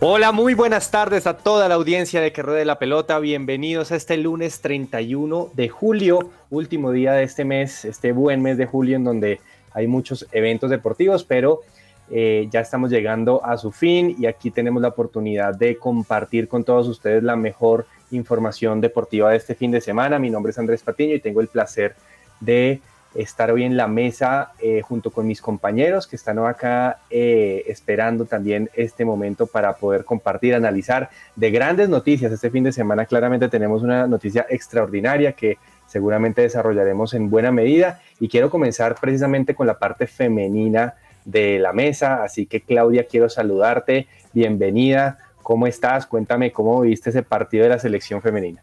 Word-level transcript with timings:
Hola, 0.00 0.30
muy 0.30 0.52
buenas 0.52 0.90
tardes 0.90 1.26
a 1.26 1.38
toda 1.38 1.70
la 1.70 1.76
audiencia 1.76 2.20
de 2.20 2.30
Que 2.30 2.42
la 2.66 2.78
Pelota. 2.78 3.18
Bienvenidos 3.18 3.92
a 3.92 3.96
este 3.96 4.18
lunes 4.18 4.60
31 4.60 5.52
de 5.54 5.70
julio, 5.70 6.32
último 6.50 6.92
día 6.92 7.14
de 7.14 7.22
este 7.22 7.46
mes, 7.46 7.86
este 7.86 8.12
buen 8.12 8.42
mes 8.42 8.58
de 8.58 8.66
julio 8.66 8.96
en 8.96 9.04
donde 9.04 9.40
hay 9.72 9.86
muchos 9.86 10.26
eventos 10.32 10.68
deportivos, 10.68 11.24
pero 11.24 11.62
eh, 12.10 12.46
ya 12.50 12.60
estamos 12.60 12.90
llegando 12.90 13.42
a 13.42 13.56
su 13.56 13.72
fin 13.72 14.14
y 14.18 14.26
aquí 14.26 14.50
tenemos 14.50 14.82
la 14.82 14.88
oportunidad 14.88 15.54
de 15.54 15.78
compartir 15.78 16.46
con 16.46 16.62
todos 16.62 16.86
ustedes 16.88 17.22
la 17.22 17.34
mejor 17.34 17.86
información 18.10 18.82
deportiva 18.82 19.30
de 19.30 19.38
este 19.38 19.54
fin 19.54 19.70
de 19.70 19.80
semana. 19.80 20.18
Mi 20.18 20.28
nombre 20.28 20.50
es 20.50 20.58
Andrés 20.58 20.82
Patiño 20.82 21.14
y 21.14 21.20
tengo 21.20 21.40
el 21.40 21.48
placer 21.48 21.96
de 22.40 22.82
estar 23.18 23.50
hoy 23.50 23.64
en 23.64 23.76
la 23.76 23.88
mesa 23.88 24.52
eh, 24.60 24.82
junto 24.82 25.10
con 25.10 25.26
mis 25.26 25.40
compañeros 25.40 26.06
que 26.06 26.16
están 26.16 26.38
acá 26.38 26.98
eh, 27.10 27.64
esperando 27.66 28.24
también 28.24 28.70
este 28.74 29.04
momento 29.04 29.46
para 29.46 29.74
poder 29.74 30.04
compartir, 30.04 30.54
analizar 30.54 31.10
de 31.34 31.50
grandes 31.50 31.88
noticias. 31.88 32.32
Este 32.32 32.50
fin 32.50 32.64
de 32.64 32.72
semana 32.72 33.06
claramente 33.06 33.48
tenemos 33.48 33.82
una 33.82 34.06
noticia 34.06 34.46
extraordinaria 34.48 35.32
que 35.32 35.58
seguramente 35.86 36.42
desarrollaremos 36.42 37.14
en 37.14 37.30
buena 37.30 37.52
medida 37.52 38.00
y 38.20 38.28
quiero 38.28 38.50
comenzar 38.50 38.96
precisamente 39.00 39.54
con 39.54 39.66
la 39.66 39.78
parte 39.78 40.06
femenina 40.06 40.94
de 41.24 41.58
la 41.58 41.72
mesa. 41.72 42.22
Así 42.22 42.46
que 42.46 42.60
Claudia, 42.60 43.06
quiero 43.06 43.28
saludarte. 43.28 44.06
Bienvenida. 44.32 45.18
¿Cómo 45.42 45.66
estás? 45.66 46.06
Cuéntame 46.06 46.52
cómo 46.52 46.80
viste 46.80 47.10
ese 47.10 47.22
partido 47.22 47.64
de 47.64 47.70
la 47.70 47.78
selección 47.78 48.20
femenina. 48.20 48.62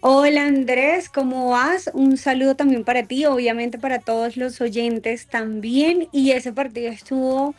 Hola 0.00 0.46
Andrés, 0.46 1.08
¿cómo 1.08 1.50
vas? 1.50 1.90
Un 1.92 2.16
saludo 2.18 2.54
también 2.56 2.84
para 2.84 3.02
ti, 3.04 3.24
obviamente 3.26 3.78
para 3.78 3.98
todos 3.98 4.36
los 4.36 4.60
oyentes 4.60 5.26
también. 5.26 6.08
Y 6.12 6.30
ese 6.32 6.52
partido 6.52 6.90
estuvo, 6.92 7.54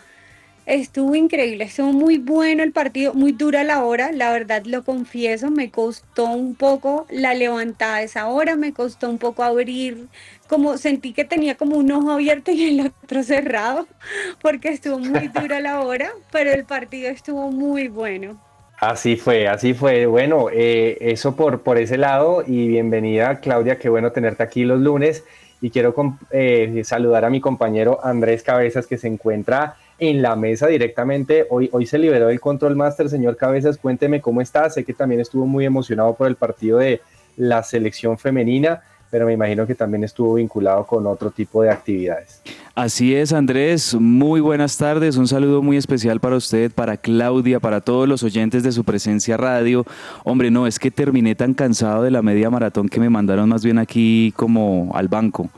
estuvo 0.65 1.15
increíble, 1.15 1.65
estuvo 1.65 1.91
muy 1.93 2.17
bueno 2.17 2.63
el 2.63 2.71
partido, 2.73 3.13
muy 3.13 3.33
dura 3.33 3.63
la 3.65 3.83
hora, 3.85 4.11
la 4.13 4.31
verdad 4.31 4.63
lo 4.65 4.83
confieso, 4.85 5.51
me 5.51 5.71
costó 5.71 6.25
un 6.27 6.55
poco 6.55 7.07
la 7.09 7.33
levantada 7.33 8.01
esa 8.03 8.27
hora, 8.29 8.55
me 8.55 8.73
costó 8.73 9.09
un 9.09 9.19
poco 9.19 9.43
abrir, 9.43 10.09
como 10.47 10.77
sentí 10.77 11.13
que 11.13 11.25
tenía 11.25 11.57
como 11.57 11.77
un 11.77 11.91
ojo 11.91 12.11
abierto 12.11 12.51
y 12.51 12.79
el 12.79 12.87
otro 13.03 13.23
cerrado, 13.25 13.87
porque 14.41 14.69
estuvo 14.69 14.99
muy 14.99 15.27
dura 15.29 15.59
la 15.61 15.81
hora, 15.81 16.11
pero 16.31 16.51
el 16.51 16.65
partido 16.65 17.09
estuvo 17.09 17.51
muy 17.51 17.89
bueno. 17.89 18.48
Así 18.79 19.17
fue, 19.17 19.47
así 19.49 19.73
fue. 19.73 20.05
Bueno, 20.05 20.47
eh, 20.51 20.97
eso 21.01 21.35
por, 21.35 21.63
por 21.63 21.77
ese 21.77 21.97
lado 21.97 22.43
y 22.47 22.69
bienvenida 22.69 23.41
Claudia, 23.41 23.77
qué 23.77 23.89
bueno 23.89 24.13
tenerte 24.13 24.41
aquí 24.41 24.63
los 24.63 24.79
lunes 24.79 25.25
y 25.59 25.69
quiero 25.69 25.93
eh, 26.31 26.81
saludar 26.85 27.25
a 27.25 27.29
mi 27.29 27.41
compañero 27.41 27.99
Andrés 28.01 28.41
Cabezas 28.41 28.87
que 28.87 28.97
se 28.97 29.09
encuentra 29.09 29.75
en 29.97 30.21
la 30.21 30.37
mesa 30.37 30.67
directamente. 30.67 31.45
Hoy, 31.49 31.69
hoy 31.73 31.85
se 31.85 31.99
liberó 31.99 32.29
el 32.29 32.39
Control 32.39 32.77
Master, 32.77 33.09
señor 33.09 33.35
Cabezas, 33.35 33.77
cuénteme 33.77 34.21
cómo 34.21 34.39
está. 34.39 34.69
Sé 34.69 34.85
que 34.85 34.93
también 34.93 35.19
estuvo 35.19 35.45
muy 35.45 35.65
emocionado 35.65 36.15
por 36.15 36.27
el 36.27 36.37
partido 36.37 36.77
de 36.77 37.01
la 37.35 37.63
selección 37.63 38.17
femenina, 38.17 38.81
pero 39.09 39.25
me 39.25 39.33
imagino 39.33 39.65
que 39.65 39.75
también 39.75 40.03
estuvo 40.03 40.35
vinculado 40.35 40.85
con 40.85 41.05
otro 41.07 41.31
tipo 41.31 41.63
de 41.63 41.71
actividades. 41.71 42.41
Así 42.75 43.13
es, 43.13 43.33
Andrés. 43.33 43.95
Muy 43.95 44.39
buenas 44.39 44.77
tardes. 44.77 45.17
Un 45.17 45.27
saludo 45.27 45.61
muy 45.61 45.75
especial 45.75 46.19
para 46.19 46.37
usted, 46.37 46.71
para 46.71 46.95
Claudia, 46.95 47.59
para 47.59 47.81
todos 47.81 48.07
los 48.07 48.23
oyentes 48.23 48.63
de 48.63 48.71
su 48.71 48.83
presencia 48.83 49.35
radio. 49.35 49.85
Hombre, 50.23 50.49
no, 50.49 50.65
es 50.65 50.79
que 50.79 50.91
terminé 50.91 51.35
tan 51.35 51.53
cansado 51.53 52.03
de 52.03 52.11
la 52.11 52.21
media 52.21 52.49
maratón 52.49 52.87
que 52.87 52.99
me 52.99 53.09
mandaron 53.09 53.49
más 53.49 53.65
bien 53.65 53.79
aquí 53.79 54.33
como 54.37 54.91
al 54.93 55.09
banco. 55.09 55.49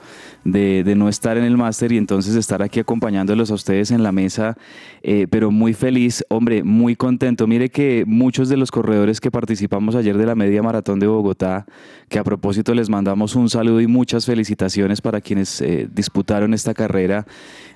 De, 0.44 0.84
no 0.96 1.08
estar 1.08 1.38
en 1.38 1.44
el 1.44 1.56
máster 1.56 1.92
y 1.92 1.98
entonces 1.98 2.36
estar 2.36 2.64
aquí 2.64 2.80
acompañándolos 2.80 3.52
a 3.52 3.54
ustedes 3.54 3.92
en 3.92 4.02
la 4.02 4.12
mesa, 4.12 4.58
eh, 5.04 5.28
pero 5.30 5.52
muy 5.52 5.74
feliz, 5.74 6.26
hombre, 6.30 6.64
muy 6.64 6.96
contento. 6.96 7.46
Mire 7.46 7.70
que 7.70 8.04
muchos 8.08 8.50
de 8.50 8.58
los 8.58 8.72
corredores 8.72 9.22
que 9.22 9.30
participamos 9.30 9.96
ayer 9.96 10.18
de 10.18 10.26
la 10.26 10.36
media 10.36 10.64
maratón 10.64 11.00
de 11.00 11.06
Bogotá, 11.06 11.66
que 12.10 12.18
a 12.18 12.24
propósito 12.24 12.74
les 12.74 12.90
mandamos 12.90 13.36
un 13.36 13.50
saludo 13.50 13.82
y 13.82 13.88
muchas 13.88 14.26
felicitaciones 14.26 15.00
para 15.00 15.22
quienes 15.22 15.62
eh, 15.62 15.88
disputaron 15.94 16.54
esta 16.54 16.74
carrera, 16.74 17.28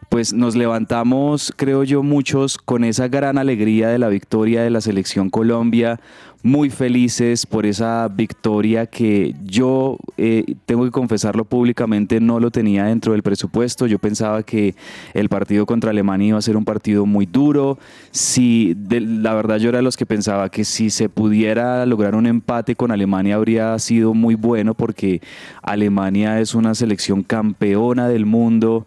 pues 0.09 0.33
nos 0.33 0.55
levantamos, 0.55 1.53
creo 1.55 1.83
yo, 1.83 2.03
muchos 2.03 2.57
con 2.57 2.83
esa 2.83 3.07
gran 3.07 3.37
alegría 3.37 3.89
de 3.89 3.99
la 3.99 4.07
victoria 4.09 4.61
de 4.63 4.69
la 4.69 4.81
selección 4.81 5.29
Colombia, 5.29 5.99
muy 6.43 6.69
felices 6.69 7.47
por 7.47 7.65
esa 7.65 8.07
victoria 8.07 8.85
que 8.85 9.33
yo 9.43 9.97
eh, 10.17 10.43
tengo 10.67 10.85
que 10.85 10.91
confesarlo 10.91 11.43
públicamente, 11.43 12.19
no 12.19 12.39
lo 12.39 12.51
tenía 12.51 12.85
dentro 12.85 13.13
del 13.13 13.23
presupuesto. 13.23 13.87
Yo 13.87 13.97
pensaba 13.97 14.43
que 14.43 14.75
el 15.15 15.27
partido 15.27 15.65
contra 15.65 15.89
Alemania 15.89 16.27
iba 16.29 16.37
a 16.37 16.41
ser 16.43 16.55
un 16.55 16.63
partido 16.63 17.07
muy 17.07 17.25
duro. 17.25 17.79
Si, 18.11 18.75
de- 18.77 19.01
la 19.01 19.33
verdad, 19.33 19.57
yo 19.57 19.69
era 19.69 19.79
de 19.79 19.83
los 19.83 19.97
que 19.97 20.05
pensaba 20.05 20.49
que 20.49 20.65
si 20.65 20.91
se 20.91 21.09
pudiera 21.09 21.83
lograr 21.87 22.13
un 22.13 22.27
empate 22.27 22.75
con 22.75 22.91
Alemania 22.91 23.35
habría 23.37 23.77
sido 23.79 24.13
muy 24.13 24.35
bueno 24.35 24.75
porque 24.75 25.21
Alemania 25.63 26.39
es 26.39 26.53
una 26.53 26.75
selección 26.75 27.23
campeona 27.23 28.07
del 28.07 28.27
mundo. 28.27 28.85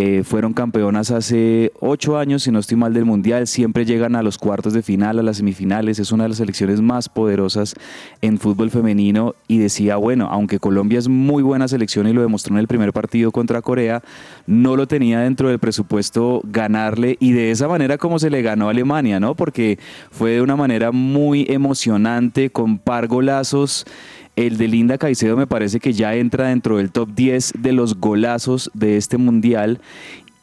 Eh, 0.00 0.22
fueron 0.22 0.52
campeonas 0.52 1.10
hace 1.10 1.72
ocho 1.80 2.18
años, 2.18 2.44
si 2.44 2.52
no 2.52 2.60
estoy 2.60 2.76
mal, 2.76 2.94
del 2.94 3.04
Mundial. 3.04 3.48
Siempre 3.48 3.84
llegan 3.84 4.14
a 4.14 4.22
los 4.22 4.38
cuartos 4.38 4.72
de 4.72 4.80
final, 4.82 5.18
a 5.18 5.24
las 5.24 5.38
semifinales. 5.38 5.98
Es 5.98 6.12
una 6.12 6.22
de 6.22 6.28
las 6.28 6.38
selecciones 6.38 6.80
más 6.80 7.08
poderosas 7.08 7.74
en 8.22 8.38
fútbol 8.38 8.70
femenino. 8.70 9.34
Y 9.48 9.58
decía, 9.58 9.96
bueno, 9.96 10.28
aunque 10.30 10.60
Colombia 10.60 11.00
es 11.00 11.08
muy 11.08 11.42
buena 11.42 11.66
selección 11.66 12.06
y 12.06 12.12
lo 12.12 12.22
demostró 12.22 12.54
en 12.54 12.60
el 12.60 12.68
primer 12.68 12.92
partido 12.92 13.32
contra 13.32 13.60
Corea, 13.60 14.00
no 14.46 14.76
lo 14.76 14.86
tenía 14.86 15.18
dentro 15.18 15.48
del 15.48 15.58
presupuesto 15.58 16.42
ganarle. 16.44 17.16
Y 17.18 17.32
de 17.32 17.50
esa 17.50 17.66
manera 17.66 17.98
como 17.98 18.20
se 18.20 18.30
le 18.30 18.40
ganó 18.40 18.68
a 18.68 18.70
Alemania, 18.70 19.18
¿no? 19.18 19.34
Porque 19.34 19.80
fue 20.12 20.30
de 20.30 20.42
una 20.42 20.54
manera 20.54 20.92
muy 20.92 21.44
emocionante, 21.48 22.50
con 22.50 22.78
par 22.78 23.08
golazos. 23.08 23.84
El 24.38 24.56
de 24.56 24.68
Linda 24.68 24.98
Caicedo 24.98 25.36
me 25.36 25.48
parece 25.48 25.80
que 25.80 25.92
ya 25.92 26.14
entra 26.14 26.46
dentro 26.46 26.76
del 26.76 26.92
top 26.92 27.08
10 27.12 27.54
de 27.58 27.72
los 27.72 27.98
golazos 27.98 28.70
de 28.72 28.96
este 28.96 29.18
mundial. 29.18 29.80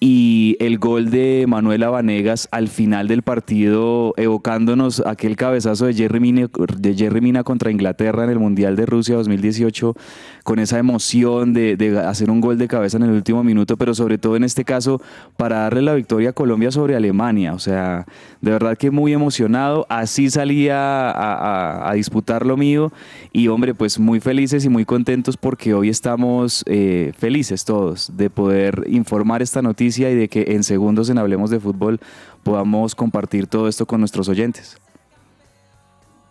Y 0.08 0.56
el 0.60 0.78
gol 0.78 1.10
de 1.10 1.46
Manuela 1.48 1.90
Vanegas 1.90 2.48
al 2.52 2.68
final 2.68 3.08
del 3.08 3.24
partido, 3.24 4.14
evocándonos 4.18 5.00
aquel 5.04 5.36
cabezazo 5.36 5.88
de 5.88 5.96
Jerry, 5.96 6.20
Mina, 6.20 6.48
de 6.78 6.94
Jerry 6.94 7.22
Mina 7.22 7.44
contra 7.44 7.72
Inglaterra 7.72 8.24
en 8.24 8.30
el 8.30 8.38
Mundial 8.38 8.76
de 8.76 8.86
Rusia 8.86 9.16
2018, 9.16 9.96
con 10.44 10.60
esa 10.60 10.78
emoción 10.78 11.54
de, 11.54 11.76
de 11.76 11.98
hacer 11.98 12.30
un 12.30 12.40
gol 12.40 12.60
de 12.60 12.68
cabeza 12.68 12.98
en 12.98 13.04
el 13.06 13.10
último 13.14 13.44
minuto, 13.44 13.78
pero 13.78 13.96
sobre 13.96 14.20
todo 14.20 14.36
en 14.36 14.44
este 14.44 14.64
caso 14.64 15.02
para 15.38 15.62
darle 15.62 15.82
la 15.82 15.96
victoria 15.96 16.30
a 16.30 16.34
Colombia 16.34 16.70
sobre 16.70 16.96
Alemania. 16.96 17.56
O 17.56 17.60
sea, 17.60 18.06
de 18.42 18.52
verdad 18.52 18.78
que 18.78 18.92
muy 18.92 19.12
emocionado. 19.12 19.88
Así 19.90 20.30
salía 20.30 21.90
a, 21.90 21.92
disputar 21.96 22.46
lo 22.46 22.58
mío. 22.58 22.94
Y 23.34 23.48
hombre, 23.48 23.74
pues 23.74 23.98
muy 23.98 24.20
felices 24.20 24.66
y 24.66 24.70
muy 24.70 24.86
contentos 24.86 25.36
porque 25.36 25.74
hoy 25.74 25.90
estamos 25.90 26.64
eh, 26.68 27.12
felices 27.18 27.66
todos 27.66 28.12
de 28.16 28.30
poder 28.30 28.84
informar 28.88 29.42
esta 29.42 29.64
noticia 29.64 29.95
y 29.98 30.16
de 30.16 30.28
que 30.28 30.46
en 30.50 30.64
segundos 30.64 31.10
en 31.10 31.18
Hablemos 31.18 31.50
de 31.50 31.60
Fútbol 31.60 32.00
podamos 32.44 32.96
compartir 32.96 33.48
todo 33.48 33.68
esto 33.68 33.86
con 33.86 34.00
nuestros 34.00 34.30
oyentes. 34.30 34.78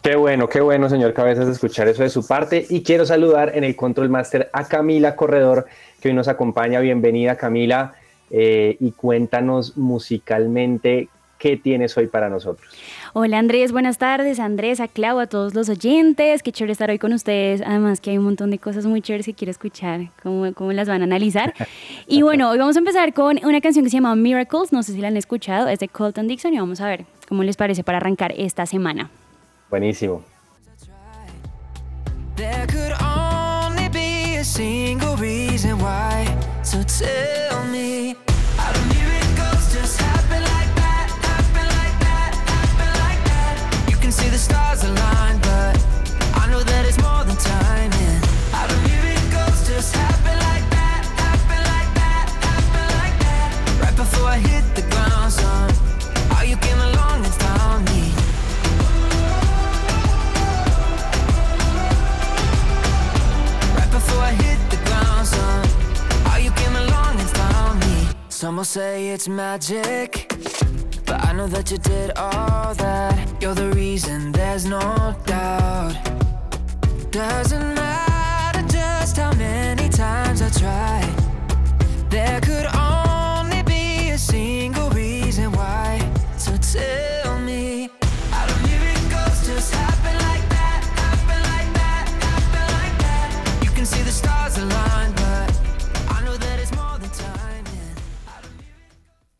Qué 0.03 0.17
bueno, 0.17 0.49
qué 0.49 0.61
bueno, 0.61 0.91
señor 0.91 1.15
Cabezas, 1.15 1.49
escuchar 1.49 1.89
eso 1.89 2.03
de 2.03 2.11
su 2.11 2.27
parte. 2.27 2.67
Y 2.69 2.83
quiero 2.83 3.07
saludar 3.07 3.53
en 3.57 3.65
el 3.65 3.75
Control 3.75 4.11
Master 4.11 4.51
a 4.53 4.69
Camila 4.69 5.17
Corredor, 5.17 5.67
que 6.01 6.09
hoy 6.09 6.15
nos 6.15 6.29
acompaña. 6.29 6.81
Bienvenida, 6.81 7.37
Camila. 7.37 7.95
eh, 8.31 8.77
y 8.81 8.93
cuéntanos 8.93 9.77
musicalmente 9.77 11.09
qué 11.45 11.59
tienes 11.59 11.95
hoy 11.99 12.07
para 12.07 12.31
nosotros. 12.31 12.75
Hola 13.13 13.39
Andrés, 13.39 13.71
buenas 13.71 13.99
tardes. 13.99 14.41
Andrés, 14.41 14.81
a 14.81 14.89
Clau, 14.89 15.19
a 15.19 15.27
todos 15.27 15.55
los 15.55 15.69
oyentes. 15.69 16.43
Qué 16.43 16.53
chévere 16.53 16.73
estar 16.73 16.89
hoy 16.89 16.99
con 16.99 17.13
ustedes. 17.13 17.61
Además 17.61 18.01
que 18.01 18.13
hay 18.13 18.17
un 18.17 18.25
montón 18.25 18.51
de 18.51 18.59
cosas 18.59 18.87
muy 18.87 19.03
chéveres 19.03 19.27
que 19.27 19.35
quiero 19.35 19.51
escuchar, 19.51 20.09
cómo, 20.23 20.55
cómo 20.55 20.73
las 20.73 20.89
van 20.89 21.03
a 21.03 21.05
analizar. 21.05 21.53
Y 22.07 22.23
bueno, 22.23 22.51
hoy 22.51 22.59
vamos 22.59 22.77
a 22.77 22.79
empezar 22.79 23.13
con 23.13 23.45
una 23.45 23.61
canción 23.61 23.85
que 23.85 23.91
se 23.91 23.97
llama 23.97 24.15
Miracles. 24.15 24.73
No 24.73 24.83
sé 24.83 24.93
si 24.93 25.01
la 25.01 25.09
han 25.09 25.17
escuchado, 25.17 25.69
es 25.69 25.81
de 25.81 25.89
Colton 25.89 26.29
Dixon 26.29 26.55
y 26.55 26.59
vamos 26.59 26.81
a 26.81 26.87
ver 26.87 27.05
cómo 27.29 27.43
les 27.43 27.57
parece 27.57 27.83
para 27.85 27.99
arrancar 27.99 28.33
esta 28.37 28.65
semana. 28.65 29.11
Buenísimo. 29.69 30.23
There 32.37 32.67
could 32.67 32.93
only 33.03 33.89
be 33.91 34.37
a 34.37 34.45
single 34.45 35.17
reason 35.17 35.79
why. 35.79 36.27
So 36.63 36.83
tell 36.85 37.65
me, 37.71 38.17
stars 44.45 44.85
align, 44.85 45.39
but 45.49 45.75
I 46.43 46.45
know 46.51 46.63
that 46.71 46.83
it's 46.89 47.01
more 47.07 47.25
than 47.25 47.37
timing. 47.37 48.21
I 48.61 48.63
believe 48.73 49.05
it 49.17 49.25
goes 49.33 49.59
just 49.67 49.97
happen 49.97 50.37
like 50.49 50.67
that, 50.77 51.03
happen 51.25 51.63
like 51.75 51.91
that, 52.03 52.27
happen 52.49 52.87
like 53.01 53.17
that. 53.27 53.49
Right 53.83 53.97
before 53.97 54.29
I 54.37 54.39
hit 54.51 54.65
the 54.79 54.85
ground, 54.93 55.33
son, 55.33 55.71
how 56.33 56.43
you 56.51 56.57
came 56.67 56.81
along 56.91 57.25
and 57.25 57.35
found 57.45 57.81
me. 57.91 58.03
Right 63.79 63.93
before 63.99 64.23
I 64.31 64.35
hit 64.45 64.61
the 64.75 64.81
ground, 64.89 65.27
son, 65.27 65.61
how 66.29 66.37
you 66.37 66.51
came 66.61 66.77
along 66.85 67.13
and 67.23 67.31
found 67.41 67.81
me. 67.81 68.09
Some 68.29 68.57
will 68.59 68.65
say 68.65 69.09
it's 69.09 69.27
magic 69.27 70.34
but 71.15 71.29
I 71.29 71.33
know 71.33 71.47
that 71.47 71.71
you 71.71 71.79
did 71.79 72.11
all 72.17 72.75
that. 72.75 73.15
You're 73.41 73.55
the 73.55 73.71
reason, 73.71 74.33
there's 74.33 74.67
no 74.67 75.15
doubt. 75.27 75.95
Doesn't 77.11 77.75
matter 77.75 78.63
just 78.67 79.17
how 79.17 79.33
many 79.35 79.89
times 79.89 80.43
I 80.43 80.51
try. 80.63 81.01
There 82.11 82.41
could 82.41 82.67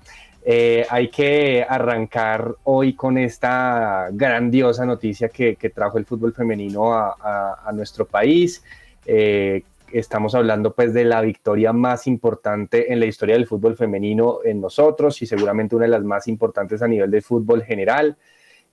eh, 0.44 0.84
hay 0.90 1.08
que 1.08 1.64
arrancar 1.68 2.56
hoy 2.64 2.94
con 2.94 3.16
esta 3.16 4.08
grandiosa 4.10 4.84
noticia 4.84 5.28
que, 5.28 5.56
trajo 5.74 5.98
el 5.98 6.06
fútbol 6.06 6.32
femenino 6.32 6.94
a, 6.94 7.70
nuestro 7.72 8.06
país. 8.06 8.64
Eh, 9.06 9.62
estamos 9.92 10.34
hablando 10.34 10.74
pues 10.74 10.94
de 10.94 11.04
la 11.04 11.20
victoria 11.20 11.72
más 11.72 12.06
importante 12.06 12.92
en 12.92 12.98
la 12.98 13.06
historia 13.06 13.34
del 13.34 13.46
fútbol 13.46 13.76
femenino 13.76 14.38
en 14.44 14.60
nosotros 14.60 15.20
y 15.22 15.26
seguramente 15.26 15.76
una 15.76 15.84
de 15.84 15.90
las 15.90 16.02
más 16.02 16.26
importantes 16.28 16.82
a 16.82 16.88
nivel 16.88 17.10
de 17.10 17.20
fútbol 17.20 17.62
general. 17.62 18.16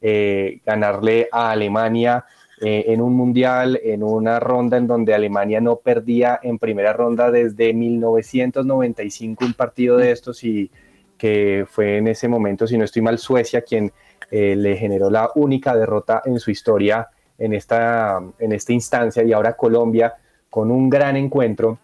Eh, 0.02 0.62
ganarle 0.66 1.28
a 1.32 1.52
Alemania 1.52 2.26
eh, 2.62 2.86
en 2.88 3.02
un 3.02 3.14
mundial, 3.16 3.80
en 3.84 4.04
una 4.04 4.40
ronda 4.40 4.78
en 4.78 4.88
donde 4.88 5.14
Alemania 5.14 5.62
no 5.62 5.78
perdía 5.78 6.40
en 6.42 6.58
primera 6.58 6.94
ronda 6.94 7.32
desde 7.32 7.74
1995 7.74 9.46
un 9.46 9.54
partido 9.54 9.98
de 9.98 10.12
estos 10.12 10.44
y 10.44 10.70
que 11.18 11.66
fue 11.70 11.98
en 11.98 12.08
ese 12.08 12.28
momento, 12.28 12.66
si 12.66 12.78
no 12.78 12.86
estoy 12.86 13.02
mal, 13.02 13.18
Suecia 13.18 13.62
quien 13.62 13.92
eh, 14.32 14.56
le 14.56 14.78
generó 14.78 15.10
la 15.10 15.32
única 15.36 15.76
derrota 15.76 16.22
en 16.26 16.40
su 16.40 16.52
historia 16.52 17.08
en 17.38 17.54
esta, 17.54 18.22
en 18.40 18.52
esta 18.52 18.74
instancia 18.74 19.24
y 19.24 19.34
ahora 19.34 19.56
Colombia 19.56 20.16
con 20.50 20.72
un 20.72 20.90
gran 20.90 21.18
encuentro. 21.18 21.78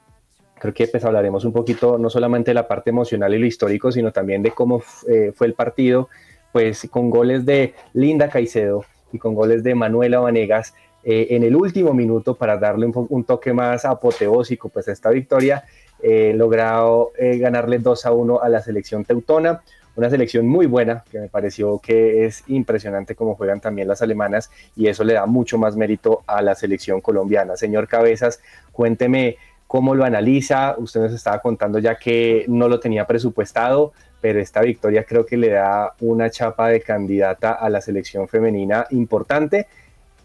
Creo 0.59 0.73
que 0.73 0.87
pues 0.87 1.03
hablaremos 1.03 1.43
un 1.45 1.53
poquito 1.53 1.97
no 1.97 2.09
solamente 2.09 2.51
de 2.51 2.55
la 2.55 2.67
parte 2.67 2.89
emocional 2.89 3.33
y 3.33 3.39
lo 3.39 3.45
histórico, 3.45 3.91
sino 3.91 4.11
también 4.11 4.41
de 4.41 4.51
cómo 4.51 4.81
eh, 5.07 5.31
fue 5.35 5.47
el 5.47 5.53
partido, 5.53 6.09
pues 6.55 6.87
con 6.89 7.09
goles 7.09 7.45
de 7.45 7.73
Linda 7.91 8.29
Caicedo 8.29 8.85
y 9.11 9.19
con 9.19 9.35
goles 9.35 9.61
de 9.61 9.75
Manuela 9.75 10.19
Vanegas 10.19 10.73
eh, 11.03 11.27
en 11.31 11.43
el 11.43 11.53
último 11.53 11.93
minuto 11.93 12.35
para 12.35 12.55
darle 12.55 12.85
un, 12.85 13.23
toque 13.25 13.51
más 13.51 13.83
apoteósico 13.83 14.69
pues 14.69 14.87
a 14.87 14.93
esta 14.93 15.09
victoria, 15.09 15.65
eh, 16.01 16.31
logrado 16.33 17.11
eh, 17.19 17.39
ganarle 17.39 17.79
2 17.79 18.05
a 18.05 18.13
1 18.13 18.41
a 18.41 18.47
la 18.47 18.61
selección 18.61 19.03
teutona, 19.03 19.63
una 19.97 20.09
selección 20.09 20.47
muy 20.47 20.65
buena 20.65 21.03
que 21.11 21.19
me 21.19 21.27
pareció 21.27 21.77
que 21.79 22.25
es 22.25 22.45
impresionante 22.47 23.15
como 23.15 23.35
juegan 23.35 23.59
también 23.59 23.89
las 23.89 24.01
alemanas 24.01 24.49
y 24.77 24.87
eso 24.87 25.03
le 25.03 25.15
da 25.15 25.25
mucho 25.25 25.57
más 25.57 25.75
mérito 25.75 26.23
a 26.25 26.41
la 26.41 26.55
selección 26.55 27.01
colombiana. 27.01 27.57
Señor 27.57 27.89
Cabezas, 27.89 28.39
cuénteme 28.71 29.35
cómo 29.67 29.93
lo 29.93 30.05
analiza, 30.05 30.75
usted 30.77 31.01
nos 31.01 31.11
estaba 31.11 31.39
contando 31.39 31.79
ya 31.79 31.97
que 31.97 32.45
no 32.47 32.69
lo 32.69 32.79
tenía 32.79 33.05
presupuestado, 33.05 33.91
pero 34.25 34.39
esta 34.39 34.61
victoria 34.61 35.03
creo 35.03 35.23
que 35.23 35.37
le 35.37 35.49
da 35.49 35.93
una 35.99 36.31
chapa 36.31 36.69
de 36.69 36.81
candidata 36.81 37.51
a 37.51 37.69
la 37.69 37.79
selección 37.79 38.27
femenina 38.27 38.87
importante, 38.89 39.67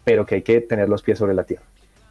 pero 0.03 0.25
que 0.25 0.33
hay 0.33 0.41
que 0.41 0.59
tener 0.61 0.89
los 0.89 1.03
pies 1.03 1.19
sobre 1.19 1.35
la 1.35 1.43
tierra. 1.43 1.65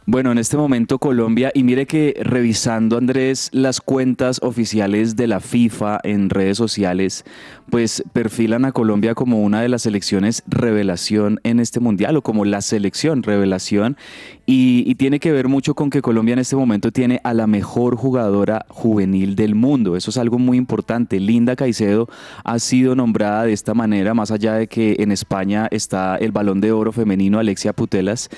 Bueno, 0.05 0.31
en 0.31 0.37
este 0.37 0.55
momento 0.55 0.99
Colombia, 0.99 1.51
y 1.53 1.63
mire 1.63 1.85
que 1.85 2.15
revisando 2.21 2.97
Andrés 2.97 3.49
las 3.51 3.81
cuentas 3.81 4.39
oficiales 4.41 5.15
de 5.15 5.27
la 5.27 5.41
FIFA 5.41 5.99
en 6.03 6.29
redes 6.29 6.57
sociales, 6.57 7.23
pues 7.69 8.03
perfilan 8.11 8.65
a 8.65 8.71
Colombia 8.71 9.13
como 9.13 9.41
una 9.41 9.61
de 9.61 9.69
las 9.69 9.83
selecciones 9.83 10.43
revelación 10.47 11.41
en 11.43 11.59
este 11.59 11.81
mundial 11.81 12.15
o 12.17 12.21
como 12.23 12.45
la 12.45 12.61
selección 12.61 13.21
revelación. 13.21 13.95
Y, 14.45 14.95
tiene 14.95 15.19
que 15.19 15.31
ver 15.31 15.47
mucho 15.47 15.73
con 15.73 15.89
que 15.89 16.01
Colombia 16.01 16.33
en 16.33 16.39
este 16.39 16.55
momento 16.55 16.91
tiene 16.91 17.21
a 17.23 17.33
la 17.33 17.47
mejor 17.47 17.95
jugadora 17.95 18.65
juvenil 18.69 19.35
del 19.35 19.55
mundo. 19.55 19.95
Eso 19.95 20.09
es 20.09 20.17
algo 20.17 20.37
muy 20.37 20.57
importante. 20.57 21.19
Linda 21.19 21.55
Caicedo 21.55 22.07
ha 22.43 22.59
sido 22.59 22.95
nombrada 22.95 23.43
de 23.45 23.53
esta 23.53 23.73
manera, 23.73 24.13
más 24.13 24.31
allá 24.31 24.55
de 24.55 24.67
que 24.67 24.97
en 24.99 25.11
España 25.11 25.67
está 25.71 26.17
el 26.17 26.31
balón 26.31 26.59
de 26.59 26.71
oro 26.71 26.91
femenino 26.91 27.39
Alexia 27.39 27.73
Putelas. 27.73 28.29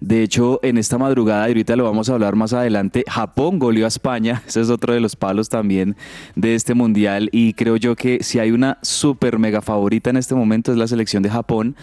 De 0.00 0.22
hecho, 0.22 0.60
en 0.62 0.78
esta 0.78 0.98
madrugada, 0.98 1.46
y 1.46 1.50
ahorita 1.50 1.76
lo 1.76 1.84
vamos 1.84 2.08
a 2.08 2.14
hablar 2.14 2.36
más 2.36 2.52
adelante, 2.52 3.04
Japón 3.06 3.58
goleó 3.58 3.84
a 3.84 3.88
España. 3.88 4.42
Ese 4.48 4.62
es 4.62 4.70
otro 4.70 4.92
de 4.92 5.00
los 5.00 5.16
palos 5.16 5.48
también 5.48 5.96
de 6.36 6.54
este 6.54 6.74
mundial. 6.74 7.28
Y 7.32 7.54
creo 7.54 7.76
yo 7.76 7.96
que 7.96 8.22
si 8.22 8.38
hay 8.38 8.50
una 8.50 8.78
super 8.82 9.38
mega 9.38 9.62
favorita 9.62 10.10
en 10.10 10.16
este 10.16 10.34
momento 10.34 10.72
es 10.72 10.78
la 10.78 10.86
selección 10.86 11.22
de 11.22 11.30
Japón. 11.30 11.76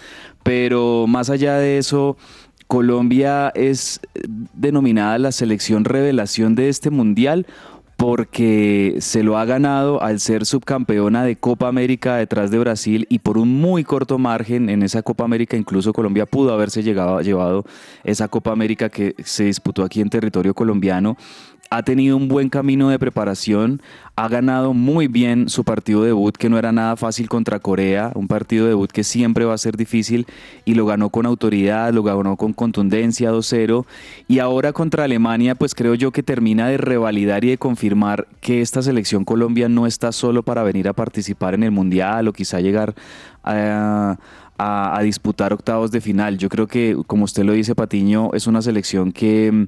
Pero 0.43 1.07
más 1.07 1.29
allá 1.29 1.57
de 1.57 1.77
eso, 1.77 2.15
Colombia 2.67 3.49
es 3.55 4.01
denominada 4.53 5.17
la 5.17 5.31
selección 5.31 5.85
revelación 5.85 6.55
de 6.55 6.69
este 6.69 6.89
mundial 6.89 7.45
porque 7.97 8.97
se 8.99 9.23
lo 9.23 9.39
ha 9.39 9.45
ganado 9.45 10.03
al 10.03 10.19
ser 10.19 10.45
subcampeona 10.45 11.23
de 11.23 11.35
Copa 11.35 11.67
América 11.67 12.17
detrás 12.17 12.51
de 12.51 12.59
Brasil 12.59 13.07
y 13.09 13.19
por 13.19 13.39
un 13.39 13.59
muy 13.59 13.83
corto 13.83 14.19
margen 14.19 14.69
en 14.69 14.83
esa 14.83 15.01
Copa 15.01 15.23
América 15.23 15.57
incluso 15.57 15.93
Colombia 15.93 16.27
pudo 16.27 16.53
haberse 16.53 16.83
llegado, 16.83 17.19
llevado 17.21 17.65
esa 18.03 18.27
Copa 18.27 18.51
América 18.51 18.89
que 18.89 19.15
se 19.23 19.45
disputó 19.45 19.83
aquí 19.83 19.99
en 19.99 20.11
territorio 20.11 20.53
colombiano. 20.53 21.17
Ha 21.69 21.83
tenido 21.83 22.15
un 22.17 22.27
buen 22.27 22.49
camino 22.49 22.89
de 22.89 22.99
preparación, 22.99 23.81
ha 24.15 24.27
ganado 24.29 24.73
muy 24.73 25.07
bien 25.07 25.49
su 25.49 25.63
partido 25.63 26.01
debut, 26.01 26.35
que 26.35 26.49
no 26.49 26.57
era 26.57 26.71
nada 26.71 26.95
fácil 26.95 27.29
contra 27.29 27.59
Corea, 27.59 28.11
un 28.15 28.27
partido 28.27 28.65
debut 28.65 28.91
que 28.91 29.03
siempre 29.03 29.45
va 29.45 29.53
a 29.53 29.57
ser 29.57 29.77
difícil, 29.77 30.25
y 30.65 30.73
lo 30.73 30.85
ganó 30.85 31.09
con 31.09 31.25
autoridad, 31.25 31.93
lo 31.93 32.03
ganó 32.03 32.35
con 32.37 32.53
contundencia 32.53 33.31
2-0, 33.31 33.85
y 34.27 34.39
ahora 34.39 34.73
contra 34.73 35.03
Alemania, 35.03 35.55
pues 35.55 35.75
creo 35.75 35.93
yo 35.93 36.11
que 36.11 36.23
termina 36.23 36.67
de 36.67 36.77
revalidar 36.77 37.43
y 37.43 37.49
de 37.49 37.57
confirmar 37.57 38.27
que 38.41 38.61
esta 38.61 38.81
selección 38.81 39.25
Colombia 39.25 39.69
no 39.69 39.85
está 39.85 40.11
solo 40.11 40.43
para 40.43 40.63
venir 40.63 40.87
a 40.87 40.93
participar 40.93 41.53
en 41.53 41.63
el 41.63 41.71
Mundial 41.71 42.27
o 42.27 42.33
quizá 42.33 42.59
llegar 42.59 42.95
a... 43.43 44.17
A, 44.59 44.97
a, 44.97 45.03
disputar 45.03 45.53
octavos 45.53 45.91
de 45.91 46.01
final. 46.01 46.39
Yo 46.39 46.49
creo 46.49 46.65
que, 46.65 46.97
como 47.05 47.25
usted 47.25 47.43
lo 47.43 47.53
dice, 47.53 47.75
Patiño, 47.75 48.31
es 48.33 48.47
una 48.47 48.63
selección 48.63 49.11
que 49.11 49.67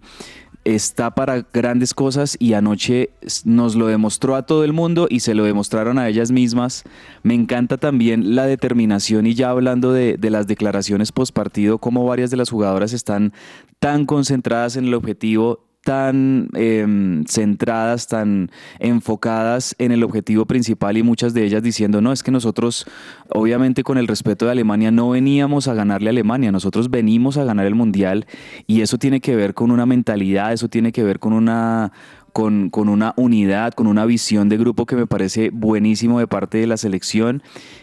está 0.76 1.12
para 1.12 1.46
grandes 1.54 1.94
cosas 1.94 2.36
y 2.40 2.54
anoche 2.54 3.10
nos 3.46 3.76
lo 3.76 3.88
demostró 3.88 4.36
a 4.36 4.44
todo 4.44 4.64
el 4.64 4.74
mundo 4.74 5.08
y 5.10 5.22
se 5.22 5.34
lo 5.34 5.44
demostraron 5.44 5.98
a 5.98 6.08
ellas 6.08 6.32
mismas. 6.32 6.84
Me 7.24 7.34
encanta 7.34 7.78
también 7.78 8.36
la 8.36 8.46
determinación 8.46 9.26
y 9.26 9.34
ya 9.34 9.50
hablando 9.50 9.94
de, 9.94 10.18
las 10.30 10.48
declaraciones 10.48 11.12
post 11.12 11.34
partido, 11.34 11.80
como 11.80 12.06
varias 12.06 12.30
de 12.30 12.38
las 12.38 12.50
jugadoras 12.50 12.94
están 12.94 13.34
tan 13.80 14.06
concentradas 14.06 14.76
en 14.76 14.86
el 14.86 14.94
objetivo, 14.94 15.69
tan 15.90 16.50
eh, 16.54 16.86
centradas, 17.28 18.06
tan 18.06 18.52
enfocadas 18.78 19.74
en 19.80 19.92
el 19.92 20.04
objetivo 20.04 20.46
principal 20.46 20.98
y 20.98 21.02
muchas 21.02 21.34
de 21.34 21.44
ellas 21.44 21.64
diciendo, 21.64 22.00
no, 22.00 22.12
es 22.12 22.22
que 22.22 22.30
nosotros, 22.30 22.86
obviamente 23.30 23.82
con 23.82 23.98
el 23.98 24.08
respeto 24.08 24.46
de 24.46 24.52
Alemania, 24.52 24.92
no 24.92 25.10
veníamos 25.10 25.68
a 25.68 25.74
ganarle 25.74 26.10
a 26.10 26.12
Alemania, 26.12 26.52
nosotros 26.52 26.92
venimos 26.92 27.38
a 27.38 27.44
ganar 27.44 27.66
el 27.66 27.74
Mundial 27.74 28.28
y 28.68 28.82
eso 28.82 29.00
tiene 29.00 29.20
que 29.20 29.36
ver 29.36 29.56
con 29.56 29.72
una 29.72 29.88
mentalidad, 29.88 30.54
eso 30.54 30.68
tiene 30.68 30.92
que 30.92 31.04
ver 31.04 31.18
con 31.18 31.34
una... 31.34 31.92
Con, 32.32 32.70
con 32.70 32.90
una 32.90 33.16
unidad, 33.18 33.74
con 33.74 33.88
una 33.88 34.06
visión 34.06 34.50
de 34.50 34.58
grupo 34.58 34.86
que 34.86 34.96
me 34.96 35.08
parece 35.08 35.50
buenísimo 35.50 36.20
de 36.20 36.28
parte 36.28 36.60
de 36.60 36.68
la 36.68 36.78
selección. 36.78 37.42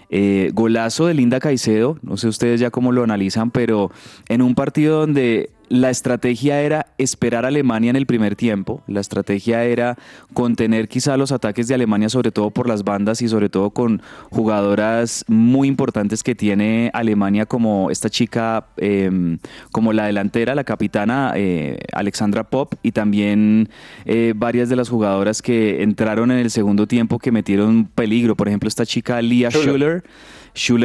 Eh, 0.09 0.51
golazo 0.55 1.07
de 1.07 1.15
Linda 1.15 1.41
Caicedo, 1.41 1.99
no 2.03 2.17
sé 2.17 2.29
ustedes 2.29 2.61
ya 2.61 2.71
cómo 2.71 2.93
lo 2.93 3.03
analizan, 3.03 3.51
pero 3.51 3.91
en 4.29 4.41
un 4.41 4.55
partido 4.55 5.01
donde 5.01 5.51
la 5.69 5.91
estrategia 5.91 6.61
era 6.63 6.87
esperar 6.97 7.45
a 7.45 7.49
Alemania 7.49 7.91
en 7.91 7.97
el 7.97 8.07
primer 8.07 8.37
tiempo, 8.37 8.83
la 8.87 9.01
estrategia 9.01 9.65
era 9.65 9.97
contener 10.33 10.89
quizá 10.89 11.17
los 11.17 11.33
ataques 11.33 11.67
de 11.67 11.75
Alemania, 11.75 12.09
sobre 12.09 12.31
todo 12.31 12.51
por 12.51 12.69
las 12.69 12.85
bandas 12.85 13.21
y 13.23 13.29
sobre 13.29 13.49
todo 13.49 13.71
con 13.71 14.01
jugadoras 14.31 15.25
muy 15.27 15.67
importantes 15.67 16.23
que 16.23 16.35
tiene 16.35 16.91
Alemania 16.95 17.47
como 17.47 17.91
esta 17.91 18.09
chica, 18.09 18.67
em, 18.77 19.39
como 19.73 19.93
la 19.93 20.07
delantera, 20.07 20.55
la 20.55 20.65
capitana 20.65 21.33
eh, 21.35 21.79
Alexandra 21.93 22.45
Pop 22.45 22.75
y 22.83 22.93
también 22.93 23.69
eh, 24.05 24.35
varias 24.37 24.69
de 24.69 24.77
las 24.77 24.89
jugadoras 24.89 25.43
que 25.43 25.83
entraron 25.83 26.31
en 26.31 26.39
el 26.39 26.51
segundo 26.51 26.87
tiempo 26.87 27.19
que 27.19 27.33
metieron 27.33 27.87
peligro, 27.87 28.37
por 28.37 28.47
ejemplo 28.47 28.69
esta 28.69 28.87
chica 28.87 29.21
Lia 29.21 29.51
Schuller. 29.51 29.67
Schuller 29.67 29.96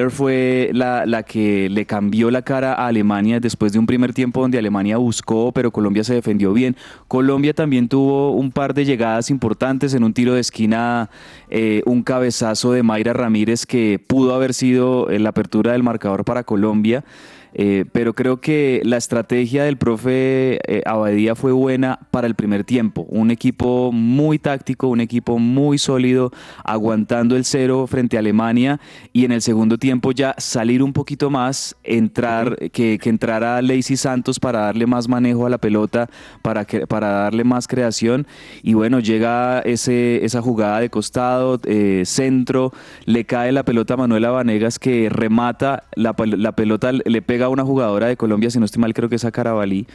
fue 0.09 0.69
la, 0.73 1.05
la, 1.05 1.23
que 1.23 1.69
le 1.69 1.85
cambió 1.85 2.29
la 2.31 2.41
cara 2.41 2.73
a 2.73 2.87
Alemania 2.87 3.39
después 3.39 3.71
de 3.73 3.79
un 3.79 3.85
primer 3.85 4.13
tiempo 4.13 4.41
donde 4.41 4.57
Alemania 4.57 4.97
buscó, 4.97 5.51
pero 5.51 5.71
Colombia 5.71 6.03
se 6.03 6.13
defendió 6.13 6.53
bien. 6.53 6.75
Colombia 7.07 7.53
también 7.53 7.87
tuvo 7.87 8.31
un 8.31 8.51
par 8.51 8.73
de 8.73 8.85
llegadas 8.85 9.29
importantes 9.29 9.93
en 9.93 10.03
un 10.03 10.13
tiro 10.13 10.33
de 10.33 10.41
esquina, 10.41 11.09
eh, 11.49 11.81
un 11.85 12.03
cabezazo 12.03 12.73
de 12.73 12.83
Mayra 12.83 13.13
Ramírez 13.13 13.65
que 13.65 13.99
pudo 14.05 14.35
haber 14.35 14.53
sido 14.53 15.07
la 15.09 15.29
apertura 15.29 15.71
del 15.73 15.83
marcador 15.83 16.25
para 16.25 16.43
Colombia. 16.43 17.03
Eh, 17.53 17.85
pero 17.91 18.13
creo 18.13 18.37
que 18.39 18.81
la 18.83 18.97
estrategia 18.97 19.63
del 19.63 19.77
profe 19.77 20.59
eh, 20.67 20.83
Abadía 20.85 21.35
fue 21.35 21.51
buena 21.51 21.99
para 22.11 22.27
el 22.27 22.35
primer 22.35 22.63
tiempo. 22.63 23.05
Un 23.09 23.31
equipo 23.31 23.91
muy 23.91 24.39
táctico, 24.39 24.87
un 24.87 25.01
equipo 25.01 25.37
muy 25.37 25.77
sólido, 25.77 26.31
aguantando 26.63 27.35
el 27.35 27.45
cero 27.45 27.87
frente 27.87 28.17
a 28.17 28.19
Alemania 28.19 28.79
y 29.13 29.25
en 29.25 29.31
el 29.31 29.41
segundo 29.41 29.77
tiempo 29.77 30.11
ya 30.11 30.35
salir 30.37 30.81
un 30.81 30.93
poquito 30.93 31.29
más, 31.29 31.75
entrar, 31.83 32.57
que, 32.71 32.97
que 32.99 33.09
entrara 33.09 33.61
Lacey 33.61 33.97
Santos 33.97 34.39
para 34.39 34.61
darle 34.61 34.85
más 34.85 35.07
manejo 35.07 35.45
a 35.45 35.49
la 35.49 35.57
pelota, 35.57 36.09
para, 36.41 36.65
que, 36.65 36.87
para 36.87 37.09
darle 37.09 37.43
más 37.43 37.67
creación. 37.67 38.27
Y 38.63 38.73
bueno, 38.73 38.99
llega 38.99 39.59
ese, 39.59 40.23
esa 40.23 40.41
jugada 40.41 40.79
de 40.79 40.89
costado, 40.89 41.59
eh, 41.65 42.03
centro, 42.05 42.71
le 43.05 43.25
cae 43.25 43.51
la 43.51 43.63
pelota 43.63 43.95
a 43.95 43.97
Manuela 43.97 44.31
Vanegas 44.31 44.79
que 44.79 45.09
remata, 45.09 45.83
la, 45.95 46.15
la 46.17 46.51
pelota 46.53 46.91
le 46.91 47.21
pega 47.21 47.40
una 47.49 47.63
jugadora 47.63 48.07
de 48.07 48.17
Colombia, 48.17 48.49
si 48.49 48.59
no 48.59 48.65
estoy 48.65 48.81
mal, 48.81 48.93
creo 48.93 49.09
que 49.09 49.15
es 49.15 49.25
a 49.25 49.31
Carabalí, 49.31 49.87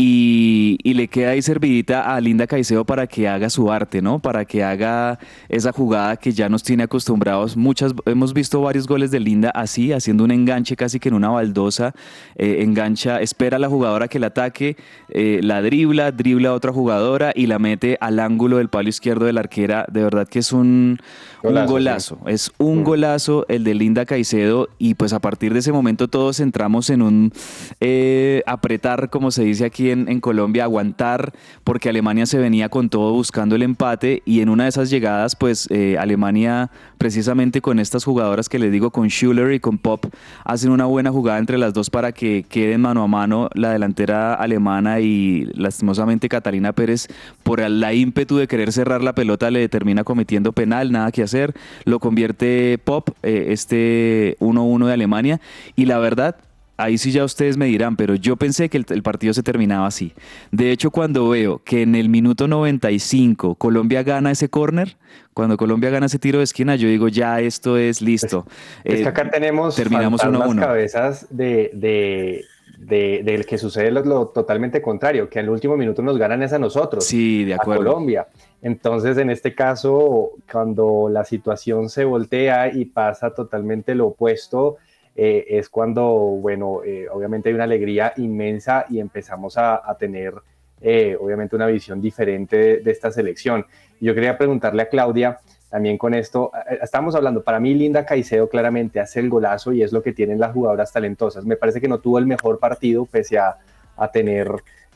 y, 0.00 0.94
le 0.94 1.08
queda 1.08 1.30
ahí 1.30 1.42
servidita 1.42 2.14
a 2.14 2.20
Linda 2.20 2.46
Caicedo 2.46 2.84
para 2.84 3.08
que 3.08 3.26
haga 3.26 3.50
su 3.50 3.70
arte, 3.72 4.00
¿no? 4.00 4.20
Para 4.20 4.44
que 4.44 4.62
haga 4.62 5.18
esa 5.48 5.72
jugada 5.72 6.16
que 6.16 6.30
ya 6.30 6.48
nos 6.48 6.62
tiene 6.62 6.84
acostumbrados. 6.84 7.56
Muchas, 7.56 7.92
hemos 8.06 8.32
visto 8.32 8.60
varios 8.60 8.86
goles 8.86 9.10
de 9.10 9.18
Linda 9.18 9.50
así, 9.50 9.92
haciendo 9.92 10.22
un 10.22 10.30
enganche 10.30 10.76
casi 10.76 11.00
que 11.00 11.08
en 11.08 11.16
una 11.16 11.30
baldosa, 11.30 11.94
eh, 12.36 12.58
engancha, 12.60 13.20
espera 13.20 13.56
a 13.56 13.60
la 13.60 13.68
jugadora 13.68 14.06
que 14.06 14.20
la 14.20 14.28
ataque, 14.28 14.76
eh, 15.08 15.40
la 15.42 15.62
dribla, 15.62 16.12
dribla 16.12 16.50
a 16.50 16.54
otra 16.54 16.72
jugadora 16.72 17.32
y 17.34 17.46
la 17.46 17.58
mete 17.58 17.98
al 18.00 18.20
ángulo 18.20 18.58
del 18.58 18.68
palo 18.68 18.88
izquierdo 18.88 19.26
de 19.26 19.32
la 19.32 19.40
arquera. 19.40 19.84
De 19.90 20.02
verdad 20.02 20.28
que 20.28 20.38
es 20.38 20.52
un 20.52 21.00
golazo, 21.42 22.18
es 22.26 22.52
un 22.58 22.80
mm. 22.80 22.84
golazo 22.84 23.46
el 23.48 23.64
de 23.64 23.74
Linda 23.74 24.04
Caicedo 24.04 24.68
y 24.78 24.94
pues 24.94 25.12
a 25.12 25.18
partir 25.18 25.52
de 25.52 25.60
ese 25.60 25.72
momento 25.72 26.06
todos 26.08 26.38
entramos 26.40 26.90
en 26.90 27.02
un 27.02 27.32
eh, 27.80 28.42
apretar, 28.46 29.10
como 29.10 29.30
se 29.30 29.42
dice 29.44 29.64
aquí 29.64 29.87
en, 29.90 30.20
Colombia 30.20 30.64
aguantar 30.64 31.32
porque 31.64 31.88
Alemania 31.88 32.26
se 32.26 32.38
venía 32.38 32.68
con 32.68 32.88
todo 32.88 33.12
buscando 33.12 33.54
el 33.54 33.62
empate 33.62 34.22
y 34.24 34.40
en 34.40 34.48
una 34.48 34.64
de 34.64 34.70
esas 34.70 34.90
llegadas 34.90 35.36
pues 35.36 35.68
eh, 35.70 35.96
Alemania 35.98 36.70
precisamente 36.98 37.60
con 37.60 37.78
estas 37.78 38.04
jugadoras 38.04 38.48
que 38.48 38.58
les 38.58 38.72
digo 38.72 38.90
con 38.90 39.08
Schuller 39.08 39.52
y 39.52 39.60
con 39.60 39.78
Pop 39.78 40.06
hacen 40.44 40.70
una 40.70 40.86
buena 40.86 41.10
jugada 41.10 41.38
entre 41.38 41.58
las 41.58 41.72
dos 41.72 41.90
para 41.90 42.12
que 42.12 42.44
queden 42.48 42.80
mano 42.80 43.02
a 43.02 43.06
mano 43.06 43.48
la 43.54 43.70
delantera 43.70 44.34
alemana 44.34 45.00
y 45.00 45.48
lastimosamente 45.54 46.28
Catalina 46.28 46.72
Pérez 46.72 47.06
por 47.42 47.60
la 47.60 47.94
ímpetu 47.94 48.36
de 48.36 48.48
querer 48.48 48.72
cerrar 48.72 49.02
la 49.02 49.14
pelota 49.14 49.50
le 49.50 49.68
termina 49.68 50.04
cometiendo 50.04 50.52
penal, 50.52 50.92
nada 50.92 51.12
que 51.12 51.22
hacer, 51.22 51.54
lo 51.84 51.98
convierte 51.98 52.78
Pop, 52.84 53.10
eh, 53.22 53.46
este 53.50 54.36
1-1 54.40 54.86
de 54.86 54.92
Alemania 54.92 55.40
y 55.76 55.86
la 55.86 55.98
verdad 55.98 56.36
ahí 56.78 56.96
sí 56.96 57.10
ya 57.10 57.24
ustedes 57.24 57.58
me 57.58 57.66
dirán, 57.66 57.96
pero 57.96 58.14
yo 58.14 58.36
pensé 58.36 58.70
que 58.70 58.78
el, 58.78 59.02
partido 59.02 59.34
se 59.34 59.42
terminaba 59.42 59.86
así. 59.86 60.14
De 60.50 60.70
hecho, 60.70 60.90
cuando 60.90 61.28
veo 61.28 61.60
que 61.62 61.82
en 61.82 61.94
el 61.94 62.08
minuto 62.08 62.48
95 62.48 63.56
Colombia 63.56 64.02
gana 64.02 64.30
ese 64.30 64.48
córner, 64.48 64.96
cuando 65.34 65.56
Colombia 65.56 65.90
gana 65.90 66.06
ese 66.06 66.18
tiro 66.18 66.38
de 66.38 66.44
esquina, 66.44 66.76
yo 66.76 66.88
digo, 66.88 67.08
ya 67.08 67.40
esto 67.40 67.76
es 67.76 68.00
listo. 68.00 68.46
Es, 68.84 68.94
que 68.94 69.02
eh, 69.02 69.06
acá 69.06 69.30
tenemos 69.30 69.76
terminamos 69.76 70.24
uno 70.24 70.48
uno. 70.48 70.62
cabezas 70.62 71.26
de, 71.30 71.70
de, 71.74 73.22
del 73.24 73.44
que 73.44 73.58
sucede 73.58 73.90
lo, 73.90 74.28
totalmente 74.28 74.80
contrario, 74.80 75.28
que 75.28 75.40
en 75.40 75.46
el 75.46 75.50
último 75.50 75.76
minuto 75.76 76.00
nos 76.00 76.16
ganan 76.16 76.42
es 76.42 76.52
a 76.52 76.58
nosotros. 76.60 77.04
Sí, 77.04 77.44
de 77.44 77.54
acuerdo. 77.54 77.82
A 77.82 77.86
Colombia. 77.86 78.28
Entonces, 78.62 79.18
en 79.18 79.30
este 79.30 79.54
caso, 79.54 80.30
cuando 80.50 81.08
la 81.10 81.24
situación 81.24 81.88
se 81.88 82.04
voltea 82.04 82.72
y 82.72 82.84
pasa 82.84 83.34
totalmente 83.34 83.96
lo 83.96 84.08
opuesto, 84.08 84.76
eh, 85.20 85.58
es 85.58 85.68
cuando, 85.68 86.06
bueno, 86.06 86.84
eh, 86.84 87.08
obviamente 87.10 87.48
hay 87.48 87.54
una 87.56 87.64
alegría 87.64 88.12
inmensa 88.18 88.84
y 88.88 89.00
empezamos 89.00 89.58
a, 89.58 89.82
tener, 89.98 90.32
eh, 90.80 91.16
obviamente, 91.20 91.56
una 91.56 91.66
visión 91.66 92.00
diferente 92.00 92.78
de, 92.78 92.90
esta 92.92 93.10
selección. 93.10 93.66
Yo 94.00 94.14
quería 94.14 94.38
preguntarle 94.38 94.82
a 94.82 94.88
Claudia, 94.88 95.40
también 95.70 95.98
con 95.98 96.14
esto, 96.14 96.52
estamos 96.80 97.16
hablando, 97.16 97.42
para 97.42 97.58
mí 97.58 97.74
Linda 97.74 98.06
Caicedo 98.06 98.48
claramente 98.48 99.00
hace 99.00 99.18
el 99.18 99.28
golazo 99.28 99.72
y 99.72 99.82
es 99.82 99.92
lo 99.92 100.04
que 100.04 100.12
tienen 100.12 100.38
las 100.38 100.52
jugadoras 100.52 100.92
talentosas. 100.92 101.44
Me 101.44 101.56
parece 101.56 101.80
que 101.80 101.88
no 101.88 101.98
tuvo 101.98 102.20
el 102.20 102.26
mejor 102.26 102.60
partido 102.60 103.04
pese 103.04 103.38
a, 103.38 103.56
a 103.96 104.12
tener 104.12 104.52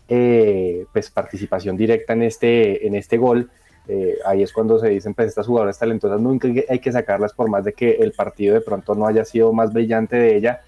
pues, 0.06 1.10
participación 1.10 1.76
directa 1.76 2.12
en 2.12 2.22
este, 2.22 2.86
en 2.86 2.94
este 2.94 3.16
gol, 3.16 3.50
eh, 3.88 4.18
ahí 4.24 4.42
es 4.42 4.52
cuando 4.52 4.78
se 4.78 4.88
dicen, 4.88 5.14
pues 5.14 5.28
estas 5.28 5.46
jugadoras 5.46 5.78
talentosas 5.78 6.20
nunca 6.20 6.48
hay 6.68 6.78
que 6.78 6.92
sacarlas 6.92 7.32
por 7.32 7.48
más 7.48 7.64
de 7.64 7.72
que 7.72 7.92
el 7.92 8.12
partido 8.12 8.54
de 8.54 8.60
pronto 8.60 8.94
no 8.94 9.06
haya 9.06 9.24
sido 9.24 9.52
más 9.52 9.72
brillante 9.72 10.16
de 10.16 10.36
ella, 10.36 10.60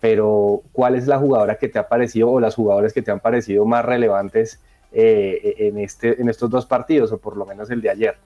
pero 0.00 0.62
¿cuál 0.72 0.94
es 0.94 1.06
la 1.06 1.18
jugadora 1.18 1.56
que 1.56 1.68
te 1.68 1.78
ha 1.78 1.88
parecido 1.88 2.30
o 2.30 2.40
las 2.40 2.54
jugadoras 2.54 2.92
que 2.92 3.02
te 3.02 3.10
han 3.10 3.20
parecido 3.20 3.64
más 3.64 3.84
relevantes 3.84 4.60
eh, 4.92 5.54
en, 5.58 5.78
este, 5.78 6.20
en 6.20 6.28
estos 6.28 6.50
dos 6.50 6.66
partidos 6.66 7.10
o 7.12 7.18
por 7.18 7.36
lo 7.36 7.46
menos 7.46 7.70
el 7.70 7.80
de 7.80 7.90
ayer? 7.90 8.16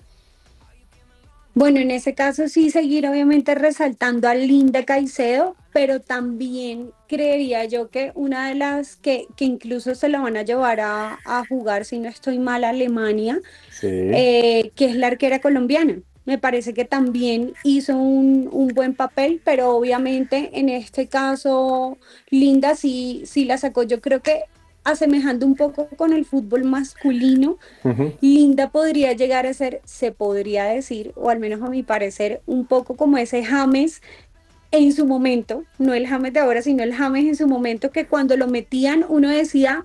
Bueno, 1.54 1.80
en 1.80 1.90
ese 1.90 2.14
caso 2.14 2.48
sí 2.48 2.70
seguir 2.70 3.06
obviamente 3.06 3.54
resaltando 3.54 4.28
a 4.28 4.34
Linda 4.34 4.84
Caicedo, 4.84 5.54
pero 5.72 6.00
también 6.00 6.92
creería 7.08 7.64
yo 7.64 7.88
que 7.88 8.12
una 8.14 8.48
de 8.48 8.54
las 8.54 8.96
que, 8.96 9.26
que 9.36 9.44
incluso 9.44 9.94
se 9.94 10.08
la 10.08 10.20
van 10.20 10.36
a 10.36 10.42
llevar 10.42 10.80
a, 10.80 11.18
a 11.24 11.46
jugar, 11.46 11.84
si 11.84 11.98
no 11.98 12.08
estoy 12.08 12.38
mal, 12.38 12.64
a 12.64 12.70
Alemania, 12.70 13.40
eh, 13.82 14.70
que 14.74 14.84
es 14.86 14.96
la 14.96 15.08
arquera 15.08 15.40
colombiana. 15.40 15.98
Me 16.24 16.38
parece 16.38 16.72
que 16.72 16.84
también 16.84 17.52
hizo 17.64 17.96
un, 17.96 18.48
un, 18.52 18.68
buen 18.68 18.94
papel, 18.94 19.40
pero 19.44 19.74
obviamente 19.74 20.50
en 20.52 20.68
este 20.68 21.08
caso 21.08 21.98
Linda 22.30 22.76
sí, 22.76 23.22
sí 23.26 23.44
la 23.44 23.58
sacó. 23.58 23.82
Yo 23.82 24.00
creo 24.00 24.20
que 24.20 24.44
asemejando 24.84 25.46
un 25.46 25.54
poco 25.54 25.88
con 25.96 26.12
el 26.12 26.24
fútbol 26.24 26.64
masculino, 26.64 27.58
Linda 28.20 28.70
podría 28.70 29.12
llegar 29.12 29.46
a 29.46 29.54
ser, 29.54 29.80
se 29.84 30.12
podría 30.12 30.64
decir, 30.64 31.12
o 31.16 31.30
al 31.30 31.38
menos 31.38 31.62
a 31.62 31.70
mi 31.70 31.82
parecer, 31.82 32.42
un 32.46 32.66
poco 32.66 32.96
como 32.96 33.18
ese 33.18 33.44
James 33.44 34.02
en 34.72 34.92
su 34.92 35.06
momento, 35.06 35.64
no 35.78 35.94
el 35.94 36.06
James 36.06 36.32
de 36.32 36.40
ahora, 36.40 36.62
sino 36.62 36.82
el 36.82 36.94
James 36.94 37.26
en 37.26 37.36
su 37.36 37.46
momento, 37.46 37.90
que 37.90 38.06
cuando 38.06 38.36
lo 38.36 38.48
metían 38.48 39.04
uno 39.08 39.28
decía, 39.28 39.84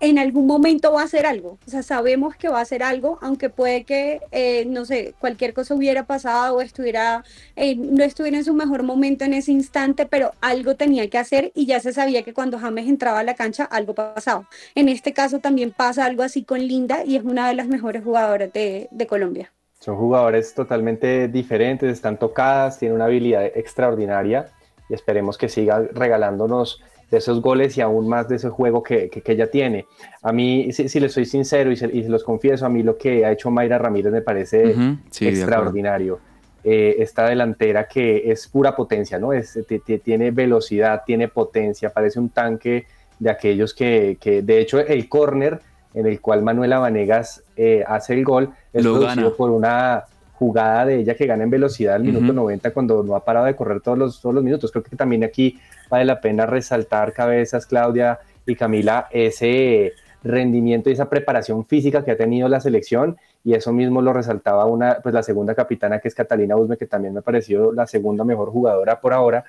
en 0.00 0.18
algún 0.18 0.46
momento 0.46 0.92
va 0.92 1.02
a 1.02 1.04
hacer 1.04 1.26
algo. 1.26 1.58
O 1.66 1.70
sea, 1.70 1.82
sabemos 1.82 2.34
que 2.36 2.48
va 2.48 2.58
a 2.58 2.62
hacer 2.62 2.82
algo, 2.82 3.18
aunque 3.20 3.50
puede 3.50 3.84
que, 3.84 4.20
eh, 4.32 4.64
no 4.66 4.86
sé, 4.86 5.14
cualquier 5.20 5.52
cosa 5.52 5.74
hubiera 5.74 6.06
pasado 6.06 6.56
o 6.56 6.60
estuviera, 6.62 7.22
eh, 7.54 7.76
no 7.76 8.02
estuviera 8.02 8.38
en 8.38 8.44
su 8.44 8.54
mejor 8.54 8.82
momento 8.82 9.24
en 9.24 9.34
ese 9.34 9.52
instante, 9.52 10.06
pero 10.06 10.32
algo 10.40 10.74
tenía 10.76 11.08
que 11.10 11.18
hacer 11.18 11.52
y 11.54 11.66
ya 11.66 11.80
se 11.80 11.92
sabía 11.92 12.22
que 12.22 12.32
cuando 12.32 12.58
James 12.58 12.88
entraba 12.88 13.20
a 13.20 13.24
la 13.24 13.34
cancha 13.34 13.64
algo 13.64 13.94
pasaba. 13.94 14.48
En 14.74 14.88
este 14.88 15.12
caso 15.12 15.38
también 15.38 15.70
pasa 15.70 16.06
algo 16.06 16.22
así 16.22 16.44
con 16.44 16.60
Linda 16.66 17.04
y 17.04 17.16
es 17.16 17.24
una 17.24 17.48
de 17.48 17.54
las 17.54 17.68
mejores 17.68 18.02
jugadoras 18.02 18.52
de, 18.52 18.88
de 18.90 19.06
Colombia. 19.06 19.52
Son 19.80 19.96
jugadores 19.96 20.52
totalmente 20.54 21.26
diferentes, 21.28 21.90
están 21.90 22.18
tocadas, 22.18 22.78
tienen 22.78 22.96
una 22.96 23.06
habilidad 23.06 23.46
extraordinaria 23.46 24.50
y 24.90 24.94
esperemos 24.94 25.38
que 25.38 25.48
siga 25.48 25.82
regalándonos 25.92 26.82
de 27.10 27.16
esos 27.16 27.40
goles 27.40 27.78
y 27.78 27.80
aún 27.80 28.06
más 28.06 28.28
de 28.28 28.36
ese 28.36 28.50
juego 28.50 28.82
que, 28.82 29.08
que, 29.08 29.32
ella 29.32 29.50
tiene. 29.50 29.86
A 30.22 30.32
mí, 30.32 30.70
si, 30.72 30.90
si 30.90 31.00
les 31.00 31.14
soy 31.14 31.24
sincero 31.24 31.72
y 31.72 31.76
se, 31.76 31.86
y 31.86 32.02
los 32.04 32.22
confieso, 32.24 32.66
a 32.66 32.68
mí 32.68 32.82
lo 32.82 32.98
que 32.98 33.24
ha 33.24 33.32
hecho 33.32 33.50
Mayra 33.50 33.78
Ramírez 33.78 34.12
me 34.12 34.20
parece 34.20 34.76
extraordinario. 35.20 36.20
Eh, 36.62 36.96
esta 36.98 37.26
delantera 37.26 37.88
que 37.88 38.30
es 38.30 38.46
pura 38.46 38.76
potencia, 38.76 39.18
¿no? 39.18 39.32
Es, 39.32 39.58
tiene 40.04 40.30
velocidad, 40.30 41.04
tiene 41.06 41.28
potencia, 41.28 41.90
parece 41.90 42.20
un 42.20 42.28
tanque 42.28 42.84
de 43.18 43.30
aquellos 43.30 43.72
que, 43.72 44.18
que 44.20 44.42
de 44.42 44.60
hecho, 44.60 44.78
el 44.78 45.08
córner 45.08 45.60
en 45.94 46.06
el 46.06 46.20
cual 46.20 46.42
Manuela 46.42 46.78
Vanegas 46.78 47.42
eh, 47.56 47.84
hace 47.86 48.14
el 48.14 48.24
gol 48.24 48.50
es 48.72 48.82
producido 48.82 49.36
por 49.36 49.50
una 49.50 50.04
jugada 50.34 50.86
de 50.86 50.96
ella 50.96 51.14
que 51.14 51.26
gana 51.26 51.44
en 51.44 51.50
velocidad 51.50 51.96
al 51.96 52.04
minuto 52.04 52.32
90 52.32 52.72
cuando 52.72 53.02
no 53.02 53.14
ha 53.14 53.24
parado 53.24 53.46
de 53.46 53.54
correr 53.54 53.80
todos 53.82 53.98
los, 53.98 54.20
todos 54.20 54.34
los 54.34 54.42
minutos. 54.42 54.70
Creo 54.70 54.82
que 54.82 54.96
también 54.96 55.22
aquí 55.22 55.58
vale 55.90 56.04
la 56.04 56.20
pena 56.20 56.46
resaltar 56.46 57.12
cabezas, 57.12 57.66
Claudia 57.66 58.20
y 58.46 58.54
Camila, 58.54 59.08
ese 59.10 59.92
rendimiento 60.22 60.90
y 60.90 60.94
esa 60.94 61.08
preparación 61.08 61.66
física 61.66 62.04
que 62.04 62.12
ha 62.12 62.16
tenido 62.16 62.48
la 62.48 62.60
selección 62.60 63.16
y 63.44 63.54
eso 63.54 63.72
mismo 63.72 64.02
lo 64.02 64.12
resaltaba 64.12 64.66
una, 64.66 64.98
pues 65.02 65.14
la 65.14 65.22
segunda 65.22 65.54
capitana 65.54 65.98
que 65.98 66.08
es 66.08 66.14
Catalina 66.14 66.56
Usme, 66.56 66.76
que 66.76 66.86
también 66.86 67.14
me 67.14 67.22
pareció 67.22 67.72
la 67.72 67.86
segunda 67.86 68.24
mejor 68.24 68.50
jugadora 68.50 69.00
por 69.00 69.12
ahora, 69.12 69.44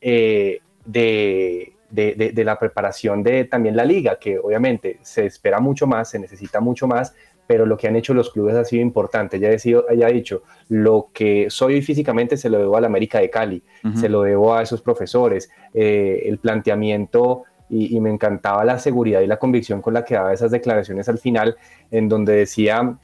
eh, 0.00 0.60
de, 0.84 1.75
de, 1.90 2.32
la 2.44 2.58
preparación 2.58 3.22
de 3.22 3.44
también 3.44 3.76
la 3.76 3.84
liga, 3.84 4.18
que 4.18 4.38
obviamente 4.38 4.98
se 5.02 5.26
espera 5.26 5.60
mucho 5.60 5.86
más, 5.86 6.10
se 6.10 6.18
necesita 6.18 6.60
mucho 6.60 6.86
más, 6.86 7.14
pero 7.46 7.64
lo 7.64 7.76
que 7.76 7.86
han 7.86 7.96
hecho 7.96 8.12
los 8.12 8.30
clubes 8.30 8.56
ha 8.56 8.64
sido 8.64 8.82
importante. 8.82 9.38
Ya 9.38 9.50
he, 9.50 10.12
dicho, 10.12 10.42
lo 10.68 11.10
que 11.12 11.46
soy 11.48 11.80
físicamente 11.82 12.36
se 12.36 12.50
lo 12.50 12.58
debo 12.58 12.76
a 12.76 12.80
la 12.80 12.88
América 12.88 13.20
de 13.20 13.30
Cali, 13.30 13.62
se 13.94 14.08
lo 14.08 14.22
debo 14.22 14.54
a 14.54 14.62
esos 14.62 14.82
profesores, 14.82 15.50
eh, 15.72 16.24
el 16.26 16.38
planteamiento 16.38 17.44
y, 17.68 18.00
me 18.00 18.10
encantaba 18.10 18.64
la 18.64 18.78
seguridad 18.78 19.20
y 19.20 19.26
la 19.26 19.38
convicción 19.38 19.80
con 19.80 19.94
la 19.94 20.04
que 20.04 20.14
daba 20.14 20.32
esas 20.32 20.50
declaraciones 20.50 21.08
al 21.08 21.18
final, 21.18 21.56
en 21.90 22.08
donde 22.08 22.34
decía 22.34 22.96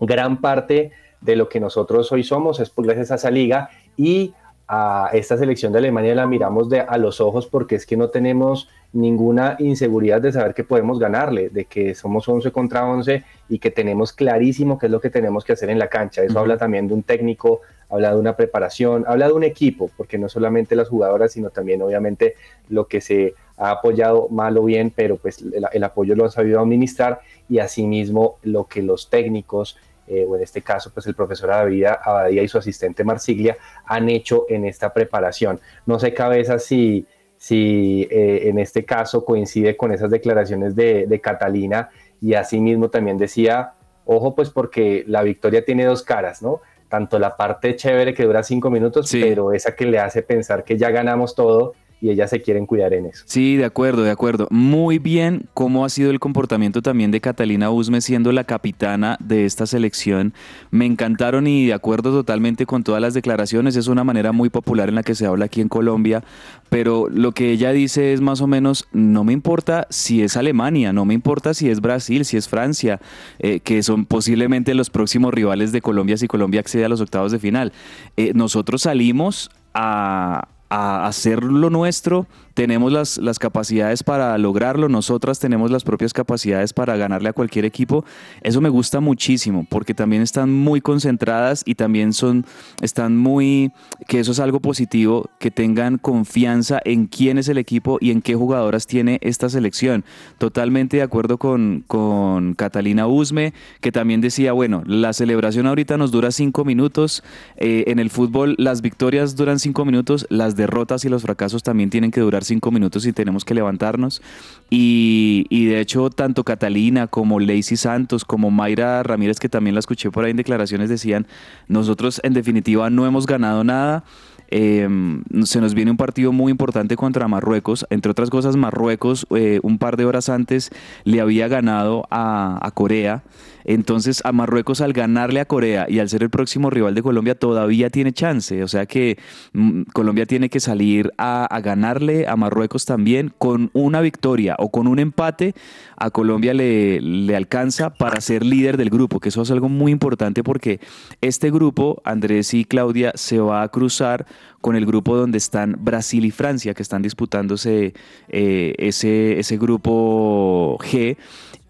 gran 0.00 0.40
parte 0.40 0.92
de 1.20 1.36
lo 1.36 1.48
que 1.48 1.60
nosotros 1.60 2.10
hoy 2.12 2.22
somos 2.22 2.60
es 2.60 2.70
por 2.70 2.84
gracias 2.84 3.10
a 3.10 3.14
esa 3.14 3.30
liga 3.30 3.70
y 3.96 4.34
a 4.66 5.10
esta 5.12 5.36
selección 5.36 5.72
de 5.72 5.78
Alemania 5.78 6.14
la 6.14 6.26
miramos 6.26 6.68
de, 6.68 6.80
a 6.80 6.96
los 6.96 7.20
ojos 7.20 7.46
porque 7.46 7.74
es 7.74 7.84
que 7.84 7.96
no 7.96 8.08
tenemos 8.08 8.68
ninguna 8.92 9.56
inseguridad 9.58 10.20
de 10.20 10.32
saber 10.32 10.54
que 10.54 10.64
podemos 10.64 10.98
ganarle, 10.98 11.50
de 11.50 11.64
que 11.66 11.94
somos 11.94 12.28
11 12.28 12.50
contra 12.52 12.86
11 12.86 13.24
y 13.48 13.58
que 13.58 13.70
tenemos 13.70 14.12
clarísimo 14.12 14.78
qué 14.78 14.86
es 14.86 14.92
lo 14.92 15.00
que 15.00 15.10
tenemos 15.10 15.44
que 15.44 15.52
hacer 15.52 15.68
en 15.68 15.78
la 15.78 15.88
cancha. 15.88 16.22
Eso 16.22 16.38
habla 16.38 16.56
también 16.56 16.88
de 16.88 16.94
un 16.94 17.02
técnico, 17.02 17.60
habla 17.90 18.14
de 18.14 18.20
una 18.20 18.36
preparación, 18.36 19.04
habla 19.06 19.26
de 19.26 19.32
un 19.32 19.44
equipo, 19.44 19.90
porque 19.96 20.16
no 20.16 20.28
solamente 20.28 20.76
las 20.76 20.88
jugadoras, 20.88 21.32
sino 21.32 21.50
también 21.50 21.82
obviamente 21.82 22.36
lo 22.68 22.86
que 22.86 23.00
se 23.00 23.34
ha 23.56 23.70
apoyado 23.70 24.28
mal 24.30 24.56
o 24.58 24.64
bien, 24.64 24.92
pero 24.94 25.16
pues 25.16 25.42
el, 25.42 25.84
apoyo 25.84 26.14
lo 26.14 26.24
ha 26.24 26.30
sabido 26.30 26.60
administrar 26.60 27.20
y 27.48 27.58
asimismo 27.58 28.38
lo 28.42 28.66
que 28.66 28.82
los 28.82 29.10
técnicos, 29.10 29.76
eh, 30.06 30.26
o 30.28 30.36
en 30.36 30.42
este 30.42 30.62
caso 30.62 30.90
pues 30.92 31.06
el 31.06 31.14
profesor 31.14 31.50
Abadía, 31.50 31.94
Abadía 31.94 32.42
y 32.42 32.48
su 32.48 32.58
asistente 32.58 33.04
Marsiglia 33.04 33.56
han 33.86 34.08
hecho 34.08 34.46
en 34.48 34.64
esta 34.64 34.92
preparación. 34.92 35.60
No 35.86 35.98
sé 35.98 36.12
cabeza 36.12 36.58
si, 36.58 37.06
si 37.36 38.06
eh, 38.10 38.48
en 38.48 38.58
este 38.58 38.84
caso 38.84 39.24
coincide 39.24 39.76
con 39.76 39.92
esas 39.92 40.10
declaraciones 40.10 40.74
de, 40.74 41.06
de 41.06 41.20
Catalina 41.20 41.90
y 42.20 42.34
asimismo 42.34 42.90
también 42.90 43.18
decía, 43.18 43.74
ojo 44.04 44.34
pues 44.34 44.50
porque 44.50 45.04
la 45.06 45.22
victoria 45.22 45.64
tiene 45.64 45.84
dos 45.84 46.02
caras, 46.02 46.42
¿no? 46.42 46.60
Tanto 46.88 47.18
la 47.18 47.36
parte 47.36 47.74
chévere 47.74 48.14
que 48.14 48.24
dura 48.24 48.42
cinco 48.42 48.70
minutos, 48.70 49.10
pero 49.10 49.52
esa 49.52 49.74
que 49.74 49.86
le 49.86 49.98
hace 49.98 50.22
pensar 50.22 50.64
que 50.64 50.76
ya 50.76 50.90
ganamos 50.90 51.34
todo 51.34 51.74
y 52.04 52.10
ellas 52.10 52.28
se 52.28 52.42
quieren 52.42 52.66
cuidar 52.66 52.92
en 52.92 53.06
eso. 53.06 53.24
Sí, 53.24 53.56
de 53.56 53.64
acuerdo, 53.64 54.02
de 54.02 54.10
acuerdo. 54.10 54.46
Muy 54.50 54.98
bien 54.98 55.46
cómo 55.54 55.86
ha 55.86 55.88
sido 55.88 56.10
el 56.10 56.20
comportamiento 56.20 56.82
también 56.82 57.10
de 57.10 57.22
Catalina 57.22 57.70
Usme 57.70 58.02
siendo 58.02 58.30
la 58.30 58.44
capitana 58.44 59.16
de 59.20 59.46
esta 59.46 59.64
selección. 59.66 60.34
Me 60.70 60.84
encantaron 60.84 61.46
y 61.46 61.66
de 61.66 61.72
acuerdo 61.72 62.10
totalmente 62.12 62.66
con 62.66 62.84
todas 62.84 63.00
las 63.00 63.14
declaraciones. 63.14 63.74
Es 63.76 63.88
una 63.88 64.04
manera 64.04 64.32
muy 64.32 64.50
popular 64.50 64.90
en 64.90 64.96
la 64.96 65.02
que 65.02 65.14
se 65.14 65.24
habla 65.24 65.46
aquí 65.46 65.62
en 65.62 65.70
Colombia, 65.70 66.22
pero 66.68 67.08
lo 67.08 67.32
que 67.32 67.52
ella 67.52 67.72
dice 67.72 68.12
es 68.12 68.20
más 68.20 68.42
o 68.42 68.46
menos, 68.46 68.86
no 68.92 69.24
me 69.24 69.32
importa 69.32 69.86
si 69.88 70.22
es 70.22 70.36
Alemania, 70.36 70.92
no 70.92 71.06
me 71.06 71.14
importa 71.14 71.54
si 71.54 71.70
es 71.70 71.80
Brasil, 71.80 72.26
si 72.26 72.36
es 72.36 72.50
Francia, 72.50 73.00
eh, 73.38 73.60
que 73.60 73.82
son 73.82 74.04
posiblemente 74.04 74.74
los 74.74 74.90
próximos 74.90 75.32
rivales 75.32 75.72
de 75.72 75.80
Colombia 75.80 76.18
si 76.18 76.28
Colombia 76.28 76.60
accede 76.60 76.84
a 76.84 76.90
los 76.90 77.00
octavos 77.00 77.32
de 77.32 77.38
final. 77.38 77.72
Eh, 78.18 78.32
nosotros 78.34 78.82
salimos 78.82 79.50
a, 79.72 80.48
hacer 80.74 81.42
lo 81.42 81.70
nuestro 81.70 82.26
tenemos 82.54 82.92
las, 82.92 83.18
las 83.18 83.38
capacidades 83.40 84.04
para 84.04 84.38
lograrlo, 84.38 84.88
nosotras 84.88 85.40
tenemos 85.40 85.72
las 85.72 85.82
propias 85.82 86.12
capacidades 86.12 86.72
para 86.72 86.96
ganarle 86.96 87.28
a 87.28 87.32
cualquier 87.32 87.64
equipo. 87.64 88.04
Eso 88.42 88.60
me 88.60 88.68
gusta 88.68 89.00
muchísimo 89.00 89.66
porque 89.68 89.92
también 89.92 90.22
están 90.22 90.52
muy 90.52 90.80
concentradas 90.80 91.64
y 91.66 91.74
también 91.74 92.12
son, 92.12 92.46
están 92.80 93.16
muy, 93.16 93.72
que 94.06 94.20
eso 94.20 94.32
es 94.32 94.38
algo 94.38 94.60
positivo, 94.60 95.28
que 95.40 95.50
tengan 95.50 95.98
confianza 95.98 96.80
en 96.84 97.06
quién 97.06 97.38
es 97.38 97.48
el 97.48 97.58
equipo 97.58 97.98
y 98.00 98.12
en 98.12 98.22
qué 98.22 98.36
jugadoras 98.36 98.86
tiene 98.86 99.18
esta 99.20 99.48
selección. 99.48 100.04
Totalmente 100.38 100.98
de 100.98 101.02
acuerdo 101.02 101.38
con, 101.38 101.84
con 101.88 102.54
Catalina 102.54 103.08
Usme, 103.08 103.52
que 103.80 103.90
también 103.90 104.20
decía, 104.20 104.52
bueno, 104.52 104.84
la 104.86 105.12
celebración 105.12 105.66
ahorita 105.66 105.98
nos 105.98 106.12
dura 106.12 106.30
cinco 106.30 106.64
minutos, 106.64 107.24
eh, 107.56 107.84
en 107.88 107.98
el 107.98 108.10
fútbol 108.10 108.54
las 108.58 108.80
victorias 108.80 109.34
duran 109.34 109.58
cinco 109.58 109.84
minutos, 109.84 110.26
las 110.30 110.54
derrotas 110.64 111.04
y 111.04 111.08
los 111.08 111.22
fracasos 111.22 111.62
también 111.62 111.90
tienen 111.90 112.10
que 112.10 112.20
durar 112.20 112.44
cinco 112.44 112.70
minutos 112.70 113.06
y 113.06 113.12
tenemos 113.12 113.44
que 113.44 113.54
levantarnos. 113.54 114.22
Y, 114.70 115.66
de 115.66 115.80
hecho, 115.80 116.10
tanto 116.10 116.42
Catalina 116.44 117.06
como 117.06 117.38
Lacey 117.38 117.76
Santos, 117.76 118.24
como 118.24 118.50
Mayra 118.50 119.02
Ramírez, 119.02 119.38
que 119.38 119.48
también 119.48 119.74
la 119.74 119.80
escuché 119.80 120.10
por 120.10 120.24
ahí 120.24 120.30
en 120.30 120.36
declaraciones, 120.36 120.88
decían, 120.88 121.26
nosotros 121.68 122.20
en 122.24 122.34
definitiva 122.34 122.90
no 122.90 123.06
hemos 123.06 123.26
ganado 123.26 123.62
nada. 123.64 124.04
Em, 124.48 125.22
se 125.44 125.60
nos 125.60 125.74
viene 125.74 125.90
un 125.90 125.96
partido 125.96 126.32
muy 126.32 126.50
importante 126.50 126.96
contra 126.96 127.28
Marruecos. 127.28 127.86
Entre 127.90 128.10
otras 128.10 128.30
cosas, 128.30 128.56
Marruecos 128.56 129.26
eh, 129.30 129.60
un 129.62 129.78
par 129.78 129.96
de 129.96 130.04
horas 130.04 130.28
antes 130.28 130.70
le 131.04 131.20
había 131.20 131.48
ganado 131.48 132.06
a 132.10 132.70
Corea. 132.74 133.22
Entonces, 133.64 134.20
a 134.24 134.32
Marruecos 134.32 134.80
al 134.80 134.92
ganarle 134.92 135.40
a 135.40 135.46
Corea 135.46 135.86
y 135.88 135.98
al 135.98 136.08
ser 136.08 136.22
el 136.22 136.30
próximo 136.30 136.70
rival 136.70 136.94
de 136.94 137.02
Colombia, 137.02 137.34
todavía 137.34 137.90
tiene 137.90 138.12
chance. 138.12 138.62
O 138.62 138.68
sea 138.68 138.86
que 138.86 139.18
mm, 139.52 139.82
Colombia 139.92 140.26
tiene 140.26 140.48
que 140.48 140.60
salir 140.60 141.12
a, 141.18 141.48
ganarle 141.62 142.26
a 142.28 142.36
Marruecos 142.36 142.84
también 142.84 143.32
con 143.38 143.70
una 143.72 144.00
victoria 144.00 144.56
o 144.58 144.70
con 144.70 144.86
un 144.86 144.98
empate. 144.98 145.54
A 145.96 146.10
Colombia 146.10 146.52
le, 146.54 147.34
alcanza 147.34 147.90
para 147.90 148.20
ser 148.20 148.44
líder 148.44 148.76
del 148.76 148.90
grupo, 148.90 149.20
que 149.20 149.30
eso 149.30 149.42
es 149.42 149.50
algo 149.50 149.68
muy 149.68 149.92
importante 149.92 150.42
porque 150.42 150.80
este 151.20 151.50
grupo, 151.50 152.02
Andrés 152.04 152.54
y 152.54 152.64
Claudia, 152.64 153.12
se 153.14 153.38
va 153.38 153.62
a 153.62 153.68
cruzar 153.68 154.26
con 154.60 154.76
el 154.76 154.86
grupo 154.86 155.16
donde 155.16 155.38
están 155.38 155.76
Brasil 155.80 156.24
y 156.24 156.30
Francia, 156.30 156.74
que 156.74 156.82
están 156.82 157.02
disputándose 157.02 157.94
eh, 158.28 158.74
ese, 158.78 159.38
ese 159.38 159.58
grupo 159.58 160.78
G. 160.80 161.16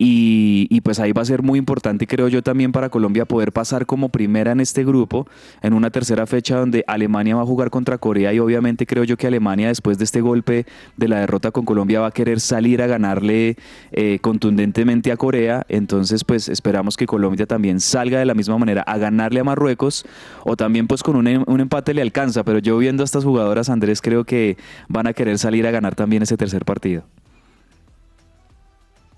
Y, 0.07 0.83
pues 0.83 1.01
ahí 1.01 1.13
va 1.13 1.23
a 1.23 1.25
ser 1.25 1.43
muy 1.43 1.59
importante, 1.59 2.07
creo 2.07 2.29
yo, 2.29 2.43
también 2.43 2.73
para 2.73 2.91
Colombia 2.91 3.25
poder 3.25 3.53
pasar 3.53 3.87
como 3.87 4.11
primera 4.11 4.53
en 4.53 4.61
este 4.61 4.85
grupo, 4.85 5.27
en 5.63 5.73
una 5.73 5.89
tercera 5.89 6.27
fecha 6.27 6.59
donde 6.59 6.85
Alemania 6.87 7.37
va 7.37 7.43
a 7.43 7.47
jugar 7.47 7.71
contra 7.71 7.97
Corea 7.97 8.31
y 8.35 8.39
obviamente 8.39 8.85
creo 8.85 9.05
yo 9.05 9.17
que 9.17 9.27
Alemania 9.27 9.69
después 9.69 9.97
de 9.97 10.05
este 10.05 10.21
golpe 10.21 10.67
de 10.99 11.09
la 11.09 11.21
derrota 11.21 11.53
con 11.53 11.65
Colombia 11.65 12.01
va 12.01 12.09
a 12.09 12.11
querer 12.11 12.41
salir 12.41 12.83
a 12.83 12.87
ganarle 12.87 13.57
eh, 13.93 14.19
contundentemente 14.21 15.11
a 15.11 15.17
Corea. 15.17 15.65
Entonces 15.71 16.23
pues 16.23 16.51
esperamos 16.51 16.99
que 16.99 17.07
Colombia 17.07 17.47
también 17.47 17.81
salga 17.81 18.19
de 18.19 18.27
la 18.27 18.35
misma 18.35 18.59
manera 18.59 18.83
a 18.83 18.99
ganarle 18.99 19.41
a 19.41 19.45
Marruecos 19.45 20.05
o 20.45 20.55
también 20.55 20.87
pues 20.87 21.03
con 21.03 21.17
un, 21.17 21.45
un 21.47 21.61
empate 21.61 21.95
le 21.95 22.03
alcanza, 22.03 22.45
pero 22.45 22.59
yo 22.59 22.77
viendo 22.77 23.03
a 23.03 23.07
estas 23.07 23.25
jugadoras, 23.25 23.71
Andrés, 23.71 24.03
creo 24.03 24.25
que 24.25 24.59
van 24.87 25.07
a 25.07 25.15
querer 25.15 25.39
salir 25.39 25.67
a 25.67 25.71
ganar 25.71 25.95
también 25.95 26.23
ese 26.23 26.37
tercer 26.37 26.67
partido. 26.67 27.05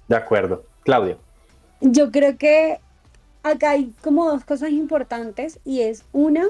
De 0.07 0.15
acuerdo. 0.15 0.76
Claudio. 0.87 1.19
Yo 1.81 2.13
creo 2.13 2.39
que 2.39 2.79
acá 3.43 3.71
hay 3.71 3.93
como 4.03 4.25
dos 4.25 4.45
cosas 4.45 4.71
importantes 4.71 5.59
y 5.65 5.81
es 5.81 6.05
una, 6.13 6.47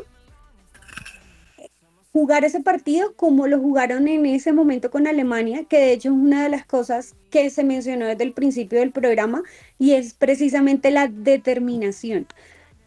jugar 2.12 2.44
ese 2.44 2.60
partido 2.60 3.14
como 3.16 3.46
lo 3.46 3.58
jugaron 3.58 4.08
en 4.08 4.26
ese 4.26 4.52
momento 4.52 4.90
con 4.90 5.06
Alemania, 5.06 5.64
que 5.64 5.78
de 5.78 5.92
hecho 5.94 6.10
es 6.10 6.14
una 6.14 6.42
de 6.42 6.50
las 6.50 6.66
cosas 6.66 7.14
que 7.30 7.48
se 7.48 7.64
mencionó 7.64 8.04
desde 8.04 8.24
el 8.24 8.34
principio 8.34 8.78
del 8.78 8.92
programa 8.92 9.42
y 9.78 9.92
es 9.92 10.12
precisamente 10.12 10.90
la 10.90 11.08
determinación 11.08 12.26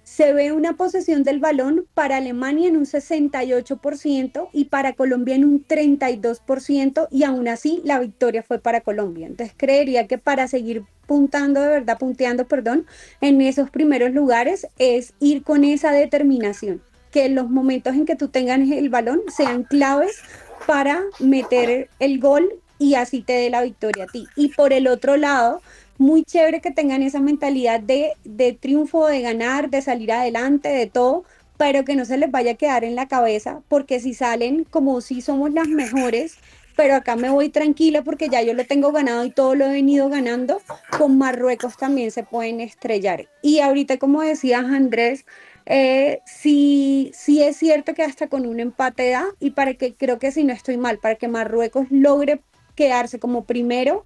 se 0.10 0.34
ve 0.34 0.52
una 0.52 0.74
posesión 0.74 1.22
del 1.22 1.40
balón 1.40 1.86
para 1.94 2.18
Alemania 2.18 2.68
en 2.68 2.78
un 2.78 2.86
68% 2.86 4.50
y 4.52 4.66
para 4.66 4.94
Colombia 4.94 5.36
en 5.36 5.46
un 5.46 5.64
32% 5.64 7.08
y 7.12 7.24
aún 7.24 7.48
así 7.48 7.80
la 7.84 8.00
victoria 8.00 8.42
fue 8.42 8.58
para 8.58 8.82
Colombia. 8.82 9.28
Entonces 9.28 9.56
creería 9.56 10.08
que 10.08 10.18
para 10.18 10.48
seguir 10.48 10.84
puntando 11.06 11.62
de 11.62 11.68
verdad, 11.68 12.00
punteando, 12.00 12.48
perdón, 12.48 12.88
en 13.22 13.40
esos 13.42 13.70
primeros 13.70 14.12
lugares 14.12 14.66
es 14.80 15.14
ir 15.20 15.44
con 15.44 15.64
esa 15.64 15.92
determinación, 15.92 16.82
que 17.12 17.30
los 17.30 17.48
momentos 17.52 17.94
en 17.94 18.08
que 18.08 18.16
tú 18.16 18.30
tengas 18.30 18.60
el 18.60 18.90
balón 18.90 19.22
sean 19.28 19.62
claves 19.62 20.18
para 20.66 21.04
meter 21.20 21.88
el 22.00 22.20
gol 22.20 22.50
y 22.80 22.96
así 22.96 23.22
te 23.22 23.34
dé 23.34 23.52
la 23.52 23.62
victoria 23.62 24.06
a 24.06 24.08
ti. 24.08 24.26
Y 24.36 24.48
por 24.50 24.74
el 24.74 24.88
otro 24.88 25.18
lado, 25.18 25.62
muy 26.00 26.24
chévere 26.24 26.62
que 26.62 26.72
tengan 26.72 27.04
esa 27.04 27.20
mentalidad 27.20 27.80
de, 27.80 28.14
de 28.24 28.54
triunfo, 28.54 29.06
de 29.06 29.22
ganar, 29.22 29.70
de 29.70 29.82
salir 29.82 30.12
adelante, 30.12 30.70
de 30.70 30.88
todo, 30.88 31.26
pero 31.58 31.84
que 31.84 31.96
no 31.96 32.06
se 32.06 32.18
les 32.18 32.32
vaya 32.32 32.54
a 32.54 32.56
quedar 32.56 32.86
en 32.86 32.96
la 32.96 33.08
cabeza, 33.08 33.62
porque 33.68 34.00
si 34.00 34.14
salen 34.14 34.64
como 34.64 35.02
si 35.02 35.22
somos 35.22 35.54
las 35.54 35.68
mejores, 35.68 36.38
pero 36.78 36.96
acá 36.96 37.18
me 37.18 37.30
voy 37.30 37.50
tranquila 37.50 38.02
porque 38.02 38.30
ya 38.30 38.42
yo 38.42 38.54
lo 38.54 38.66
tengo 38.66 38.94
ganado 38.94 39.26
y 39.26 39.32
todo 39.32 39.54
lo 39.54 39.66
he 39.66 39.74
venido 39.74 40.08
ganando, 40.08 40.62
con 40.98 41.18
Marruecos 41.18 41.76
también 41.76 42.12
se 42.12 42.24
pueden 42.24 42.62
estrellar. 42.62 43.28
Y 43.42 43.60
ahorita, 43.60 43.98
como 43.98 44.22
decías 44.22 44.64
Andrés, 44.64 45.26
eh, 45.66 46.22
sí, 46.26 47.12
sí 47.14 47.44
es 47.44 47.58
cierto 47.58 47.94
que 47.94 48.04
hasta 48.04 48.28
con 48.28 48.48
un 48.48 48.62
empate 48.62 49.10
da 49.10 49.26
y 49.42 49.52
para 49.52 49.74
que 49.74 49.94
creo 49.94 50.18
que 50.18 50.32
si 50.32 50.46
no 50.46 50.54
estoy 50.54 50.78
mal, 50.78 51.00
para 51.00 51.16
que 51.16 51.28
Marruecos 51.28 51.88
logre 51.90 52.40
quedarse 52.76 53.20
como 53.20 53.44
primero, 53.44 54.06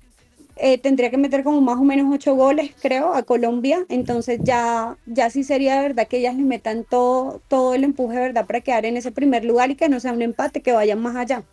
eh, 0.56 0.78
tendría 0.78 1.10
que 1.10 1.18
meter 1.18 1.44
como 1.44 1.62
más 1.62 1.78
o 1.78 1.84
menos 1.84 2.14
ocho 2.14 2.36
goles, 2.36 2.72
creo, 2.82 3.14
a 3.14 3.24
Colombia. 3.24 3.86
Entonces 3.90 4.40
ya, 4.44 4.96
ya 5.06 5.30
sí 5.30 5.44
sería 5.44 5.82
verdad 5.82 6.08
que 6.08 6.18
ellas 6.18 6.36
le 6.36 6.44
metan 6.44 6.84
todo, 6.84 7.42
todo 7.48 7.74
el 7.74 7.84
empuje, 7.84 8.20
¿verdad? 8.20 8.46
Para 8.46 8.62
quedar 8.62 8.86
en 8.86 8.98
ese 8.98 9.12
primer 9.12 9.46
lugar 9.46 9.72
y 9.72 9.76
que 9.76 9.90
no 9.90 10.00
sea 10.00 10.14
un 10.14 10.22
empate, 10.22 10.62
que 10.62 10.72
vayan 10.72 11.02
más 11.02 11.16
allá. 11.16 11.44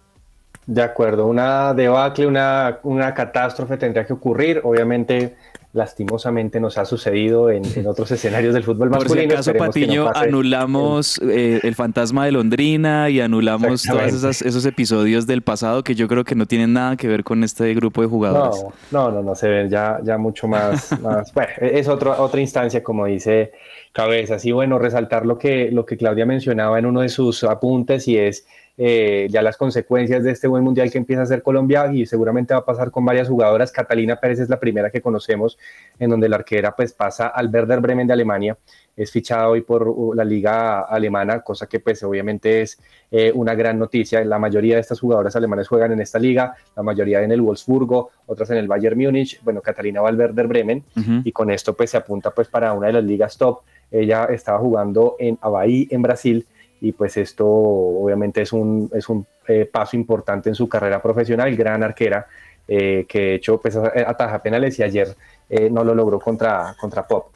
De 0.67 0.83
acuerdo, 0.83 1.27
una 1.27 1.75
debacle, 1.75 2.27
una, 2.27 2.79
una 2.83 3.15
catástrofe 3.15 3.77
tendría 3.77 4.07
que 4.07 4.13
ocurrir. 4.13 4.61
Obviamente 4.63 5.35
lastimosamente 5.73 6.59
nos 6.59 6.79
ha 6.79 6.85
sucedido 6.85 7.51
en, 7.51 7.63
otros 7.87 8.11
escenarios 8.11 8.55
del 8.55 8.65
fútbol 8.65 8.91
masculino. 8.91 9.35
Por 9.35 9.43
si 9.45 9.51
acaso, 9.51 9.55
Patiño, 9.55 10.11
anulamos 10.15 11.21
eh, 11.23 11.61
el 11.63 11.75
fantasma 11.75 12.25
de 12.25 12.33
Londrina 12.33 13.09
y 13.09 13.21
anulamos 13.21 13.85
todos 13.85 14.43
esos 14.43 14.67
episodios 14.67 15.27
del 15.27 15.43
pasado 15.43 15.85
que 15.85 15.95
yo 15.95 16.09
creo 16.09 16.25
que 16.25 16.35
no 16.35 16.47
tienen 16.47 16.73
nada 16.73 16.97
que 16.97 17.07
ver 17.09 17.25
con 17.25 17.45
este 17.45 17.73
grupo 17.75 18.03
de 18.03 18.09
jugadores. 18.09 18.65
No, 18.91 19.11
no, 19.11 19.23
no, 19.23 19.35
se 19.35 19.49
ven 19.49 19.71
ya, 19.71 20.01
ya 20.03 20.19
mucho 20.19 20.49
más, 20.49 20.99
más 21.03 21.33
bueno, 21.33 21.51
es 21.61 21.89
otra 21.89 22.21
otra 22.21 22.41
instancia, 22.41 22.83
como 22.83 23.07
dice 23.07 23.53
Cabezas. 23.93 24.45
Y 24.45 24.53
bueno, 24.53 24.79
resaltar 24.79 25.27
lo 25.27 25.39
que, 25.39 25.71
lo 25.71 25.87
que 25.87 25.97
Claudia 25.97 26.27
mencionaba 26.27 26.79
en 26.79 26.87
uno 26.87 27.01
de 27.01 27.09
sus 27.09 27.45
apuntes 27.45 28.09
y 28.09 28.17
es 28.17 28.47
eh, 28.83 29.29
ya 29.29 29.43
las 29.43 29.59
consecuencias 29.59 30.25
de 30.25 30.31
este 30.31 30.49
buen 30.49 30.65
mundial 30.65 30.91
que 30.91 30.97
empieza 30.97 31.21
a 31.21 31.27
ser 31.27 31.43
Colombia 31.43 31.93
y 31.93 32.07
seguramente 32.07 32.55
va 32.55 32.61
a 32.61 32.65
pasar 32.65 32.91
con 32.91 33.05
varias 33.05 33.29
jugadoras. 33.29 33.73
Catalina 33.73 34.17
Pérez 34.17 34.41
es 34.41 34.49
la 34.49 34.59
primera 34.59 34.89
que 34.89 35.03
conocemos, 35.03 35.59
en 35.99 36.09
donde 36.09 36.31
la 36.31 36.37
arquera 36.37 36.75
pues 36.75 36.95
pasa 36.95 37.27
al 37.27 37.51
Werder 37.51 37.81
Bremen 37.81 38.07
de 38.07 38.15
Alemania. 38.15 38.57
Es 38.97 39.11
fichada 39.11 39.51
hoy 39.51 39.61
por 39.61 39.87
uh, 39.87 40.15
la 40.15 40.25
liga 40.25 40.81
alemana, 40.81 41.41
cosa 41.41 41.67
que 41.67 41.79
pues 41.79 42.03
obviamente 42.05 42.63
es 42.63 42.81
eh, 43.11 43.31
una 43.35 43.55
gran 43.55 43.79
noticia. 43.79 44.25
La 44.25 44.39
mayoría 44.39 44.77
de 44.77 44.81
estas 44.81 44.99
jugadoras 44.99 45.37
alemanas 45.37 45.69
juegan 45.69 45.93
en 45.93 46.01
esta 46.01 46.19
liga, 46.19 46.55
la 46.75 46.83
mayoría 46.83 47.23
en 47.23 47.33
el 47.33 47.43
Wolfsburgo, 47.43 48.13
otras 48.25 48.49
en 48.49 48.57
el 48.57 48.67
Bayern 48.67 48.99
Múnich. 48.99 49.43
Bueno, 49.43 49.61
Catalina 49.61 50.01
va 50.01 50.09
al 50.09 50.17
Werder 50.17 50.47
Bremen 50.47 50.85
y 51.23 51.33
con 51.33 51.51
esto 51.51 51.77
pues 51.77 51.91
se 51.91 51.99
apunta 51.99 52.31
pues 52.31 52.49
para 52.49 52.73
una 52.73 52.87
de 52.87 52.95
las 52.95 53.05
ligas 53.05 53.37
top. 53.37 53.61
Ella 53.91 54.25
estaba 54.31 54.59
jugando 54.59 55.17
en 55.19 55.37
Avaí, 55.43 55.87
en 55.91 56.01
Brasil, 56.01 56.47
y 56.81 56.93
pues 56.93 57.17
esto 57.17 57.47
obviamente 57.47 58.43
es 58.43 58.53
un, 58.53 58.91
es 58.93 59.09
un 59.09 59.27
eh, 59.47 59.69
paso 59.71 59.97
importante 59.97 60.49
en 60.49 60.55
su 60.55 60.69
carrera 60.69 61.03
profesional, 61.03 61.55
gran 61.55 61.83
arquera, 61.83 62.27
eh, 62.67 63.05
que 63.09 63.19
de 63.19 63.35
hecho 63.35 63.61
pues 63.61 63.77
ataja 63.77 64.41
penales 64.43 64.79
y 64.79 64.83
ayer 64.83 65.15
eh, 65.49 65.69
no 65.71 65.85
lo 65.85 65.95
logró 65.95 66.19
contra, 66.19 66.75
contra 66.81 67.07
Pop. 67.07 67.33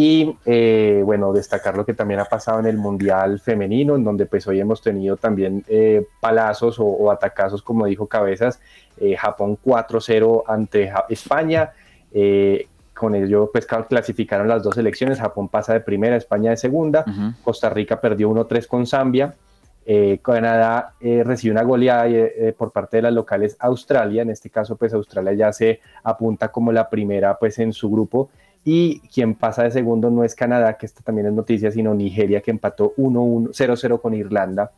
Y 0.00 0.36
bueno, 1.02 1.32
destacar 1.32 1.76
lo 1.76 1.84
que 1.84 1.92
también 1.92 2.20
ha 2.20 2.24
pasado 2.24 2.60
en 2.60 2.66
el 2.66 2.76
Mundial 2.76 3.40
Femenino, 3.40 3.96
en 3.96 4.04
donde 4.04 4.26
pues 4.26 4.46
hoy 4.46 4.60
hemos 4.60 4.80
tenido 4.80 5.16
también 5.16 5.64
palazos 6.20 6.78
o, 6.78 6.84
o, 6.84 7.10
atacazos, 7.10 7.62
como 7.62 7.84
dijo 7.84 8.06
Cabezas, 8.06 8.60
Japón 9.18 9.58
4-0 9.60 10.44
ante 10.46 10.92
España, 11.08 11.72
con 12.98 13.14
ello 13.14 13.50
pues 13.52 13.66
clasificaron 13.66 14.48
las 14.48 14.62
dos 14.62 14.74
selecciones, 14.74 15.20
Japón 15.20 15.48
pasa 15.48 15.72
de 15.72 15.80
primera, 15.80 16.16
España 16.16 16.50
de 16.50 16.56
segunda, 16.56 17.04
Costa 17.42 17.70
Rica 17.70 18.00
perdió 18.00 18.30
1-3 18.30 18.66
con 18.66 18.86
Zambia, 18.86 19.34
eh, 19.86 20.18
Canadá 20.22 20.94
eh, 21.00 21.22
recibió 21.24 21.52
una 21.52 21.62
goleada 21.62 22.06
eh, 22.08 22.54
por 22.56 22.72
parte 22.72 22.98
de 22.98 23.04
las 23.04 23.12
locales 23.14 23.56
Australia, 23.58 24.22
en 24.22 24.30
este 24.30 24.50
caso 24.50 24.76
pues 24.76 24.92
Australia 24.92 25.32
ya 25.32 25.52
se 25.52 25.80
apunta 26.02 26.48
como 26.48 26.72
la 26.72 26.90
primera 26.90 27.38
pues 27.38 27.58
en 27.58 27.72
su 27.72 27.90
grupo 27.90 28.28
y 28.64 29.00
quien 29.08 29.34
pasa 29.34 29.62
de 29.62 29.70
segundo 29.70 30.10
no 30.10 30.24
es 30.24 30.34
Canadá, 30.34 30.76
que 30.76 30.84
esta 30.84 31.02
también 31.02 31.28
es 31.28 31.32
noticia, 31.32 31.70
sino 31.70 31.94
Nigeria 31.94 32.42
que 32.42 32.50
empató 32.50 32.92
1-1, 32.96 33.50
0-0 33.50 34.00
con 34.00 34.12
Irlanda 34.12 34.72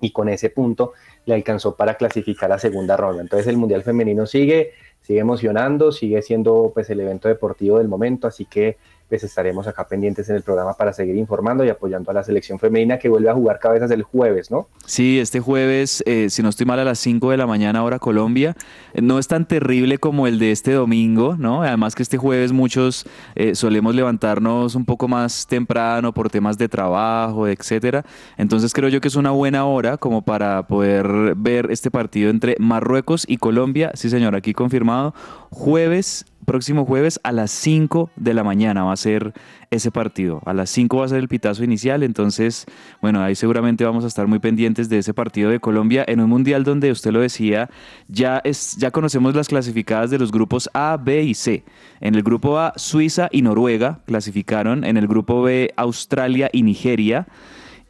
y 0.00 0.10
con 0.10 0.28
ese 0.28 0.50
punto 0.50 0.92
le 1.26 1.34
alcanzó 1.34 1.74
para 1.74 1.94
clasificar 1.94 2.52
a 2.52 2.58
segunda 2.58 2.96
ronda. 2.96 3.22
Entonces 3.22 3.48
el 3.48 3.56
Mundial 3.56 3.82
Femenino 3.82 4.26
sigue, 4.26 4.72
sigue 5.04 5.20
emocionando, 5.20 5.92
sigue 5.92 6.22
siendo 6.22 6.70
pues 6.72 6.88
el 6.88 6.98
evento 6.98 7.28
deportivo 7.28 7.76
del 7.76 7.88
momento, 7.88 8.26
así 8.26 8.46
que 8.46 8.78
pues 9.14 9.22
estaremos 9.22 9.68
acá 9.68 9.86
pendientes 9.86 10.28
en 10.28 10.34
el 10.34 10.42
programa 10.42 10.74
para 10.74 10.92
seguir 10.92 11.14
informando 11.14 11.64
y 11.64 11.68
apoyando 11.68 12.10
a 12.10 12.14
la 12.14 12.24
selección 12.24 12.58
femenina 12.58 12.98
que 12.98 13.08
vuelve 13.08 13.30
a 13.30 13.34
jugar 13.34 13.60
cabezas 13.60 13.88
el 13.92 14.02
jueves, 14.02 14.50
¿no? 14.50 14.66
Sí, 14.86 15.20
este 15.20 15.38
jueves, 15.38 16.02
eh, 16.04 16.30
si 16.30 16.42
no 16.42 16.48
estoy 16.48 16.66
mal, 16.66 16.80
a 16.80 16.84
las 16.84 16.98
5 16.98 17.30
de 17.30 17.36
la 17.36 17.46
mañana 17.46 17.78
ahora 17.78 18.00
Colombia. 18.00 18.56
No 19.00 19.20
es 19.20 19.28
tan 19.28 19.46
terrible 19.46 19.98
como 19.98 20.26
el 20.26 20.40
de 20.40 20.50
este 20.50 20.72
domingo, 20.72 21.36
¿no? 21.38 21.62
Además 21.62 21.94
que 21.94 22.02
este 22.02 22.18
jueves 22.18 22.50
muchos 22.50 23.06
eh, 23.36 23.54
solemos 23.54 23.94
levantarnos 23.94 24.74
un 24.74 24.84
poco 24.84 25.06
más 25.06 25.46
temprano 25.46 26.12
por 26.12 26.28
temas 26.28 26.58
de 26.58 26.68
trabajo, 26.68 27.46
etcétera. 27.46 28.04
Entonces 28.36 28.72
creo 28.72 28.88
yo 28.88 29.00
que 29.00 29.06
es 29.06 29.14
una 29.14 29.30
buena 29.30 29.64
hora 29.64 29.96
como 29.96 30.22
para 30.22 30.66
poder 30.66 31.36
ver 31.36 31.68
este 31.70 31.92
partido 31.92 32.30
entre 32.30 32.56
Marruecos 32.58 33.26
y 33.28 33.36
Colombia. 33.36 33.92
Sí, 33.94 34.10
señor, 34.10 34.34
aquí 34.34 34.54
confirmado. 34.54 35.14
Jueves 35.50 36.26
próximo 36.44 36.84
jueves 36.84 37.20
a 37.22 37.32
las 37.32 37.50
5 37.50 38.10
de 38.16 38.34
la 38.34 38.44
mañana 38.44 38.84
va 38.84 38.92
a 38.92 38.96
ser 38.96 39.32
ese 39.70 39.90
partido. 39.90 40.40
A 40.46 40.54
las 40.54 40.70
5 40.70 40.96
va 40.96 41.04
a 41.04 41.08
ser 41.08 41.18
el 41.18 41.28
pitazo 41.28 41.64
inicial, 41.64 42.02
entonces, 42.02 42.66
bueno, 43.00 43.22
ahí 43.22 43.34
seguramente 43.34 43.84
vamos 43.84 44.04
a 44.04 44.06
estar 44.06 44.26
muy 44.26 44.38
pendientes 44.38 44.88
de 44.88 44.98
ese 44.98 45.14
partido 45.14 45.50
de 45.50 45.60
Colombia 45.60 46.04
en 46.06 46.20
un 46.20 46.30
mundial 46.30 46.64
donde 46.64 46.90
usted 46.90 47.12
lo 47.12 47.20
decía, 47.20 47.70
ya 48.08 48.40
es 48.44 48.76
ya 48.76 48.90
conocemos 48.90 49.34
las 49.34 49.48
clasificadas 49.48 50.10
de 50.10 50.18
los 50.18 50.30
grupos 50.30 50.70
A, 50.74 50.96
B 50.96 51.22
y 51.22 51.34
C. 51.34 51.64
En 52.00 52.14
el 52.14 52.22
grupo 52.22 52.58
A, 52.58 52.72
Suiza 52.76 53.28
y 53.30 53.42
Noruega 53.42 54.00
clasificaron, 54.06 54.84
en 54.84 54.96
el 54.96 55.06
grupo 55.06 55.42
B, 55.42 55.72
Australia 55.76 56.50
y 56.52 56.62
Nigeria. 56.62 57.26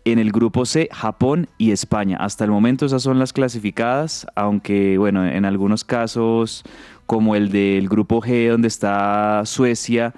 En 0.06 0.18
el 0.18 0.32
grupo 0.32 0.66
C, 0.66 0.90
Japón 0.92 1.48
y 1.56 1.70
España. 1.70 2.18
Hasta 2.20 2.44
el 2.44 2.50
momento 2.50 2.84
esas 2.84 3.02
son 3.02 3.18
las 3.18 3.32
clasificadas, 3.32 4.26
aunque 4.36 4.98
bueno, 4.98 5.26
en 5.26 5.46
algunos 5.46 5.82
casos 5.82 6.62
como 7.06 7.36
el 7.36 7.50
del 7.50 7.88
grupo 7.88 8.20
G 8.20 8.50
donde 8.50 8.68
está 8.68 9.42
Suecia 9.44 10.14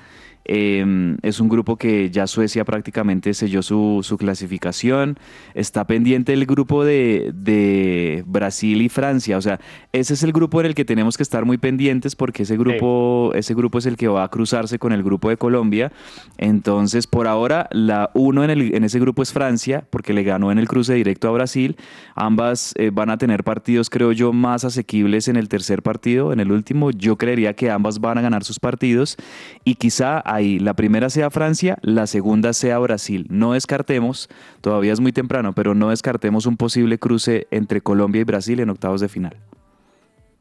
Em, 0.48 1.16
es 1.22 1.40
un 1.40 1.48
grupo 1.48 1.76
que 1.76 2.09
ya 2.11 2.28
Suecia 2.28 2.64
prácticamente 2.64 3.35
selló 3.35 3.62
su, 3.62 4.00
su 4.02 4.16
clasificación. 4.16 5.18
Está 5.54 5.88
pendiente 5.88 6.32
el 6.32 6.46
grupo 6.46 6.85
de, 6.85 7.32
de, 7.35 8.22
Brasil 8.26 8.80
y 8.80 8.88
Francia. 8.88 9.38
O 9.38 9.42
sea, 9.42 9.59
ese 9.92 10.14
es 10.14 10.22
el 10.22 10.32
grupo 10.32 10.61
en 10.61 10.66
el 10.66 10.74
que 10.76 10.85
tenemos 10.85 11.16
que 11.16 11.24
estar 11.24 11.44
muy 11.44 11.59
pendientes 11.59 12.14
porque 12.14 12.44
ese 12.44 12.56
grupo, 12.56 13.32
ese 13.35 13.54
grupo 13.54 13.78
es 13.78 13.87
el 13.87 13.96
que 13.96 14.06
va 14.06 14.22
a 14.22 14.28
cruzarse 14.28 14.78
con 14.78 14.92
el 14.92 15.02
grupo 15.02 15.30
de 15.30 15.37
Colombia. 15.37 15.90
Entonces, 16.38 17.09
por 17.09 17.26
ahora, 17.26 17.68
la 17.72 18.11
uno 18.14 18.44
en, 18.44 18.50
el, 18.50 18.74
en 18.74 18.85
ese 18.85 19.00
grupo 19.00 19.22
es 19.22 19.32
Francia 19.32 19.85
porque 19.90 20.12
le 20.12 20.22
ganó 20.22 20.52
en 20.52 20.59
el 20.59 20.68
cruce 20.68 20.94
directo 20.94 21.28
a 21.28 21.32
Brasil. 21.32 21.76
Ambas 22.14 22.72
eh, 22.76 22.90
van 22.92 23.11
a 23.11 23.18
tener 23.18 23.42
partidos, 23.42 23.90
creo 23.90 24.12
yo, 24.12 24.32
más 24.32 24.64
asequibles 24.64 25.26
en 25.26 25.35
el 25.35 25.48
tercer 25.48 25.82
partido. 25.82 26.32
En 26.32 26.38
el 26.38 26.52
último, 26.52 26.92
yo 26.92 27.16
creería 27.16 27.54
que 27.54 27.68
ambas 27.68 27.98
van 27.98 28.18
a 28.18 28.20
ganar 28.20 28.44
sus 28.44 28.61
partidos 28.61 29.16
y 29.64 29.74
quizá 29.74 30.22
ahí 30.37 30.59
la 30.59 30.75
primera 30.75 31.11
sea 31.11 31.31
Francia, 31.31 31.79
la 31.83 32.07
segunda 32.07 32.53
sea 32.53 32.79
Brasil. 32.79 33.27
No 33.31 33.53
descartemos, 33.53 34.29
todavía 34.61 34.92
es 34.92 35.01
muy 35.01 35.12
temprano, 35.12 35.53
pero 35.53 35.75
no 35.75 35.90
descartemos 35.90 36.46
un 36.46 36.57
posible 36.57 36.99
cruce 36.99 37.46
entre 37.51 37.81
Colombia 37.81 38.20
y 38.20 38.25
Brasil 38.25 38.61
en 38.61 38.70
octavos 38.70 39.01
de 39.01 39.09
final. 39.09 39.37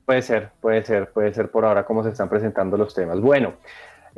Puede 0.05 0.21
ser, 0.21 0.51
puede 0.62 0.84
ser, 0.86 1.10
puede 1.10 1.34
ser 1.34 1.49
por 1.49 1.65
ahora 1.65 1.84
como 1.86 2.03
se 2.03 2.10
están 2.10 2.29
presentando 2.29 2.77
los 2.77 2.93
temas. 2.93 3.19
Bueno, 3.19 3.53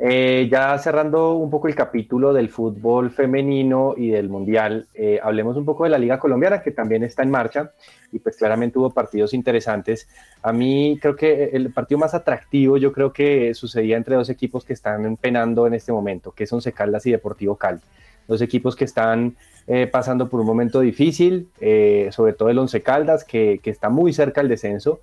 eh, 0.00 0.48
ya 0.48 0.78
cerrando 0.78 1.32
un 1.32 1.50
poco 1.50 1.66
el 1.66 1.74
capítulo 1.74 2.32
del 2.32 2.50
fútbol 2.50 3.10
femenino 3.10 3.94
y 3.96 4.10
del 4.10 4.28
mundial, 4.28 4.86
eh, 4.94 5.18
hablemos 5.20 5.56
un 5.56 5.64
poco 5.64 5.82
de 5.82 5.90
la 5.90 5.98
Liga 5.98 6.20
Colombiana 6.20 6.62
que 6.62 6.70
también 6.70 7.02
está 7.02 7.24
en 7.24 7.30
marcha 7.30 7.72
y 8.12 8.20
pues 8.20 8.36
claramente 8.36 8.78
hubo 8.78 8.90
partidos 8.90 9.34
interesantes. 9.34 10.08
A 10.42 10.52
mí 10.52 10.98
creo 11.02 11.16
que 11.16 11.50
el 11.52 11.72
partido 11.72 11.98
más 11.98 12.14
atractivo 12.14 12.76
yo 12.76 12.92
creo 12.92 13.12
que 13.12 13.52
sucedía 13.54 13.96
entre 13.96 14.14
dos 14.14 14.30
equipos 14.30 14.64
que 14.64 14.72
están 14.72 15.16
penando 15.16 15.66
en 15.66 15.74
este 15.74 15.90
momento, 15.90 16.30
que 16.30 16.46
son 16.46 16.60
Caldas 16.60 17.04
y 17.06 17.10
Deportivo 17.10 17.56
Cali. 17.56 17.80
Dos 18.28 18.40
equipos 18.40 18.76
que 18.76 18.84
están 18.84 19.36
eh, 19.66 19.88
pasando 19.88 20.28
por 20.28 20.38
un 20.38 20.46
momento 20.46 20.80
difícil, 20.80 21.48
sobre 22.10 22.34
todo 22.34 22.50
el 22.50 22.58
Once 22.58 22.82
Caldas, 22.82 23.24
que, 23.24 23.58
que 23.60 23.70
está 23.70 23.88
muy 23.88 24.12
cerca 24.12 24.42
del 24.42 24.48
descenso, 24.48 25.00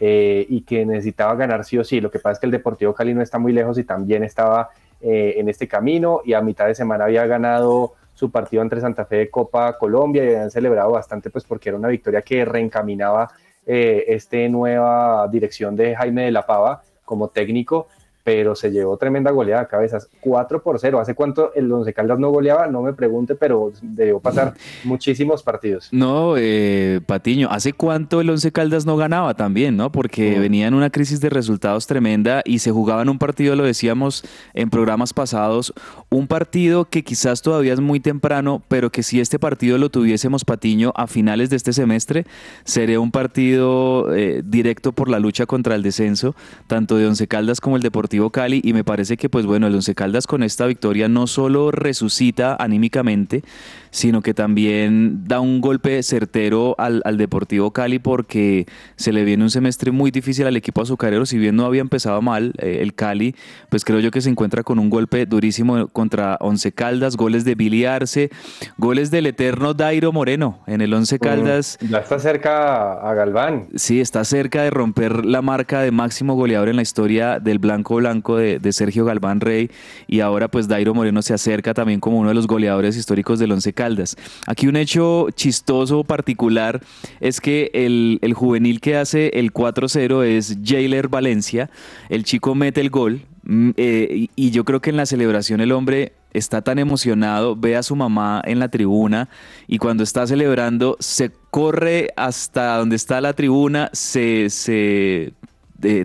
eh, 0.00 0.46
y 0.48 0.62
que 0.62 0.86
necesitaba 0.86 1.34
ganar 1.34 1.64
sí 1.64 1.78
o 1.78 1.84
sí. 1.84 2.00
Lo 2.00 2.10
que 2.10 2.18
pasa 2.18 2.34
es 2.34 2.38
que 2.38 2.46
el 2.46 2.52
Deportivo 2.52 2.94
Cali 2.94 3.14
no 3.14 3.22
está 3.22 3.38
muy 3.38 3.52
lejos 3.52 3.78
y 3.78 3.84
también 3.84 4.22
estaba 4.22 4.70
eh, 5.00 5.34
en 5.36 5.48
este 5.48 5.68
camino 5.68 6.22
y 6.24 6.34
a 6.34 6.40
mitad 6.40 6.66
de 6.66 6.74
semana 6.74 7.04
había 7.04 7.26
ganado 7.26 7.94
su 8.14 8.30
partido 8.30 8.62
entre 8.62 8.80
Santa 8.80 9.04
Fe 9.04 9.16
de 9.16 9.30
Copa 9.30 9.78
Colombia 9.78 10.24
y 10.24 10.28
habían 10.28 10.50
celebrado 10.50 10.90
bastante 10.90 11.30
pues 11.30 11.44
porque 11.44 11.68
era 11.68 11.78
una 11.78 11.88
victoria 11.88 12.22
que 12.22 12.44
reencaminaba 12.44 13.30
eh, 13.64 14.04
esta 14.08 14.36
nueva 14.48 15.28
dirección 15.28 15.76
de 15.76 15.94
Jaime 15.94 16.24
de 16.24 16.30
la 16.32 16.44
Pava 16.44 16.82
como 17.04 17.28
técnico 17.28 17.86
pero 18.28 18.54
se 18.54 18.70
llevó 18.70 18.98
tremenda 18.98 19.30
goleada 19.30 19.62
a 19.62 19.68
cabezas, 19.68 20.10
4 20.20 20.62
por 20.62 20.78
0. 20.78 21.00
¿Hace 21.00 21.14
cuánto 21.14 21.54
el 21.54 21.72
Once 21.72 21.94
Caldas 21.94 22.18
no 22.18 22.28
goleaba? 22.28 22.66
No 22.66 22.82
me 22.82 22.92
pregunte, 22.92 23.34
pero 23.34 23.72
debió 23.80 24.20
pasar 24.20 24.52
muchísimos 24.84 25.42
partidos. 25.42 25.88
No, 25.92 26.34
eh, 26.36 27.00
Patiño, 27.06 27.48
¿hace 27.50 27.72
cuánto 27.72 28.20
el 28.20 28.28
Once 28.28 28.52
Caldas 28.52 28.84
no 28.84 28.98
ganaba 28.98 29.32
también, 29.32 29.78
no? 29.78 29.90
Porque 29.90 30.38
venía 30.38 30.66
en 30.66 30.74
una 30.74 30.90
crisis 30.90 31.22
de 31.22 31.30
resultados 31.30 31.86
tremenda 31.86 32.42
y 32.44 32.58
se 32.58 32.70
jugaba 32.70 33.00
en 33.00 33.08
un 33.08 33.18
partido, 33.18 33.56
lo 33.56 33.64
decíamos 33.64 34.22
en 34.52 34.68
programas 34.68 35.14
pasados, 35.14 35.72
un 36.10 36.26
partido 36.26 36.84
que 36.84 37.04
quizás 37.04 37.40
todavía 37.40 37.72
es 37.72 37.80
muy 37.80 37.98
temprano, 37.98 38.62
pero 38.68 38.92
que 38.92 39.02
si 39.02 39.20
este 39.20 39.38
partido 39.38 39.78
lo 39.78 39.88
tuviésemos, 39.88 40.44
Patiño, 40.44 40.92
a 40.96 41.06
finales 41.06 41.48
de 41.48 41.56
este 41.56 41.72
semestre, 41.72 42.26
sería 42.64 43.00
un 43.00 43.10
partido 43.10 44.14
eh, 44.14 44.42
directo 44.44 44.92
por 44.92 45.08
la 45.08 45.18
lucha 45.18 45.46
contra 45.46 45.74
el 45.74 45.82
descenso, 45.82 46.36
tanto 46.66 46.98
de 46.98 47.06
Once 47.06 47.26
Caldas 47.26 47.62
como 47.62 47.76
el 47.76 47.82
Deportivo 47.82 48.17
Cali, 48.30 48.60
y 48.64 48.72
me 48.72 48.84
parece 48.84 49.16
que, 49.16 49.28
pues 49.28 49.46
bueno, 49.46 49.68
el 49.68 49.74
Once 49.74 49.94
Caldas 49.94 50.26
con 50.26 50.42
esta 50.42 50.66
victoria 50.66 51.08
no 51.08 51.26
solo 51.26 51.70
resucita 51.70 52.56
anímicamente, 52.58 53.42
sino 53.90 54.20
que 54.20 54.34
también 54.34 55.24
da 55.26 55.40
un 55.40 55.60
golpe 55.60 56.02
certero 56.02 56.74
al, 56.78 57.02
Deportivo 57.16 57.72
Cali 57.72 57.98
porque 57.98 58.66
se 58.96 59.12
le 59.12 59.24
viene 59.24 59.42
un 59.42 59.50
semestre 59.50 59.90
muy 59.90 60.10
difícil 60.10 60.46
al 60.46 60.56
equipo 60.56 60.82
azucarero, 60.82 61.26
si 61.26 61.38
bien 61.38 61.56
no 61.56 61.64
había 61.64 61.80
empezado 61.80 62.20
mal 62.20 62.52
eh, 62.58 62.78
el 62.80 62.94
Cali, 62.94 63.34
pues 63.70 63.84
creo 63.84 64.00
yo 64.00 64.10
que 64.10 64.20
se 64.20 64.30
encuentra 64.30 64.62
con 64.62 64.78
un 64.78 64.90
golpe 64.90 65.24
durísimo 65.26 65.88
contra 65.88 66.36
Once 66.40 66.70
Caldas, 66.72 67.16
goles 67.16 67.44
de 67.44 67.54
Billy 67.54 67.84
Arce, 67.84 68.30
goles 68.76 69.10
del 69.10 69.26
eterno 69.26 69.74
Dairo 69.74 70.12
Moreno 70.12 70.60
en 70.66 70.80
el 70.80 70.92
Once 70.92 71.18
Caldas. 71.18 71.78
ya 71.80 71.98
está 71.98 72.18
cerca 72.18 72.92
a 72.94 73.14
Galván. 73.14 73.68
Sí, 73.74 74.00
está 74.00 74.24
cerca 74.24 74.62
de 74.62 74.70
romper 74.70 75.24
la 75.24 75.42
marca 75.42 75.80
de 75.80 75.90
máximo 75.90 76.34
goleador 76.34 76.68
en 76.68 76.76
la 76.76 76.82
historia 76.82 77.40
del 77.40 77.58
Blanco 77.58 77.68
Blanco 77.68 78.00
de, 78.36 78.58
de 78.58 78.72
Sergio 78.72 79.04
Galván 79.04 79.40
Rey 79.40 79.70
y 80.06 80.20
ahora 80.20 80.48
pues 80.48 80.68
Dairo 80.68 80.94
Moreno 80.94 81.22
se 81.22 81.34
acerca 81.34 81.74
también 81.74 82.00
como 82.00 82.18
uno 82.18 82.28
de 82.28 82.34
los 82.34 82.46
goleadores 82.46 82.96
históricos 82.96 83.38
del 83.38 83.52
Once 83.52 83.72
Caldas. 83.72 84.16
Aquí 84.46 84.66
un 84.66 84.76
hecho 84.76 85.28
chistoso, 85.34 86.04
particular, 86.04 86.80
es 87.20 87.40
que 87.40 87.70
el, 87.74 88.18
juvenil 88.34 88.80
que 88.80 88.96
hace 88.96 89.30
el 89.34 89.52
4-0 89.52 90.24
es 90.24 90.58
Jailer 90.64 91.08
Valencia. 91.08 91.70
El 92.08 92.24
chico 92.24 92.54
mete 92.54 92.80
el 92.80 92.90
gol. 92.90 93.22
Mm, 93.44 93.70
eh, 93.76 94.28
y 94.34 94.50
yo 94.50 94.64
creo 94.64 94.80
que 94.80 94.90
en 94.90 94.96
la 94.96 95.06
celebración 95.06 95.60
el 95.60 95.72
hombre 95.72 96.12
está 96.32 96.62
tan 96.62 96.78
emocionado, 96.78 97.56
ve 97.56 97.76
a 97.76 97.82
su 97.82 97.96
mamá 97.96 98.42
en 98.44 98.58
la 98.58 98.68
tribuna 98.68 99.28
y 99.66 99.78
cuando 99.78 100.02
está 100.02 100.26
celebrando 100.26 100.96
se 101.00 101.30
corre 101.50 102.10
hasta 102.16 102.76
donde 102.76 102.96
está 102.96 103.20
la 103.20 103.32
tribuna, 103.32 103.88
se, 103.92 104.50
se 104.50 105.32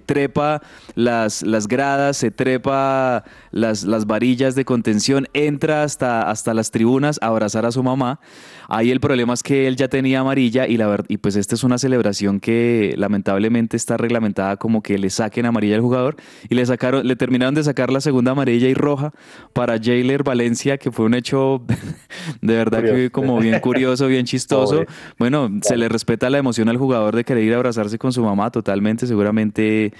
trepa 0.06 0.62
las, 0.96 1.42
las, 1.42 1.68
gradas, 1.68 2.18
se 2.18 2.32
trepa 2.32 3.24
las, 3.52 3.84
las, 3.84 4.06
varillas 4.06 4.56
de 4.56 4.66
contención, 4.66 5.28
entra 5.34 5.84
hasta, 5.84 6.30
hasta 6.30 6.54
las 6.54 6.72
tribunas 6.72 7.20
a 7.22 7.28
abrazar 7.28 7.66
a 7.66 7.72
su 7.72 7.84
mamá. 7.84 8.20
Ahí 8.76 8.90
el 8.90 9.00
problema 9.00 9.36
es 9.36 9.44
que 9.44 9.68
él 9.68 9.76
ya 9.76 9.88
tenía 9.88 10.22
amarilla 10.22 10.68
y, 10.68 10.78
la, 10.78 11.04
y 11.08 11.18
pues 11.18 11.36
esta 11.36 11.54
es 11.54 11.64
una 11.64 11.78
celebración 11.78 12.40
que 12.40 12.96
lamentablemente 12.98 13.78
está 13.78 13.98
reglamentada 13.98 14.58
como 14.58 14.82
que 14.82 14.98
le 14.98 15.12
saquen 15.12 15.46
amarilla 15.46 15.76
al 15.76 15.82
jugador 15.82 16.16
y 16.50 16.56
le, 16.56 16.66
sacaron, 16.66 17.08
le 17.08 17.16
terminaron 17.16 17.54
de 17.54 17.64
sacar 17.64 17.92
la 17.92 18.02
segunda 18.02 18.32
amarilla 18.32 18.68
y 18.68 18.74
roja 18.74 19.14
para 19.54 19.78
Jailer 19.80 20.24
Valencia, 20.24 20.80
que 20.80 20.92
fue 20.92 21.06
un 21.06 21.14
hecho 21.14 21.62
de 22.42 22.56
verdad 22.56 22.84
que 22.84 23.12
como 23.12 23.40
bien 23.40 23.60
curioso, 23.60 24.08
bien 24.08 24.26
chistoso. 24.26 24.86
Bueno, 25.20 25.50
se 25.62 25.78
le 25.78 25.88
respeta 25.88 26.32
la 26.32 26.40
emoción 26.40 26.68
al 26.68 26.78
jugador 26.78 27.16
de 27.16 27.24
querer 27.24 27.44
ir 27.44 27.54
a 27.54 27.58
abrazarse 27.58 28.00
con 28.00 28.12
su 28.12 28.24
mamá 28.24 28.50
totalmente, 28.50 29.06
seguramente 29.06 29.94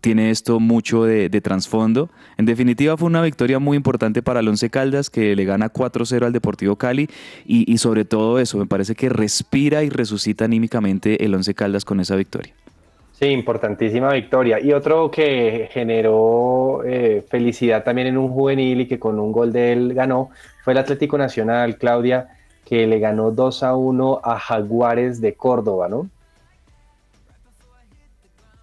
tiene 0.00 0.30
esto 0.30 0.58
mucho 0.58 1.04
de, 1.04 1.28
trasfondo. 1.40 2.10
En 2.36 2.44
definitiva, 2.44 2.96
fue 2.96 3.06
una 3.06 3.22
victoria 3.22 3.58
muy 3.58 3.76
importante 3.76 4.20
para 4.20 4.40
el 4.40 4.48
Once 4.48 4.68
Caldas, 4.68 5.10
que 5.10 5.34
le 5.36 5.44
gana 5.44 5.72
4-0 5.72 6.26
al 6.26 6.32
Deportivo 6.32 6.76
Cali. 6.76 7.08
Y, 7.46 7.78
sobre 7.78 7.99
todo 8.04 8.38
eso, 8.38 8.58
me 8.58 8.66
parece 8.66 8.94
que 8.94 9.08
respira 9.08 9.82
y 9.82 9.90
resucita 9.90 10.44
anímicamente 10.44 11.24
el 11.24 11.34
Once 11.34 11.54
Caldas 11.54 11.84
con 11.84 12.00
esa 12.00 12.16
victoria. 12.16 12.52
Sí, 13.20 13.26
importantísima 13.26 14.12
victoria. 14.14 14.60
Y 14.60 14.72
otro 14.72 15.10
que 15.10 15.68
generó 15.72 16.82
eh, 16.86 17.22
felicidad 17.28 17.84
también 17.84 18.06
en 18.06 18.16
un 18.16 18.30
juvenil 18.30 18.80
y 18.80 18.86
que 18.86 18.98
con 18.98 19.20
un 19.20 19.30
gol 19.30 19.52
de 19.52 19.72
él 19.72 19.92
ganó 19.92 20.30
fue 20.64 20.72
el 20.72 20.78
Atlético 20.78 21.18
Nacional, 21.18 21.76
Claudia, 21.76 22.28
que 22.64 22.86
le 22.86 22.98
ganó 22.98 23.30
2 23.30 23.62
a 23.62 23.76
1 23.76 24.20
a 24.24 24.38
Jaguares 24.38 25.20
de 25.20 25.34
Córdoba, 25.34 25.88
¿no? 25.88 26.08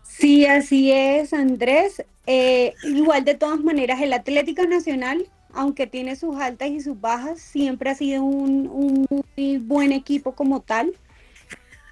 Sí, 0.02 0.48
así 0.48 0.92
es, 0.92 1.34
Andrés. 1.34 2.04
Eh, 2.26 2.74
igual 2.84 3.26
de 3.26 3.36
todas 3.36 3.60
maneras, 3.60 4.02
el 4.02 4.12
Atlético 4.12 4.66
Nacional, 4.66 5.28
aunque 5.58 5.88
tiene 5.88 6.16
sus 6.16 6.38
altas 6.38 6.70
y 6.70 6.80
sus 6.80 7.02
bajas, 7.02 7.40
siempre 7.42 7.90
ha 7.90 7.96
sido 7.96 8.24
un, 8.24 9.08
muy 9.10 9.58
buen 9.58 9.92
equipo 9.92 10.34
como 10.34 10.62
tal, 10.62 10.94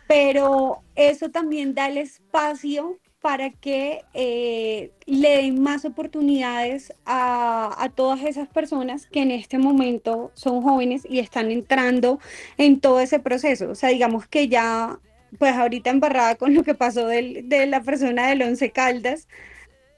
pero 0.08 0.84
eso 0.96 1.32
también 1.32 1.74
da 1.74 1.88
el 1.88 1.98
espacio 1.98 3.00
para 3.22 3.50
que 3.50 4.04
eh, 4.14 4.92
le 5.08 5.38
den 5.38 5.64
más 5.64 5.84
oportunidades 5.84 6.94
a, 7.06 7.76
a, 7.84 7.90
todas 7.90 8.22
esas 8.22 8.48
personas 8.48 9.08
que 9.08 9.24
en 9.24 9.32
este 9.32 9.58
momento 9.58 10.32
son 10.36 10.62
jóvenes 10.62 11.02
y 11.10 11.18
están 11.18 11.50
entrando 11.50 12.20
en 12.58 12.80
todo 12.80 13.00
ese 13.00 13.18
proceso. 13.18 13.72
O 13.72 13.76
sea, 13.76 13.90
digamos 13.90 14.28
que 14.28 14.48
ya 14.48 15.00
pues 15.40 15.56
ahorita 15.56 15.90
embarrada 15.90 16.36
con 16.36 16.54
lo 16.54 16.64
que 16.64 16.76
pasó 16.76 17.08
de 17.08 17.66
la 17.68 17.82
persona 17.82 18.28
del 18.28 18.44
Once 18.44 18.70
Caldas, 18.70 19.28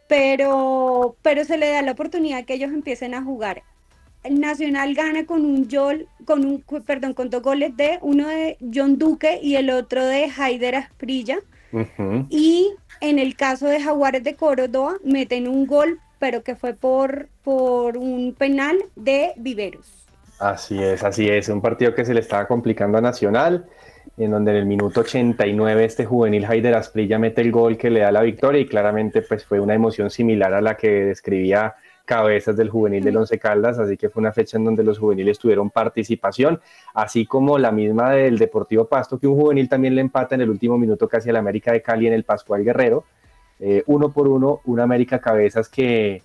pero, 0.07 1.15
pero 1.21 1.43
se 1.45 1.57
le 1.57 1.69
da 1.69 1.81
la 1.81 1.91
oportunidad 1.91 2.45
que 2.45 2.53
ellos 2.53 2.71
empiecen 2.71 3.13
a 3.13 3.23
jugar. 3.23 3.63
El 4.23 4.39
Nacional 4.39 4.93
gana 4.93 5.25
con 5.25 5.45
un 5.45 5.67
Yol, 5.67 6.07
con 6.25 6.45
un, 6.45 6.63
perdón, 6.85 7.13
con 7.13 7.29
dos 7.29 7.41
goles 7.41 7.75
de 7.77 7.99
uno 8.01 8.27
de 8.27 8.57
John 8.73 8.97
Duque 8.97 9.39
y 9.41 9.55
el 9.55 9.69
otro 9.69 10.05
de 10.05 10.29
Haider 10.35 10.75
Asprilla. 10.75 11.39
Y 12.29 12.73
en 13.01 13.19
el 13.19 13.35
caso 13.35 13.67
de 13.67 13.81
Jaguares 13.81 14.23
de 14.23 14.35
Córdoba, 14.35 14.95
meten 15.03 15.47
un 15.47 15.67
gol, 15.67 15.99
pero 16.19 16.43
que 16.43 16.55
fue 16.55 16.73
por, 16.73 17.29
por 17.43 17.97
un 17.97 18.33
penal 18.33 18.77
de 18.95 19.33
Viveros. 19.37 20.07
Así 20.39 20.81
es, 20.81 21.03
así 21.03 21.27
es. 21.27 21.49
Un 21.49 21.61
partido 21.61 21.93
que 21.93 22.05
se 22.05 22.13
le 22.13 22.19
estaba 22.19 22.47
complicando 22.47 22.97
a 22.97 23.01
Nacional 23.01 23.65
en 24.17 24.31
donde 24.31 24.51
en 24.51 24.57
el 24.57 24.65
minuto 24.65 25.01
89 25.01 25.85
este 25.85 26.05
juvenil 26.05 26.45
Haider 26.45 26.75
Asprilla 26.75 27.19
mete 27.19 27.41
el 27.41 27.51
gol 27.51 27.77
que 27.77 27.89
le 27.89 28.01
da 28.01 28.11
la 28.11 28.21
victoria 28.21 28.61
y 28.61 28.65
claramente 28.65 29.21
pues 29.21 29.45
fue 29.45 29.59
una 29.59 29.73
emoción 29.73 30.09
similar 30.09 30.53
a 30.53 30.61
la 30.61 30.75
que 30.75 31.05
describía 31.05 31.75
cabezas 32.07 32.55
del 32.55 32.69
juvenil 32.69 33.03
del 33.03 33.17
Once 33.17 33.37
Caldas, 33.37 33.77
así 33.79 33.97
que 33.97 34.09
fue 34.09 34.21
una 34.21 34.31
fecha 34.31 34.57
en 34.57 34.63
donde 34.63 34.81
los 34.81 34.97
juveniles 34.97 35.37
tuvieron 35.37 35.69
participación, 35.69 36.61
así 36.93 37.25
como 37.25 37.57
la 37.57 37.71
misma 37.71 38.11
del 38.11 38.37
Deportivo 38.37 38.85
Pasto, 38.85 39.19
que 39.19 39.27
un 39.27 39.35
juvenil 39.35 39.67
también 39.67 39.93
le 39.93 40.01
empata 40.01 40.33
en 40.33 40.41
el 40.41 40.49
último 40.49 40.77
minuto 40.77 41.09
casi 41.09 41.29
al 41.29 41.35
América 41.35 41.73
de 41.73 41.81
Cali 41.81 42.07
en 42.07 42.13
el 42.13 42.23
Pascual 42.23 42.63
Guerrero, 42.63 43.03
eh, 43.59 43.83
uno 43.87 44.13
por 44.13 44.29
uno, 44.29 44.61
un 44.65 44.79
América 44.79 45.19
Cabezas 45.19 45.67
que, 45.67 46.23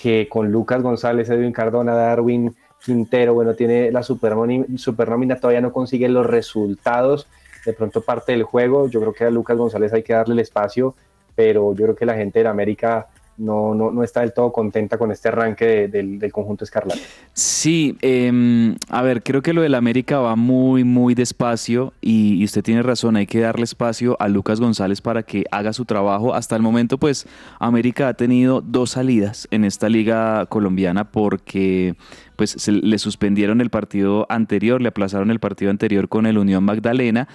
que 0.00 0.26
con 0.26 0.50
Lucas 0.50 0.82
González, 0.82 1.28
Edwin 1.28 1.52
Cardona, 1.52 1.94
Darwin 1.94 2.56
Quintero, 2.84 3.34
bueno, 3.34 3.54
tiene 3.54 3.90
la 3.90 4.02
supernómina, 4.02 5.36
todavía 5.36 5.60
no 5.60 5.72
consigue 5.72 6.08
los 6.08 6.26
resultados, 6.26 7.26
de 7.64 7.72
pronto 7.72 8.00
parte 8.00 8.32
del 8.32 8.42
juego, 8.42 8.88
yo 8.88 9.00
creo 9.00 9.12
que 9.12 9.24
a 9.24 9.30
Lucas 9.30 9.56
González 9.56 9.92
hay 9.92 10.02
que 10.02 10.14
darle 10.14 10.34
el 10.34 10.40
espacio, 10.40 10.94
pero 11.34 11.74
yo 11.74 11.84
creo 11.84 11.96
que 11.96 12.06
la 12.06 12.14
gente 12.14 12.42
de 12.42 12.48
América 12.48 13.08
no, 13.40 13.74
no, 13.74 13.90
no, 13.90 14.04
está 14.04 14.20
del 14.20 14.32
todo 14.32 14.52
contenta 14.52 14.98
con 14.98 15.10
este 15.10 15.28
arranque 15.28 15.88
del, 15.88 16.20
conjunto 16.30 16.64
escarlata. 16.64 17.00
Sí, 17.32 17.96
em, 18.02 18.76
a 18.88 19.02
ver, 19.02 19.22
creo 19.22 19.40
que 19.40 19.52
lo 19.52 19.62
del 19.62 19.74
América 19.74 20.18
va 20.18 20.36
muy, 20.36 20.84
muy 20.84 21.14
despacio 21.14 21.92
y, 22.00 22.34
y, 22.34 22.44
usted 22.44 22.62
tiene 22.62 22.82
razón, 22.82 23.16
hay 23.16 23.26
que 23.26 23.40
darle 23.40 23.64
espacio 23.64 24.16
a 24.20 24.28
Lucas 24.28 24.60
González 24.60 25.00
para 25.00 25.22
que 25.22 25.44
haga 25.50 25.72
su 25.72 25.86
trabajo. 25.86 26.34
Hasta 26.34 26.54
el 26.54 26.62
momento, 26.62 26.98
pues, 26.98 27.26
América 27.58 28.08
ha 28.08 28.14
tenido 28.14 28.60
dos 28.60 28.90
salidas 28.90 29.48
en 29.50 29.64
esta 29.64 29.88
liga 29.88 30.46
colombiana 30.46 31.10
porque 31.10 31.96
pues 32.40 32.52
se 32.52 32.72
le 32.72 32.98
suspendieron 32.98 33.60
el 33.60 33.68
partido 33.68 34.24
anterior, 34.30 34.80
le 34.80 34.88
aplazaron 34.88 35.30
el 35.30 35.40
partido 35.40 35.70
anterior 35.70 36.08
con 36.08 36.24
el 36.24 36.38
Unión 36.38 36.64
Magdalena 36.64 37.28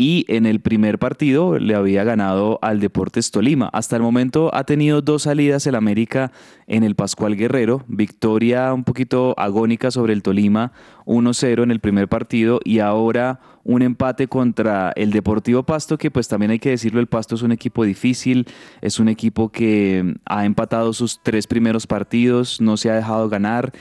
y 0.00 0.24
en 0.28 0.46
el 0.46 0.60
primer 0.60 1.00
partido 1.00 1.58
le 1.58 1.74
había 1.74 2.04
ganado 2.04 2.60
al 2.62 2.78
Deportes 2.78 3.32
Tolima. 3.32 3.68
Hasta 3.72 3.96
el 3.96 4.02
momento 4.02 4.54
ha 4.54 4.62
tenido 4.62 5.02
dos 5.02 5.22
salidas 5.22 5.66
el 5.66 5.74
América 5.74 6.30
en 6.68 6.84
el 6.84 6.94
Pascual 6.94 7.34
Guerrero, 7.34 7.82
victoria 7.88 8.72
un 8.72 8.84
poquito 8.84 9.34
agónica 9.36 9.90
sobre 9.90 10.12
el 10.12 10.22
Tolima, 10.22 10.72
1-0 11.04 11.64
en 11.64 11.72
el 11.72 11.80
primer 11.80 12.06
partido 12.06 12.60
y 12.64 12.78
ahora 12.78 13.40
un 13.64 13.82
empate 13.82 14.28
contra 14.28 14.92
el 14.94 15.10
Deportivo 15.10 15.64
Pasto, 15.64 15.98
que 15.98 16.12
pues 16.12 16.28
también 16.28 16.52
hay 16.52 16.60
que 16.60 16.70
decirlo, 16.70 17.00
el 17.00 17.08
Pasto 17.08 17.34
es 17.34 17.42
un 17.42 17.50
equipo 17.50 17.82
difícil, 17.82 18.46
es 18.80 19.00
un 19.00 19.08
equipo 19.08 19.50
que 19.50 20.14
ha 20.26 20.44
empatado 20.46 20.92
sus 20.92 21.20
tres 21.24 21.48
primeros 21.48 21.88
partidos, 21.88 22.60
no 22.60 22.76
se 22.76 22.88
ha 22.88 22.94
dejado 22.94 23.28
ganar 23.28 23.72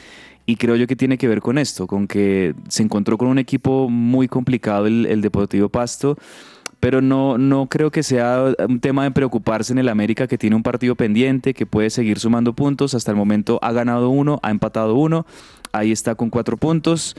y 0.48 0.56
creo 0.56 0.78
yo 0.78 0.88
que 0.88 0.96
tiene 0.96 1.18
que 1.18 1.28
ver 1.28 1.42
con 1.42 1.58
esto, 1.58 1.88
con 1.88 2.08
que 2.08 2.56
se 2.70 2.82
encontró 2.82 3.18
con 3.18 3.28
un 3.28 3.38
equipo 3.38 3.90
muy 3.90 4.30
complicado 4.30 4.88
el, 4.88 5.22
Deportivo 5.22 5.68
Pasto, 5.68 6.18
pero 6.80 7.02
no, 7.02 7.38
no 7.38 7.68
creo 7.68 7.92
que 7.92 8.02
sea 8.02 8.56
un 8.66 8.80
tema 8.80 9.04
de 9.04 9.12
preocuparse 9.12 9.74
en 9.74 9.80
el 9.80 9.90
América 9.90 10.26
que 10.26 10.38
tiene 10.38 10.56
un 10.56 10.64
partido 10.64 10.96
pendiente, 10.96 11.54
que 11.54 11.66
puede 11.66 11.90
seguir 11.90 12.18
sumando 12.18 12.54
puntos. 12.54 12.94
Hasta 12.94 13.12
el 13.12 13.18
momento 13.18 13.60
ha 13.62 13.74
ganado 13.74 14.10
uno, 14.10 14.40
ha 14.42 14.50
empatado 14.50 14.96
uno, 14.96 15.26
ahí 15.74 15.92
está 15.92 16.16
con 16.16 16.30
cuatro 16.30 16.56
puntos. 16.56 17.16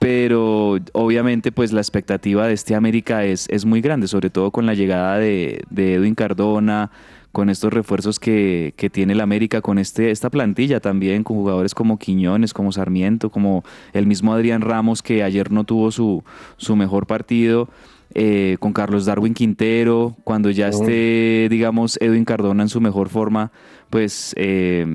Pero 0.00 0.78
obviamente 0.92 1.52
pues 1.52 1.72
la 1.72 1.80
expectativa 1.80 2.48
de 2.48 2.54
este 2.54 2.74
América 2.74 3.24
es, 3.24 3.48
es 3.50 3.64
muy 3.64 3.80
grande, 3.80 4.08
sobre 4.08 4.30
todo 4.30 4.50
con 4.50 4.66
la 4.66 4.74
llegada 4.74 5.16
de, 5.18 5.62
de 5.70 5.94
Edwin 5.94 6.16
Cardona, 6.16 6.90
con 7.34 7.50
estos 7.50 7.72
refuerzos 7.72 8.18
que, 8.18 8.72
que, 8.78 8.88
tiene 8.88 9.12
el 9.12 9.20
América, 9.20 9.60
con 9.60 9.78
este, 9.78 10.10
esta 10.10 10.30
plantilla 10.30 10.80
también, 10.80 11.24
con 11.24 11.36
jugadores 11.36 11.74
como 11.74 11.98
Quiñones, 11.98 12.54
como 12.54 12.72
Sarmiento, 12.72 13.28
como 13.28 13.64
el 13.92 14.06
mismo 14.06 14.32
Adrián 14.32 14.62
Ramos, 14.62 15.02
que 15.02 15.22
ayer 15.22 15.50
no 15.52 15.64
tuvo 15.64 15.90
su, 15.90 16.24
su 16.56 16.76
mejor 16.76 17.06
partido. 17.06 17.68
Eh, 18.16 18.58
con 18.60 18.72
Carlos 18.72 19.06
Darwin 19.06 19.34
Quintero, 19.34 20.14
cuando 20.22 20.48
ya 20.50 20.68
esté, 20.68 21.48
digamos, 21.50 21.98
Edwin 22.00 22.24
Cardona 22.24 22.62
en 22.62 22.68
su 22.68 22.80
mejor 22.80 23.08
forma, 23.08 23.50
pues 23.90 24.34
eh, 24.38 24.86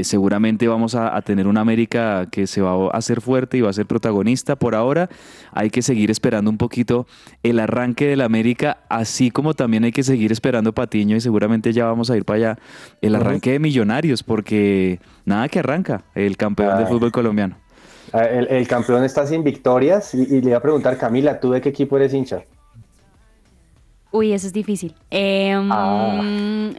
eh, 0.00 0.04
seguramente 0.04 0.68
vamos 0.68 0.94
a, 0.94 1.16
a, 1.16 1.22
tener 1.22 1.46
una 1.46 1.60
América 1.60 2.26
que 2.30 2.46
se 2.46 2.60
va 2.60 2.72
a 2.72 2.96
hacer 2.96 3.20
fuerte 3.20 3.56
y 3.56 3.60
va 3.60 3.70
a 3.70 3.72
ser 3.72 3.86
protagonista. 3.86 4.56
Por 4.56 4.74
ahora 4.74 5.08
hay 5.52 5.70
que 5.70 5.82
seguir 5.82 6.10
esperando 6.10 6.50
un 6.50 6.58
poquito 6.58 7.06
el 7.42 7.60
arranque 7.60 8.06
del 8.06 8.20
América, 8.20 8.78
así 8.88 9.30
como 9.30 9.54
también 9.54 9.84
hay 9.84 9.92
que 9.92 10.02
seguir 10.02 10.32
esperando 10.32 10.72
Patiño 10.72 11.16
y 11.16 11.20
seguramente 11.20 11.72
ya 11.72 11.86
vamos 11.86 12.10
a 12.10 12.16
ir 12.16 12.24
para 12.24 12.36
allá, 12.36 12.58
el 13.00 13.14
arranque 13.14 13.52
de 13.52 13.58
Millonarios, 13.58 14.22
porque 14.22 15.00
nada 15.24 15.48
que 15.48 15.60
arranca 15.60 16.04
el 16.14 16.36
campeón 16.36 16.78
del 16.78 16.86
fútbol 16.86 17.12
colombiano. 17.12 17.56
El, 18.12 18.46
el, 18.48 18.68
campeón 18.68 19.02
está 19.02 19.26
sin 19.26 19.42
victorias 19.42 20.14
y, 20.14 20.22
y, 20.22 20.40
le 20.40 20.50
iba 20.50 20.58
a 20.58 20.62
preguntar, 20.62 20.96
Camila, 20.98 21.40
¿tú 21.40 21.50
de 21.50 21.60
qué 21.60 21.70
equipo 21.70 21.96
eres 21.96 22.14
hincha? 22.14 22.44
Uy, 24.14 24.32
eso 24.32 24.46
es 24.46 24.52
difícil. 24.52 24.94
Eh, 25.10 25.52
ah. 25.72 26.22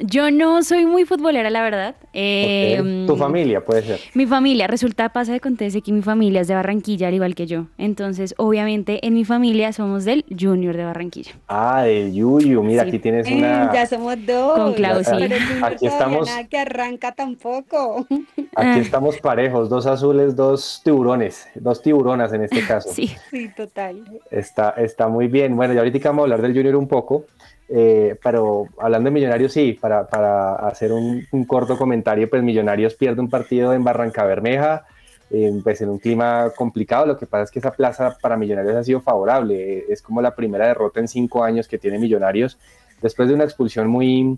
Yo 0.03 0.31
no 0.31 0.63
soy 0.63 0.85
muy 0.85 1.03
futbolera, 1.03 1.49
la 1.49 1.63
verdad. 1.63 1.95
Eh, 2.13 2.77
okay. 2.79 3.05
¿Tu 3.05 3.17
familia 3.17 3.59
puede 3.59 3.81
ser? 3.81 3.99
Mi 4.13 4.25
familia, 4.25 4.67
resulta, 4.67 5.09
pasa 5.09 5.33
de 5.33 5.39
acontece 5.39 5.81
que 5.81 5.91
mi 5.91 6.01
familia 6.01 6.39
es 6.39 6.47
de 6.47 6.55
Barranquilla, 6.55 7.09
al 7.09 7.13
igual 7.13 7.35
que 7.35 7.45
yo. 7.45 7.65
Entonces, 7.77 8.35
obviamente, 8.37 9.05
en 9.05 9.15
mi 9.15 9.25
familia 9.25 9.73
somos 9.73 10.05
del 10.05 10.23
Junior 10.29 10.77
de 10.77 10.85
Barranquilla. 10.85 11.33
Ah, 11.49 11.83
del 11.83 12.13
Yuyu. 12.13 12.63
Mira, 12.63 12.83
sí. 12.83 12.87
aquí 12.87 12.99
tienes 12.99 13.29
una... 13.29 13.65
Eh, 13.65 13.69
ya 13.73 13.85
somos 13.85 14.15
dos. 14.25 14.57
Con 14.57 15.03
sí. 15.03 15.13
Pero 15.27 15.65
aquí 15.65 15.87
estamos... 15.87 16.29
Nada 16.29 16.45
que 16.45 16.57
arranca 16.57 17.11
tampoco. 17.11 18.07
Aquí 18.55 18.79
estamos 18.79 19.17
parejos, 19.17 19.67
dos 19.67 19.85
azules, 19.85 20.37
dos 20.37 20.79
tiburones, 20.85 21.49
dos 21.55 21.81
tiburonas 21.81 22.31
en 22.31 22.43
este 22.43 22.61
caso. 22.65 22.93
Sí, 22.93 23.13
sí, 23.29 23.49
total. 23.57 24.21
Está, 24.31 24.69
está 24.77 25.09
muy 25.09 25.27
bien. 25.27 25.53
Bueno, 25.57 25.73
y 25.73 25.77
ahorita 25.77 25.99
vamos 26.07 26.21
a 26.21 26.23
hablar 26.23 26.41
del 26.41 26.53
Junior 26.53 26.77
un 26.77 26.87
poco. 26.87 27.24
Eh, 27.67 28.15
pero 28.23 28.67
hablando 28.77 29.09
de 29.09 29.13
Millonarios, 29.13 29.51
sí, 29.51 29.73
para, 29.73 30.07
para 30.07 30.55
hacer 30.55 30.91
un, 30.91 31.25
corto 31.47 31.77
comentario, 31.77 32.29
pues 32.29 32.43
Millonarios 32.43 32.93
pierde 32.95 33.21
un 33.21 33.29
partido 33.29 33.73
en 33.73 33.83
Barranca 33.83 34.23
Bermeja, 34.25 34.85
eh, 35.31 35.51
pues 35.63 35.81
en 35.81 35.89
un 35.89 35.99
clima 35.99 36.51
complicado. 36.55 37.05
Lo 37.05 37.17
que 37.17 37.25
pasa 37.25 37.43
es 37.43 37.51
que 37.51 37.59
esa 37.59 37.71
plaza 37.71 38.17
para 38.21 38.37
Millonarios 38.37 38.75
ha 38.75 38.83
sido 38.83 39.01
favorable. 39.01 39.85
Es 39.89 40.01
como 40.01 40.21
la 40.21 40.35
primera 40.35 40.67
derrota 40.67 40.99
en 40.99 41.07
cinco 41.07 41.43
años 41.43 41.67
que 41.67 41.77
tiene 41.77 41.97
Millonarios, 41.97 42.57
después 43.01 43.27
de 43.27 43.33
una 43.33 43.43
expulsión 43.43 43.87
muy 43.87 44.37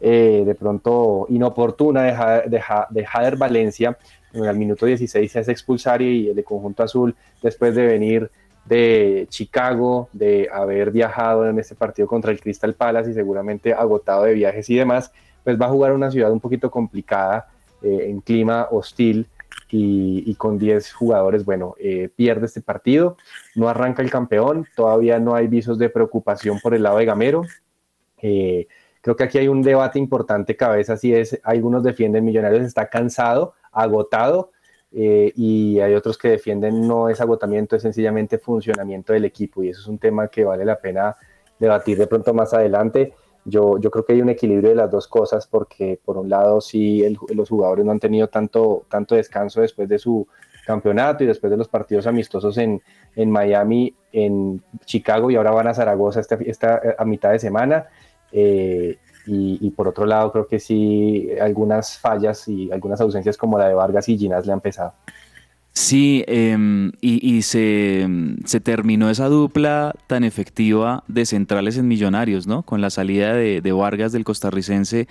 eh, 0.00 0.42
de 0.44 0.54
pronto 0.54 1.26
inoportuna 1.30 2.02
de, 2.02 2.50
de, 2.50 2.62
de 2.90 3.06
Jader 3.06 3.36
Valencia. 3.36 3.96
En 4.34 4.44
el 4.44 4.56
minuto 4.56 4.84
16 4.84 5.32
se 5.32 5.38
hace 5.38 5.52
expulsar 5.52 6.02
y 6.02 6.28
el 6.28 6.36
de 6.36 6.44
conjunto 6.44 6.82
azul, 6.82 7.16
después 7.42 7.74
de 7.74 7.86
venir 7.86 8.30
de 8.68 9.26
Chicago, 9.28 10.08
de 10.12 10.48
haber 10.52 10.90
viajado 10.90 11.48
en 11.48 11.58
este 11.58 11.74
partido 11.74 12.08
contra 12.08 12.32
el 12.32 12.40
Crystal 12.40 12.74
Palace 12.74 13.10
y 13.10 13.14
seguramente 13.14 13.72
agotado 13.72 14.24
de 14.24 14.34
viajes 14.34 14.68
y 14.70 14.76
demás, 14.76 15.12
pues 15.44 15.60
va 15.60 15.66
a 15.66 15.70
jugar 15.70 15.92
una 15.92 16.10
ciudad 16.10 16.32
un 16.32 16.40
poquito 16.40 16.70
complicada, 16.70 17.48
eh, 17.82 18.06
en 18.08 18.20
clima 18.20 18.68
hostil 18.70 19.28
y, 19.70 20.34
con 20.36 20.58
10 20.58 20.92
jugadores, 20.92 21.44
bueno, 21.44 21.74
eh, 21.78 22.08
pierde 22.14 22.46
este 22.46 22.60
partido, 22.60 23.16
no 23.54 23.68
arranca 23.68 24.02
el 24.02 24.10
campeón, 24.10 24.66
todavía 24.74 25.18
no 25.18 25.34
hay 25.34 25.46
visos 25.46 25.78
de 25.78 25.88
preocupación 25.88 26.60
por 26.60 26.74
el 26.74 26.82
lado 26.82 26.98
de 26.98 27.04
Gamero. 27.04 27.42
Eh, 28.22 28.66
creo 29.02 29.16
que 29.16 29.24
aquí 29.24 29.38
hay 29.38 29.48
un 29.48 29.62
debate 29.62 29.98
importante 29.98 30.56
cabeza, 30.56 30.96
si 30.96 31.12
es, 31.14 31.38
algunos 31.44 31.82
defienden 31.82 32.24
Millonarios, 32.24 32.64
está 32.64 32.88
cansado, 32.88 33.54
agotado, 33.72 34.52
eh, 34.98 35.30
y 35.36 35.78
hay 35.78 35.92
otros 35.92 36.16
que 36.16 36.30
defienden 36.30 36.88
no 36.88 37.10
es 37.10 37.20
agotamiento, 37.20 37.76
es 37.76 37.82
sencillamente 37.82 38.38
funcionamiento 38.38 39.12
del 39.12 39.26
equipo 39.26 39.62
y 39.62 39.68
eso 39.68 39.82
es 39.82 39.86
un 39.88 39.98
tema 39.98 40.28
que 40.28 40.42
vale 40.42 40.64
la 40.64 40.80
pena 40.80 41.14
debatir 41.58 41.98
de 41.98 42.06
pronto 42.06 42.32
más 42.32 42.54
adelante. 42.54 43.12
Yo, 43.44 43.78
yo 43.78 43.90
creo 43.90 44.06
que 44.06 44.14
hay 44.14 44.22
un 44.22 44.30
equilibrio 44.30 44.70
de 44.70 44.76
las 44.76 44.90
dos 44.90 45.06
cosas 45.06 45.46
porque 45.46 46.00
por 46.02 46.16
un 46.16 46.30
lado 46.30 46.62
sí 46.62 47.04
los 47.28 47.50
jugadores 47.50 47.84
no 47.84 47.92
han 47.92 48.00
tenido 48.00 48.28
tanto, 48.28 48.86
tanto 48.88 49.14
descanso 49.14 49.60
después 49.60 49.86
de 49.86 49.98
su 49.98 50.26
campeonato 50.64 51.24
y 51.24 51.26
después 51.26 51.50
de 51.50 51.58
los 51.58 51.68
partidos 51.68 52.06
amistosos 52.06 52.56
en, 52.56 52.80
en 53.14 53.30
Miami, 53.30 53.94
en 54.12 54.62
Chicago 54.86 55.30
y 55.30 55.36
ahora 55.36 55.50
van 55.50 55.66
a 55.66 55.74
Zaragoza 55.74 56.20
esta, 56.20 56.36
esta 56.36 56.80
a 56.96 57.04
mitad 57.04 57.32
de 57.32 57.38
semana. 57.38 57.86
Eh, 58.32 58.96
y, 59.26 59.58
y, 59.60 59.70
por 59.70 59.88
otro 59.88 60.06
lado, 60.06 60.32
creo 60.32 60.46
que 60.46 60.58
sí, 60.58 61.28
algunas 61.40 61.98
fallas 61.98 62.46
y 62.48 62.70
algunas 62.70 63.00
ausencias 63.00 63.36
como 63.36 63.58
la 63.58 63.68
de 63.68 63.74
Vargas 63.74 64.08
y 64.08 64.16
Ginas 64.16 64.46
le 64.46 64.52
han 64.52 64.60
pesado. 64.60 64.94
Sí, 65.72 66.24
eh, 66.26 66.56
y, 67.02 67.36
y 67.36 67.42
se, 67.42 68.08
se, 68.46 68.60
terminó 68.60 69.10
esa 69.10 69.26
dupla 69.26 69.92
tan 70.06 70.24
efectiva 70.24 71.04
de 71.06 71.26
centrales 71.26 71.76
en 71.76 71.86
Millonarios, 71.86 72.46
¿no? 72.46 72.62
Con 72.62 72.80
la 72.80 72.88
salida 72.88 73.34
de, 73.34 73.60
de 73.60 73.72
Vargas 73.72 74.12
del 74.12 74.24
costarricense. 74.24 75.06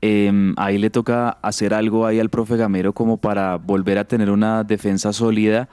Eh, 0.00 0.54
ahí 0.56 0.78
le 0.78 0.90
toca 0.90 1.30
hacer 1.42 1.74
algo 1.74 2.06
ahí 2.06 2.20
al 2.20 2.30
profe 2.30 2.56
Gamero 2.56 2.94
como 2.94 3.18
para 3.18 3.56
volver 3.56 3.98
a 3.98 4.06
tener 4.06 4.30
una 4.30 4.64
defensa 4.64 5.12
sólida 5.12 5.68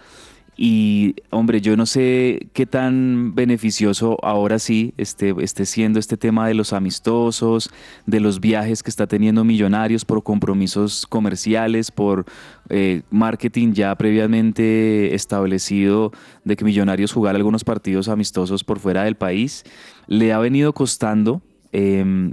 y 0.58 1.16
hombre, 1.32 1.60
yo 1.60 1.76
no 1.76 1.86
sé 1.86 2.48
qué 2.54 2.66
tan 2.66 3.36
beneficioso 3.36 4.18
ahora 4.24 4.58
sí 4.58 4.94
esté, 4.98 5.36
esté 5.42 5.66
siendo 5.66 6.00
este 6.00 6.16
tema 6.16 6.48
de 6.48 6.54
los 6.54 6.72
amistosos, 6.72 7.70
de 8.06 8.22
los 8.22 8.40
viajes 8.40 8.82
que 8.82 8.90
está 8.90 9.06
teniendo 9.06 9.44
Millonarios 9.44 10.06
por 10.06 10.24
compromisos 10.24 11.06
comerciales, 11.08 11.92
por 11.92 12.26
eh, 12.70 13.02
marketing 13.12 13.74
ya 13.74 13.94
previamente 13.96 15.14
establecido 15.14 16.14
de 16.46 16.56
que 16.56 16.64
Millonarios 16.64 17.12
jugara 17.12 17.38
algunos 17.38 17.66
partidos 17.66 18.08
amistosos 18.08 18.64
por 18.64 18.80
fuera 18.80 19.04
del 19.04 19.16
país. 19.16 19.64
Le 20.08 20.32
ha 20.32 20.40
venido 20.40 20.72
costando. 20.72 21.42
Eh, 21.74 22.32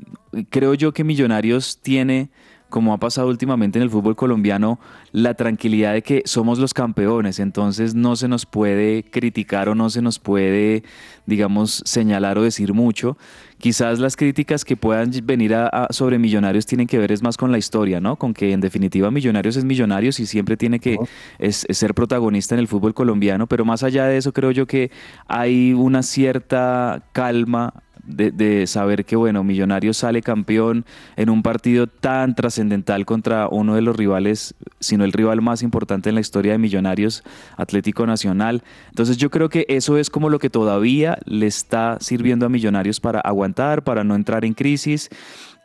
creo 0.51 0.75
yo 0.75 0.93
que 0.93 1.03
Millonarios 1.03 1.81
tiene 1.83 2.31
como 2.73 2.95
ha 2.95 2.99
pasado 2.99 3.29
últimamente 3.29 3.79
en 3.79 3.83
el 3.83 3.91
fútbol 3.91 4.17
colombiano, 4.17 4.81
la 5.13 5.35
tranquilidad 5.35 5.93
de 5.93 6.01
que 6.01 6.23
somos 6.25 6.59
los 6.59 6.73
campeones, 6.73 7.39
entonces 7.39 7.95
no 7.95 8.17
se 8.17 8.29
nos 8.29 8.47
puede 8.47 9.05
criticar 9.05 9.69
o 9.69 9.75
no 9.75 9.91
se 9.91 10.01
nos 10.01 10.19
puede, 10.19 10.83
digamos, 11.27 11.83
señalar 11.85 12.39
o 12.39 12.43
decir 12.43 12.73
mucho. 12.73 13.19
Quizás 13.59 13.99
las 13.99 14.17
críticas 14.17 14.65
que 14.65 14.75
puedan 14.75 15.11
venir 15.23 15.55
a, 15.55 15.67
a 15.67 15.93
sobre 15.93 16.19
Millonarios 16.19 16.65
tienen 16.65 16.87
que 16.87 16.99
ver 16.99 17.13
es 17.13 17.23
más 17.23 17.37
con 17.37 17.53
la 17.53 17.59
historia, 17.59 18.01
¿no? 18.01 18.17
Con 18.17 18.33
que 18.33 18.53
en 18.53 18.63
definitiva 18.63 19.11
Millonarios 19.11 19.57
es 19.57 19.65
Millonarios 19.65 20.19
y 20.19 20.25
siempre 20.25 20.57
tiene 20.57 20.81
que 20.81 20.97
es, 21.39 21.67
es 21.69 21.77
ser 21.77 21.93
protagonista 21.93 22.55
en 22.55 22.61
el 22.61 22.69
fútbol 22.69 22.95
colombiano, 22.95 23.47
pero 23.47 23.67
más 23.67 23.83
allá 23.83 24.07
de 24.07 24.17
eso 24.17 24.33
creo 24.33 24.51
yo 24.51 24.67
que 24.67 24.91
hay 25.29 25.75
una 25.75 26.03
cierta 26.03 27.03
calma 27.13 27.75
de, 28.05 28.31
de, 28.31 28.67
saber 28.67 29.05
que, 29.05 29.17
bueno, 29.17 29.45
Millonarios 29.45 29.99
sale 29.99 30.23
campeón 30.23 30.85
en 31.17 31.31
un 31.31 31.43
partido 31.43 31.87
tan 31.87 32.35
trascendental 32.35 33.05
contra 33.07 33.49
uno 33.49 33.75
de 33.75 33.83
los 33.83 33.97
rivales, 33.97 34.55
sino 34.81 35.05
el 35.05 35.12
rival 35.12 35.43
más 35.43 35.62
importante 35.62 36.09
en 36.09 36.14
la 36.14 36.20
historia 36.20 36.53
de 36.53 36.59
Millonarios, 36.59 37.22
Atlético 37.57 38.07
Nacional. 38.07 38.62
Entonces 38.89 39.16
yo 39.16 39.31
creo 39.31 39.49
que 39.49 39.66
eso 39.68 39.99
es 39.99 40.11
como 40.11 40.31
lo 40.31 40.39
que 40.39 40.51
todavía 40.51 41.18
le 41.24 41.47
está 41.47 41.99
sirviendo 42.01 42.47
a 42.47 42.49
Millonarios 42.49 43.01
para 43.01 43.20
aguantar, 43.20 43.83
para 43.85 44.05
no 44.05 44.14
entrar 44.14 44.45
en 44.45 44.55
crisis. 44.55 45.09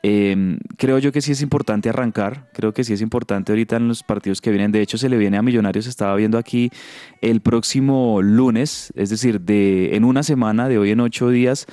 Eh, 0.03 0.57
creo 0.77 0.99
yo 0.99 1.11
que 1.11 1.21
sí 1.21 1.31
es 1.31 1.41
importante 1.41 1.89
arrancar, 1.89 2.47
creo 2.53 2.71
que 2.73 2.83
sí 2.83 2.93
es 2.93 3.01
importante 3.01 3.51
ahorita 3.51 3.77
en 3.77 3.87
los 3.87 4.03
partidos 4.03 4.41
que 4.41 4.51
vienen. 4.51 4.71
De 4.71 4.81
hecho, 4.81 4.97
se 4.97 5.09
le 5.09 5.17
viene 5.17 5.37
a 5.37 5.41
Millonarios, 5.41 5.87
estaba 5.87 6.15
viendo 6.15 6.37
aquí 6.37 6.69
el 7.21 7.41
próximo 7.41 8.21
lunes, 8.21 8.93
es 8.95 9.09
decir, 9.09 9.41
de 9.41 9.95
en 9.95 10.03
una 10.03 10.23
semana, 10.23 10.69
de 10.69 10.77
hoy 10.77 10.91
en 10.91 10.99
ocho 10.99 11.29
días, 11.29 11.65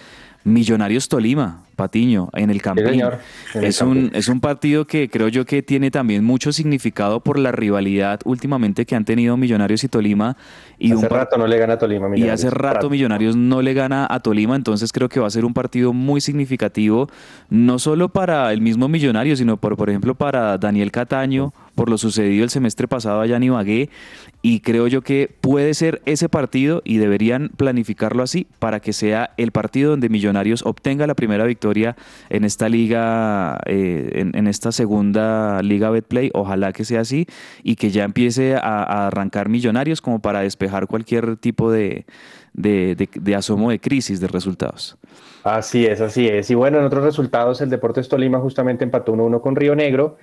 Millonarios 0.45 1.09
Tolima, 1.09 1.64
Patiño, 1.74 2.28
en 2.34 2.51
el 2.51 2.61
Campín. 2.61 2.86
Sí, 2.86 3.59
en 3.59 3.64
es, 3.64 3.80
el 3.80 3.86
un, 3.86 4.11
es 4.14 4.28
un 4.28 4.40
partido 4.40 4.86
que 4.86 5.09
creo 5.09 5.28
yo 5.28 5.47
que 5.47 5.62
tiene 5.62 5.90
también 5.90 6.22
mucho 6.22 6.53
significado 6.53 7.20
por 7.20 7.38
la 7.38 7.51
rivalidad 7.51 8.20
últimamente 8.24 8.84
que 8.84 8.95
han 8.95 9.07
tenido 9.07 9.36
Millonarios 9.38 9.82
y 9.84 9.88
Tolima. 9.88 10.36
Y 10.78 10.92
hace 10.92 11.07
un 11.07 11.11
rato 11.11 11.38
no 11.38 11.47
le 11.47 11.57
gana 11.57 11.74
a 11.74 11.78
Tolima. 11.78 12.09
Millonarios. 12.09 12.42
Y 12.42 12.47
hace 12.47 12.55
rato, 12.55 12.74
rato 12.74 12.90
Millonarios 12.90 13.36
no 13.36 13.62
le 13.62 13.72
gana 13.72 14.07
a 14.09 14.20
Tolima, 14.20 14.55
entonces 14.55 14.92
creo 14.92 15.09
que 15.09 15.18
va 15.18 15.26
a 15.26 15.30
ser 15.30 15.45
un 15.45 15.55
partido 15.55 15.92
muy 15.92 16.20
significativo, 16.20 17.09
no 17.49 17.78
solo 17.78 18.11
para 18.11 18.53
el 18.53 18.61
mismo 18.61 18.88
Millonario, 18.88 19.36
sino 19.36 19.57
por, 19.57 19.76
por 19.76 19.88
ejemplo 19.88 20.14
para 20.14 20.59
Daniel 20.59 20.92
Cataño, 20.92 21.55
por 21.75 21.91
lo 21.91 21.99
sucedido 21.99 22.45
el 22.45 22.51
semestre 22.51 22.89
pasado 22.89 23.20
allá 23.20 23.37
en 23.37 23.43
Ibagué 23.45 23.91
y 24.43 24.61
creo 24.61 24.87
yo 24.87 25.03
que 25.03 25.31
puede 25.41 25.75
ser 25.75 26.03
ese 26.07 26.29
partido 26.29 26.83
y 26.85 26.99
deberían 26.99 27.51
planificarlo 27.57 28.22
así 28.22 28.47
para 28.59 28.81
que 28.81 28.93
sea 28.93 29.31
el 29.37 29.53
partido 29.53 29.91
donde 29.91 30.09
Millonarios 30.09 30.64
obtenga 30.64 31.07
la 31.07 31.14
primera 31.14 31.45
victoria 31.45 31.97
en 32.31 32.45
esta 32.45 32.68
liga, 32.68 33.59
eh, 33.66 34.31
en, 34.35 34.47
esta 34.47 34.72
segunda 34.72 35.62
liga 35.62 35.91
Betplay. 35.91 36.31
Ojalá 36.35 36.72
que 36.72 36.85
sea 36.85 37.01
así 37.01 37.27
y 37.62 37.77
que 37.77 37.91
ya 37.91 38.05
empiece 38.05 38.55
a, 38.57 39.07
arrancar 39.07 39.49
Millonarios 39.49 40.01
como 40.01 40.20
para 40.20 40.41
despejar 40.41 40.87
cualquier 40.87 41.37
tipo 41.37 41.70
de, 41.70 42.05
de 42.53 43.35
asomo 43.35 43.70
de 43.70 43.81
crisis 43.81 44.20
de 44.20 44.29
resultados. 44.29 44.97
Así 45.45 45.85
es, 45.85 46.01
así 46.01 46.27
es. 46.27 46.51
Y 46.51 46.55
bueno, 46.55 46.79
en 46.79 46.87
otros 46.87 47.05
resultados, 47.05 47.61
el 47.61 47.68
Deportes 47.68 48.09
Tolima 48.09 48.41
justamente 48.41 48.83
empató 48.83 49.12
1-1 49.12 49.43
con 49.43 49.57
Río 49.57 49.77
Negro. 49.77 50.16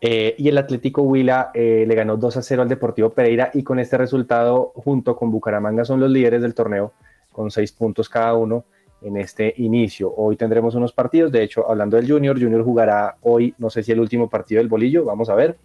Eh, 0.00 0.36
y 0.38 0.48
el 0.48 0.58
Atlético 0.58 1.02
Huila 1.02 1.50
eh, 1.54 1.84
le 1.86 1.94
ganó 1.94 2.16
2 2.16 2.36
a 2.36 2.42
0 2.42 2.62
al 2.62 2.68
Deportivo 2.68 3.10
Pereira 3.10 3.50
y 3.52 3.62
con 3.62 3.80
este 3.80 3.98
resultado, 3.98 4.72
junto 4.76 5.16
con 5.16 5.30
Bucaramanga, 5.30 5.84
son 5.84 5.98
los 5.98 6.10
líderes 6.10 6.40
del 6.40 6.54
torneo 6.54 6.92
con 7.32 7.50
6 7.50 7.72
puntos 7.72 8.08
cada 8.08 8.34
uno 8.34 8.64
en 9.02 9.16
este 9.16 9.54
inicio. 9.58 10.12
Hoy 10.16 10.36
tendremos 10.36 10.74
unos 10.74 10.92
partidos, 10.92 11.32
de 11.32 11.42
hecho, 11.42 11.68
hablando 11.68 11.96
del 11.96 12.08
Junior, 12.08 12.40
Junior 12.40 12.64
jugará 12.64 13.16
hoy, 13.22 13.54
no 13.58 13.70
sé 13.70 13.82
si 13.82 13.92
el 13.92 14.00
último 14.00 14.28
partido 14.28 14.60
del 14.60 14.68
bolillo, 14.68 15.04
vamos 15.04 15.28
a 15.30 15.34
ver. 15.34 15.56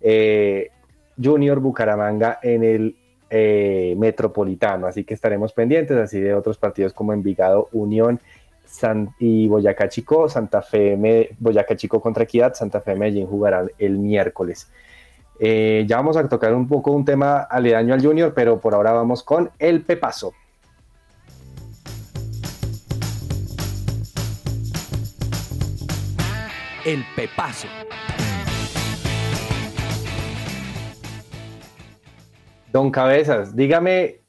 Eh, 0.00 0.70
Junior 1.22 1.60
Bucaramanga 1.60 2.38
en 2.42 2.64
el 2.64 2.96
Metropolitano, 3.96 4.86
así 4.86 5.04
que 5.04 5.14
estaremos 5.14 5.54
pendientes, 5.54 5.96
así 5.96 6.20
de 6.20 6.34
otros 6.34 6.58
partidos 6.58 6.92
como 6.92 7.14
Envigado, 7.14 7.70
Unión 7.72 8.20
y 9.18 9.48
Boyacá 9.48 9.88
Chico, 9.88 10.28
Santa 10.28 10.62
Fe, 10.62 11.34
Boyacá 11.38 11.76
Chico 11.76 12.00
contra 12.00 12.24
Equidad, 12.24 12.54
Santa 12.54 12.80
Fe 12.80 12.94
Medellín 12.94 13.26
jugarán 13.26 13.70
el 13.78 13.98
miércoles. 13.98 14.70
Eh, 15.38 15.84
ya 15.86 15.96
vamos 15.96 16.16
a 16.16 16.28
tocar 16.28 16.54
un 16.54 16.68
poco 16.68 16.92
un 16.92 17.04
tema 17.04 17.40
aledaño 17.42 17.94
al 17.94 18.02
Junior, 18.04 18.32
pero 18.34 18.60
por 18.60 18.74
ahora 18.74 18.92
vamos 18.92 19.22
con 19.22 19.50
el 19.58 19.82
Pepazo. 19.82 20.32
El 26.84 27.04
Pepazo. 27.14 27.68
Don 32.72 32.90
Cabezas, 32.90 33.54
dígame, 33.54 34.20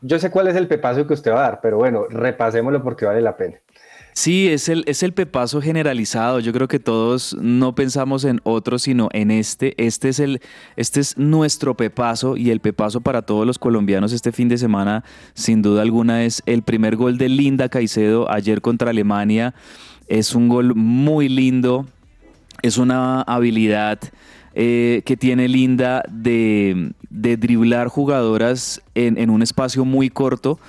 yo 0.00 0.18
sé 0.18 0.30
cuál 0.30 0.48
es 0.48 0.56
el 0.56 0.68
pepazo 0.68 1.06
que 1.06 1.14
usted 1.14 1.32
va 1.32 1.40
a 1.40 1.50
dar, 1.50 1.60
pero 1.60 1.76
bueno, 1.76 2.06
repasémoslo 2.08 2.82
porque 2.82 3.04
vale 3.04 3.20
la 3.20 3.36
pena. 3.36 3.58
Sí, 4.20 4.48
es 4.48 4.68
el, 4.68 4.84
es 4.86 5.02
el 5.02 5.14
pepazo 5.14 5.62
generalizado. 5.62 6.40
Yo 6.40 6.52
creo 6.52 6.68
que 6.68 6.78
todos 6.78 7.34
no 7.40 7.74
pensamos 7.74 8.24
en 8.24 8.42
otro, 8.44 8.78
sino 8.78 9.08
en 9.14 9.30
este. 9.30 9.72
Este 9.82 10.10
es, 10.10 10.20
el, 10.20 10.42
este 10.76 11.00
es 11.00 11.16
nuestro 11.16 11.74
pepazo 11.74 12.36
y 12.36 12.50
el 12.50 12.60
pepazo 12.60 13.00
para 13.00 13.22
todos 13.22 13.46
los 13.46 13.58
colombianos 13.58 14.12
este 14.12 14.30
fin 14.30 14.50
de 14.50 14.58
semana, 14.58 15.04
sin 15.32 15.62
duda 15.62 15.80
alguna, 15.80 16.22
es 16.22 16.42
el 16.44 16.60
primer 16.62 16.96
gol 16.96 17.16
de 17.16 17.30
Linda 17.30 17.70
Caicedo 17.70 18.30
ayer 18.30 18.60
contra 18.60 18.90
Alemania. 18.90 19.54
Es 20.06 20.34
un 20.34 20.50
gol 20.50 20.74
muy 20.74 21.30
lindo, 21.30 21.86
es 22.60 22.76
una 22.76 23.22
habilidad 23.22 24.00
eh, 24.54 25.00
que 25.06 25.16
tiene 25.16 25.48
Linda 25.48 26.02
de, 26.10 26.92
de 27.08 27.38
driblar 27.38 27.88
jugadoras 27.88 28.82
en, 28.94 29.16
en 29.16 29.30
un 29.30 29.40
espacio 29.40 29.86
muy 29.86 30.10
corto 30.10 30.60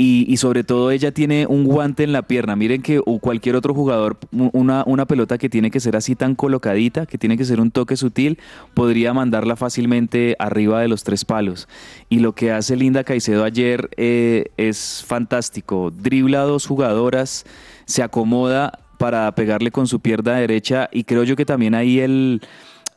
y, 0.00 0.36
sobre 0.36 0.62
todo 0.62 0.92
ella 0.92 1.10
tiene 1.10 1.48
un 1.48 1.64
guante 1.64 2.04
en 2.04 2.12
la 2.12 2.22
pierna. 2.22 2.54
Miren 2.54 2.82
que 2.82 3.00
cualquier 3.20 3.56
otro 3.56 3.74
jugador, 3.74 4.16
una, 4.30 4.84
una 4.86 5.06
pelota 5.06 5.38
que 5.38 5.48
tiene 5.48 5.72
que 5.72 5.80
ser 5.80 5.96
así 5.96 6.14
tan 6.14 6.36
colocadita, 6.36 7.04
que 7.04 7.18
tiene 7.18 7.36
que 7.36 7.44
ser 7.44 7.60
un 7.60 7.72
toque 7.72 7.96
sutil, 7.96 8.38
podría 8.74 9.12
mandarla 9.12 9.56
fácilmente 9.56 10.36
arriba 10.38 10.80
de 10.80 10.86
los 10.86 11.02
tres 11.02 11.24
palos. 11.24 11.66
Y 12.08 12.20
lo 12.20 12.32
que 12.32 12.52
hace 12.52 12.76
Linda 12.76 13.02
Caicedo 13.02 13.42
ayer 13.42 13.90
eh, 13.96 14.52
es 14.56 15.02
fantástico. 15.04 15.90
Dribla 15.90 16.42
a 16.42 16.44
dos 16.44 16.64
jugadoras, 16.64 17.44
se 17.84 18.04
acomoda 18.04 18.78
para 18.98 19.34
pegarle 19.34 19.72
con 19.72 19.88
su 19.88 19.98
pierna 19.98 20.36
derecha 20.36 20.88
y 20.92 21.02
creo 21.02 21.24
yo 21.24 21.34
que 21.34 21.44
también 21.44 21.74
ahí 21.74 21.98
el, 21.98 22.40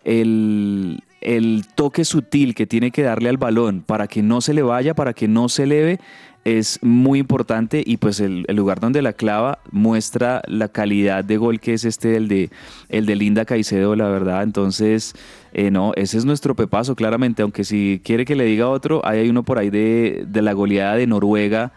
el, 0.03 0.99
el 1.21 1.65
toque 1.73 2.05
sutil 2.05 2.53
que 2.53 2.67
tiene 2.67 2.91
que 2.91 3.03
darle 3.03 3.29
al 3.29 3.37
balón 3.37 3.81
para 3.81 4.07
que 4.07 4.21
no 4.21 4.41
se 4.41 4.53
le 4.53 4.61
vaya, 4.63 4.93
para 4.93 5.13
que 5.13 5.27
no 5.27 5.49
se 5.49 5.63
eleve, 5.63 5.99
es 6.43 6.79
muy 6.81 7.19
importante 7.19 7.83
y 7.85 7.97
pues 7.97 8.19
el, 8.19 8.45
lugar 8.49 8.79
donde 8.79 9.01
la 9.01 9.13
clava 9.13 9.59
muestra 9.71 10.41
la 10.47 10.69
calidad 10.69 11.23
de 11.23 11.37
gol 11.37 11.59
que 11.59 11.73
es 11.73 11.85
este, 11.85 12.15
el 12.15 12.27
de, 12.27 12.49
el 12.89 13.05
de 13.05 13.15
Linda 13.15 13.45
Caicedo, 13.45 13.95
la 13.95 14.09
verdad. 14.09 14.43
Entonces, 14.43 15.13
eh, 15.53 15.69
no, 15.69 15.93
ese 15.95 16.17
es 16.17 16.25
nuestro 16.25 16.55
pepazo, 16.55 16.95
claramente, 16.95 17.43
aunque 17.43 17.63
si 17.63 18.01
quiere 18.03 18.25
que 18.25 18.35
le 18.35 18.45
diga 18.45 18.69
otro, 18.69 19.05
hay 19.05 19.29
uno 19.29 19.43
por 19.43 19.59
ahí 19.59 19.69
de, 19.69 20.25
la 20.33 20.53
goleada 20.53 20.95
de 20.95 21.07
Noruega. 21.07 21.73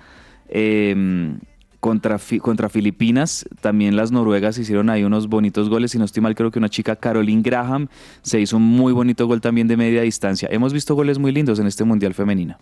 Em, 0.49 1.39
contra, 1.81 2.19
contra 2.41 2.71
Filipinas, 2.71 3.47
también 3.61 3.95
las 3.95 4.11
noruegas 4.11 4.57
hicieron 4.57 4.89
ahí 4.89 5.05
unos 5.05 5.29
bonitos 5.29 5.69
goles, 5.69 5.91
si 5.91 5.99
no 5.99 6.07
estoy 6.07 6.23
mal 6.23 6.35
creo 6.35 6.51
que 6.51 6.59
una 6.59 6.71
chica 6.71 6.97
Caroline 6.97 7.43
Graham 7.43 7.89
se 8.23 8.41
hizo 8.41 8.57
un 8.57 8.63
muy 8.63 8.95
bonito 8.95 9.27
gol 9.27 9.43
también 9.43 9.69
de 9.69 9.77
media 9.77 10.01
distancia. 10.01 10.49
Hemos 10.51 10.73
visto 10.73 10.95
goles 10.95 11.19
muy 11.19 11.31
lindos 11.31 11.59
en 11.59 11.67
este 11.67 11.85
Mundial 11.85 12.15
Femenino. 12.15 12.57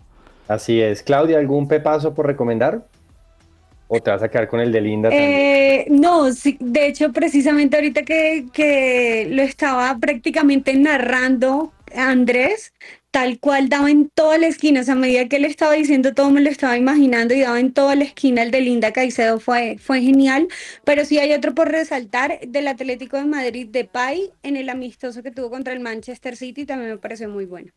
Así 0.53 0.79
es. 0.79 1.01
Claudia, 1.01 1.39
¿algún 1.39 1.67
pepazo 1.67 2.13
por 2.13 2.27
recomendar? 2.27 2.85
¿O 3.87 3.99
te 3.99 4.11
vas 4.11 4.21
a 4.21 4.29
quedar 4.29 4.47
con 4.47 4.59
el 4.59 4.71
de 4.71 4.81
Linda 4.81 5.09
eh, 5.11 5.87
no, 5.89 6.31
sí, 6.31 6.57
de 6.59 6.87
hecho, 6.87 7.11
precisamente 7.11 7.75
ahorita 7.75 8.03
que, 8.03 8.45
que 8.53 9.27
lo 9.31 9.41
estaba 9.41 9.97
prácticamente 9.99 10.75
narrando 10.75 11.73
Andrés, 11.95 12.71
tal 13.09 13.39
cual 13.39 13.67
daba 13.67 13.89
en 13.89 14.09
toda 14.09 14.37
la 14.37 14.45
esquina, 14.45 14.81
o 14.81 14.83
sea, 14.83 14.93
a 14.93 14.97
medida 14.97 15.27
que 15.27 15.37
él 15.37 15.45
estaba 15.45 15.73
diciendo 15.73 16.13
todo 16.13 16.29
me 16.29 16.41
lo 16.41 16.51
estaba 16.51 16.77
imaginando 16.77 17.33
y 17.33 17.41
daba 17.41 17.59
en 17.59 17.73
toda 17.73 17.95
la 17.95 18.03
esquina 18.03 18.43
el 18.43 18.51
de 18.51 18.61
Linda 18.61 18.93
Caicedo, 18.93 19.39
fue, 19.39 19.77
fue 19.79 20.01
genial, 20.01 20.47
pero 20.83 21.03
sí 21.03 21.17
hay 21.17 21.33
otro 21.33 21.55
por 21.55 21.71
resaltar 21.71 22.39
del 22.47 22.67
Atlético 22.67 23.17
de 23.17 23.25
Madrid 23.25 23.67
de 23.69 23.85
Pai 23.85 24.31
en 24.43 24.55
el 24.55 24.69
amistoso 24.69 25.23
que 25.23 25.31
tuvo 25.31 25.49
contra 25.49 25.73
el 25.73 25.79
Manchester 25.79 26.35
City, 26.35 26.65
también 26.65 26.91
me 26.91 26.97
pareció 26.97 27.27
muy 27.27 27.45
bueno. 27.45 27.71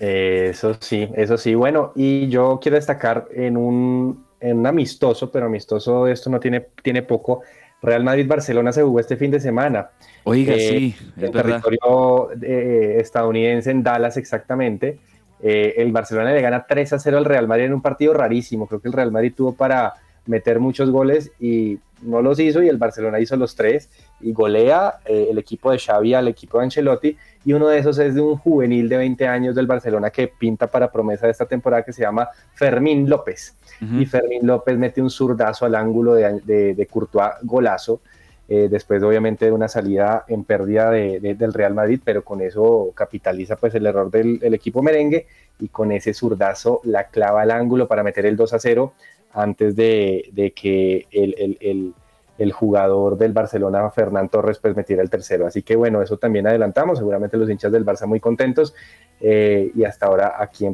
Eso 0.00 0.74
sí, 0.80 1.10
eso 1.14 1.36
sí. 1.36 1.54
Bueno, 1.54 1.92
y 1.94 2.28
yo 2.28 2.58
quiero 2.60 2.76
destacar 2.76 3.28
en 3.34 3.58
un, 3.58 4.24
en 4.40 4.60
un 4.60 4.66
amistoso, 4.66 5.30
pero 5.30 5.44
amistoso 5.46 6.06
esto 6.06 6.30
no 6.30 6.40
tiene, 6.40 6.68
tiene 6.82 7.02
poco. 7.02 7.42
Real 7.82 8.02
Madrid-Barcelona 8.02 8.72
se 8.72 8.82
jugó 8.82 8.98
este 8.98 9.18
fin 9.18 9.30
de 9.30 9.40
semana. 9.40 9.90
Oiga, 10.24 10.54
eh, 10.54 10.58
sí, 10.58 10.96
el 11.18 11.30
territorio 11.30 12.30
eh, 12.42 12.96
estadounidense 12.98 13.70
en 13.70 13.82
Dallas 13.82 14.16
exactamente. 14.16 14.98
Eh, 15.42 15.74
el 15.76 15.92
Barcelona 15.92 16.32
le 16.32 16.40
gana 16.40 16.66
3 16.66 16.94
a 16.94 16.98
0 16.98 17.18
al 17.18 17.24
Real 17.26 17.46
Madrid 17.46 17.66
en 17.66 17.74
un 17.74 17.82
partido 17.82 18.14
rarísimo. 18.14 18.66
Creo 18.66 18.80
que 18.80 18.88
el 18.88 18.94
Real 18.94 19.12
Madrid 19.12 19.34
tuvo 19.36 19.54
para 19.54 19.94
meter 20.26 20.60
muchos 20.60 20.90
goles 20.90 21.32
y 21.40 21.78
no 22.02 22.22
los 22.22 22.38
hizo 22.40 22.62
y 22.62 22.68
el 22.68 22.78
Barcelona 22.78 23.20
hizo 23.20 23.36
los 23.36 23.54
tres 23.54 23.90
y 24.20 24.32
golea 24.32 25.00
el 25.04 25.36
equipo 25.38 25.70
de 25.70 25.78
Xavi 25.78 26.14
al 26.14 26.28
equipo 26.28 26.58
de 26.58 26.64
Ancelotti 26.64 27.16
y 27.44 27.52
uno 27.52 27.68
de 27.68 27.78
esos 27.78 27.98
es 27.98 28.14
de 28.14 28.20
un 28.20 28.36
juvenil 28.36 28.88
de 28.88 28.98
20 28.98 29.26
años 29.26 29.54
del 29.54 29.66
Barcelona 29.66 30.10
que 30.10 30.28
pinta 30.28 30.66
para 30.66 30.90
promesa 30.92 31.26
de 31.26 31.32
esta 31.32 31.46
temporada 31.46 31.82
que 31.82 31.92
se 31.92 32.02
llama 32.02 32.28
Fermín 32.54 33.08
López. 33.08 33.56
Y 33.98 34.04
Fermín 34.04 34.46
López 34.46 34.76
mete 34.76 35.00
un 35.00 35.08
zurdazo 35.08 35.64
al 35.64 35.74
ángulo 35.74 36.12
de, 36.12 36.74
de, 36.74 36.86
Courtois, 36.86 37.32
golazo, 37.42 38.02
eh, 38.46 38.68
después 38.70 39.02
obviamente 39.02 39.46
de 39.46 39.52
una 39.52 39.68
salida 39.68 40.26
en 40.28 40.44
pérdida 40.44 40.90
del 40.90 41.54
Real 41.54 41.72
Madrid, 41.72 41.98
pero 42.04 42.22
con 42.22 42.42
eso 42.42 42.90
capitaliza 42.94 43.56
pues 43.56 43.74
el 43.74 43.86
error 43.86 44.10
del, 44.10 44.52
equipo 44.52 44.82
merengue 44.82 45.26
y 45.58 45.68
con 45.68 45.92
ese 45.92 46.12
zurdazo 46.12 46.82
la 46.84 47.04
clava 47.04 47.40
al 47.40 47.52
ángulo 47.52 47.88
para 47.88 48.02
meter 48.02 48.26
el 48.26 48.36
2 48.36 48.52
a 48.52 48.58
0 48.58 48.92
antes 49.32 49.76
de, 49.76 50.52
que 50.54 51.06
el 51.10 51.94
el 52.40 52.52
jugador 52.52 53.18
del 53.18 53.34
Barcelona, 53.34 53.90
Fernán 53.90 54.30
Torres, 54.30 54.58
pues 54.58 54.74
metiera 54.74 55.02
el 55.02 55.10
tercero. 55.10 55.46
Así 55.46 55.62
que 55.62 55.76
bueno, 55.76 56.00
eso 56.00 56.16
también 56.16 56.46
adelantamos, 56.46 56.98
seguramente 56.98 57.36
los 57.36 57.50
hinchas 57.50 57.70
del 57.70 57.84
Barça 57.84 58.06
muy 58.06 58.18
contentos 58.18 58.74
eh, 59.20 59.70
y 59.74 59.84
hasta 59.84 60.06
ahora 60.06 60.36
aquí 60.38 60.66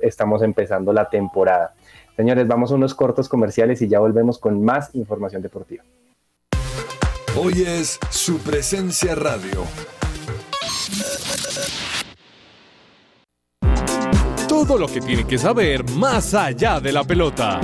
estamos 0.00 0.42
empezando 0.42 0.92
la 0.92 1.10
temporada. 1.10 1.74
Señores, 2.16 2.46
vamos 2.46 2.70
a 2.70 2.76
unos 2.76 2.94
cortos 2.94 3.28
comerciales 3.28 3.82
y 3.82 3.88
ya 3.88 3.98
volvemos 3.98 4.38
con 4.38 4.62
más 4.64 4.94
información 4.94 5.42
deportiva. 5.42 5.82
Hoy 7.36 7.64
es 7.66 7.98
su 8.10 8.38
presencia 8.38 9.16
radio. 9.16 9.64
Todo 14.48 14.78
lo 14.78 14.86
que 14.86 15.00
tiene 15.00 15.26
que 15.26 15.36
saber 15.36 15.82
más 15.90 16.32
allá 16.34 16.78
de 16.78 16.92
la 16.92 17.02
pelota. 17.02 17.60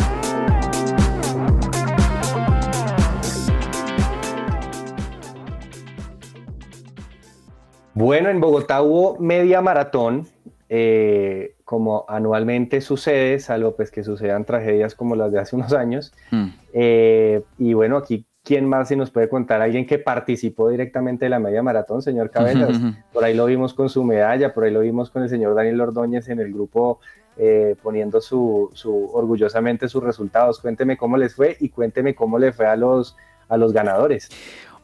Bueno, 7.95 8.29
en 8.29 8.41
Bogotá 8.41 8.83
hubo 8.83 9.19
media 9.19 9.61
maratón, 9.61 10.27
eh, 10.69 11.55
como 11.65 12.05
anualmente 12.09 12.81
sucede, 12.81 13.39
salvo 13.39 13.77
pues 13.77 13.91
que 13.91 14.03
sucedan 14.03 14.45
tragedias 14.45 14.95
como 14.95 15.15
las 15.17 15.33
de 15.33 15.39
hace 15.39 15.57
unos 15.57 15.73
años. 15.73 16.13
Mm. 16.31 16.47
Eh, 16.73 17.43
y 17.59 17.73
bueno, 17.75 17.97
aquí 17.97 18.27
quién 18.43 18.69
más 18.69 18.89
se 18.89 18.97
nos 18.97 19.11
puede 19.11 19.29
contar, 19.29 19.63
alguien 19.63 19.87
que 19.87 19.99
participó 19.99 20.69
directamente 20.69 21.25
de 21.25 21.31
la 21.31 21.39
media 21.39 21.63
maratón, 21.63 22.03
señor 22.03 22.31
Cabezas. 22.31 22.79
Por 23.13 23.25
ahí 23.25 23.35
lo 23.35 23.47
vimos 23.47 23.73
con 23.73 23.89
su 23.89 24.05
medalla, 24.05 24.53
por 24.53 24.65
ahí 24.65 24.71
lo 24.71 24.81
vimos 24.81 25.11
con 25.11 25.23
el 25.23 25.31
señor 25.31 25.55
Daniel 25.55 25.81
Ordóñez 25.81 26.29
en 26.29 26.41
el 26.41 26.53
grupo 26.53 27.01
eh, 27.37 27.75
poniendo 27.83 28.21
su, 28.21 28.71
su, 28.75 29.11
orgullosamente 29.13 29.89
sus 29.89 30.03
resultados. 30.03 30.61
Cuénteme 30.61 30.97
cómo 30.97 31.17
les 31.17 31.35
fue 31.35 31.57
y 31.59 31.71
cuénteme 31.71 32.15
cómo 32.15 32.39
le 32.39 32.53
fue 32.53 32.67
a 32.67 32.77
los, 32.77 33.17
a 33.49 33.57
los 33.57 33.73
ganadores. 33.73 34.29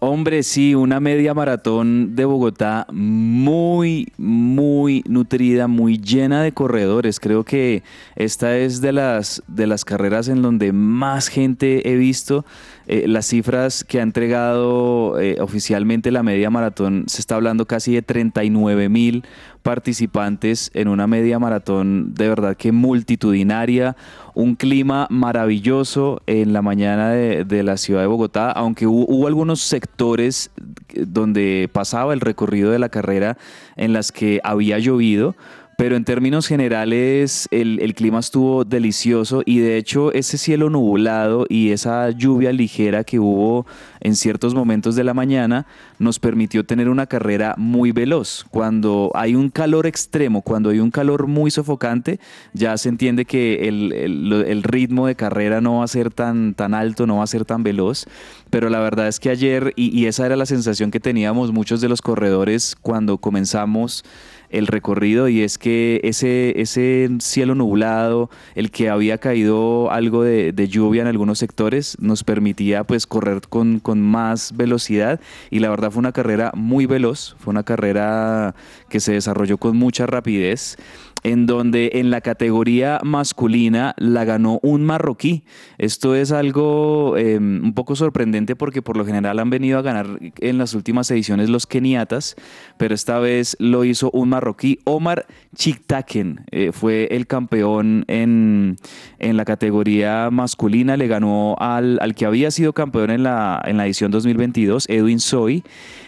Hombre, 0.03 0.42
sí, 0.44 0.74
una 0.74 0.98
media 0.98 1.34
maratón 1.34 2.16
de 2.16 2.24
Bogotá 2.24 2.86
muy, 2.90 4.11
muy 4.16 5.05
nutrida, 5.07 5.66
muy 5.66 5.98
llena 5.98 6.42
de 6.42 6.53
corredores. 6.53 7.20
Creo 7.20 7.44
que 7.44 7.82
esta 8.16 8.57
es 8.57 8.80
de 8.80 8.92
las, 8.92 9.42
de 9.46 9.66
las 9.66 9.84
carreras 9.84 10.28
en 10.28 10.40
donde 10.40 10.72
más 10.72 11.28
gente 11.28 11.86
he 11.86 11.96
visto. 11.96 12.46
Eh, 12.93 13.07
las 13.07 13.26
cifras 13.26 13.84
que 13.84 14.01
ha 14.01 14.03
entregado 14.03 15.20
eh, 15.20 15.36
oficialmente 15.41 16.11
la 16.11 16.24
media 16.24 16.51
maratón, 16.51 17.05
se 17.07 17.20
está 17.20 17.36
hablando 17.36 17.64
casi 17.64 17.95
de 17.95 18.03
39 18.03 18.88
mil 18.88 19.24
participantes 19.62 20.72
en 20.74 20.88
una 20.88 21.07
media 21.07 21.38
maratón 21.38 22.14
de 22.14 22.28
verdad 22.28 22.57
que 22.57 22.72
multitudinaria, 22.72 23.97
un 24.34 24.57
clima 24.57 25.07
maravilloso 25.09 26.20
en 26.26 26.53
la 26.53 26.62
mañana 26.62 27.11
de, 27.11 27.62
la 27.62 27.76
ciudad 27.76 28.01
de 28.01 28.09
Bogotá, 28.09 28.51
aunque 28.51 28.88
hubo, 28.88 29.28
algunos 29.28 29.61
sectores 29.61 30.51
donde 30.93 31.70
pasaba 31.72 32.12
el 32.12 32.18
recorrido 32.18 32.72
de 32.72 32.80
la 32.80 32.88
carrera 32.88 33.38
en 33.76 33.93
las 33.93 34.11
que 34.11 34.41
había 34.43 34.80
llovido, 34.80 35.36
pero 35.81 35.97
en 35.97 36.05
términos 36.05 36.47
generales 36.47 37.49
el, 37.51 37.95
clima 37.95 38.18
estuvo 38.18 38.66
delicioso 38.66 39.43
y 39.47 39.61
de 39.61 39.78
hecho 39.78 40.12
ese 40.12 40.37
cielo 40.37 40.68
nublado 40.68 41.47
y 41.49 41.70
esa 41.70 42.11
lluvia 42.11 42.53
ligera 42.53 43.03
que 43.03 43.18
hubo 43.18 43.64
en 44.01 44.14
ciertos 44.14 44.55
momentos 44.55 44.95
de 44.95 45.05
la 45.05 45.14
mañana 45.14 45.66
nos 45.99 46.18
permitió 46.18 46.66
tener 46.66 46.91
una 46.91 47.07
carrera 47.07 47.55
muy 47.57 47.93
veloz. 47.93 48.45
Cuando 48.51 49.11
hay 49.14 49.35
un 49.35 49.49
calor 49.49 49.87
extremo, 49.87 50.43
cuando 50.43 50.68
hay 50.68 50.81
un 50.81 50.91
calor 50.91 51.26
muy 51.26 51.51
sofocante, 51.51 52.20
ya 52.53 52.76
se 52.76 52.91
entiende 52.91 53.24
que 53.24 53.66
el, 53.66 54.62
ritmo 54.62 55.07
de 55.07 55.14
carrera 55.14 55.62
no 55.62 55.78
va 55.78 55.85
a 55.85 55.89
ser 55.89 56.11
tan, 56.11 56.55
alto, 56.74 57.07
no 57.07 57.16
va 57.16 57.24
a 57.24 57.26
ser 57.26 57.47
tan 57.47 57.62
veloz. 57.62 58.05
Pero 58.51 58.68
la 58.68 58.81
verdad 58.81 59.09
es 59.09 59.18
que 59.18 59.31
ayer, 59.31 59.72
y 59.76 60.05
esa 60.05 60.26
era 60.26 60.37
la 60.37 60.45
sensación 60.45 60.91
que 60.91 61.01
teníamos 61.01 61.53
muchos 61.53 61.81
de 61.81 61.89
los 61.89 62.03
corredores 62.03 62.76
cuando 62.83 63.16
comenzamos, 63.16 64.05
el 64.51 64.66
recorrido 64.66 65.28
y 65.28 65.42
es 65.42 65.59
que 65.59 66.01
ese, 66.05 66.61
ese 66.61 67.09
cielo 67.20 67.55
nublado, 67.55 68.30
el 68.55 68.70
que 68.70 68.90
había 68.90 69.18
caído 69.18 69.90
algo 69.90 70.22
de, 70.22 70.53
lluvia 70.68 71.03
en 71.03 71.09
algunos 71.09 71.38
sectores, 71.38 71.96
nos 72.01 72.22
permitía 72.22 72.84
pues 72.84 73.07
correr 73.07 73.40
con, 73.48 73.80
con 73.80 74.01
más 74.01 74.53
velocidad 74.57 75.20
y 75.51 75.61
la 75.61 75.70
verdad 75.70 75.90
fue 75.90 76.01
una 76.01 76.12
carrera 76.12 76.53
muy 76.55 76.86
veloz, 76.86 77.34
fue 77.38 77.51
una 77.51 77.62
carrera 77.62 78.55
que 78.88 79.01
se 79.01 79.12
desarrolló 79.12 79.59
con 79.59 79.76
mucha 79.76 80.07
rapidez 80.07 80.76
en 81.23 81.47
donde 81.47 81.91
en 81.95 82.11
la 82.11 82.21
categoría 82.21 83.01
masculina 83.03 83.95
la 83.99 84.25
ganó 84.25 84.59
un 84.62 84.85
marroquí. 84.85 85.45
Esto 85.79 86.14
es 86.14 86.33
algo 86.33 87.16
em, 87.16 87.62
un 87.62 87.75
poco 87.75 87.97
sorprendente 87.97 88.57
porque 88.57 88.83
por 88.83 88.97
lo 88.97 89.05
general 89.05 89.39
han 89.39 89.51
venido 89.51 89.79
a 89.79 89.83
ganar 89.83 90.18
en 90.39 90.59
las 90.59 90.75
últimas 90.75 91.11
ediciones 91.11 91.49
los 91.49 91.66
keniatas, 91.66 92.37
pero 92.77 92.95
esta 92.95 93.18
vez 93.18 93.57
lo 93.59 93.85
hizo 93.85 94.11
un 94.12 94.31
marroquí. 94.31 94.79
Omar 94.85 95.27
Chiktaken 95.55 96.45
eh, 96.51 96.73
fue 96.73 97.09
el 97.11 97.27
campeón 97.27 98.05
en, 98.09 98.77
la 99.18 99.45
categoría 99.45 100.31
masculina, 100.31 100.97
le 100.97 101.07
ganó 101.07 101.57
al, 101.59 101.99
al, 102.01 102.14
que 102.14 102.27
había 102.27 102.51
sido 102.51 102.73
campeón 102.73 103.11
en 103.11 103.23
la, 103.23 103.61
en 103.64 103.77
la 103.77 103.87
edición 103.87 104.11
2022, 104.11 104.89
Edwin 104.89 105.21
Soy. 105.21 105.62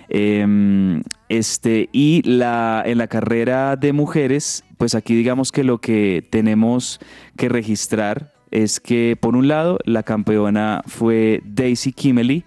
Em, 0.09 1.03
este, 1.28 1.88
y 1.92 2.22
la, 2.22 2.82
en 2.84 2.98
la 2.98 3.07
carrera 3.07 3.76
de 3.76 3.92
mujeres, 3.92 4.64
pues 4.78 4.94
aquí 4.94 5.14
digamos 5.14 5.53
que 5.53 5.64
lo 5.64 5.78
que 5.78 6.26
tenemos 6.30 7.00
que 7.36 7.48
registrar 7.48 8.32
es 8.50 8.80
que 8.80 9.16
por 9.18 9.34
un 9.34 9.48
lado 9.48 9.78
la 9.84 10.03
campeona 10.03 10.82
fue 10.86 11.42
Daisy 11.44 11.92
Kimely 11.92 12.44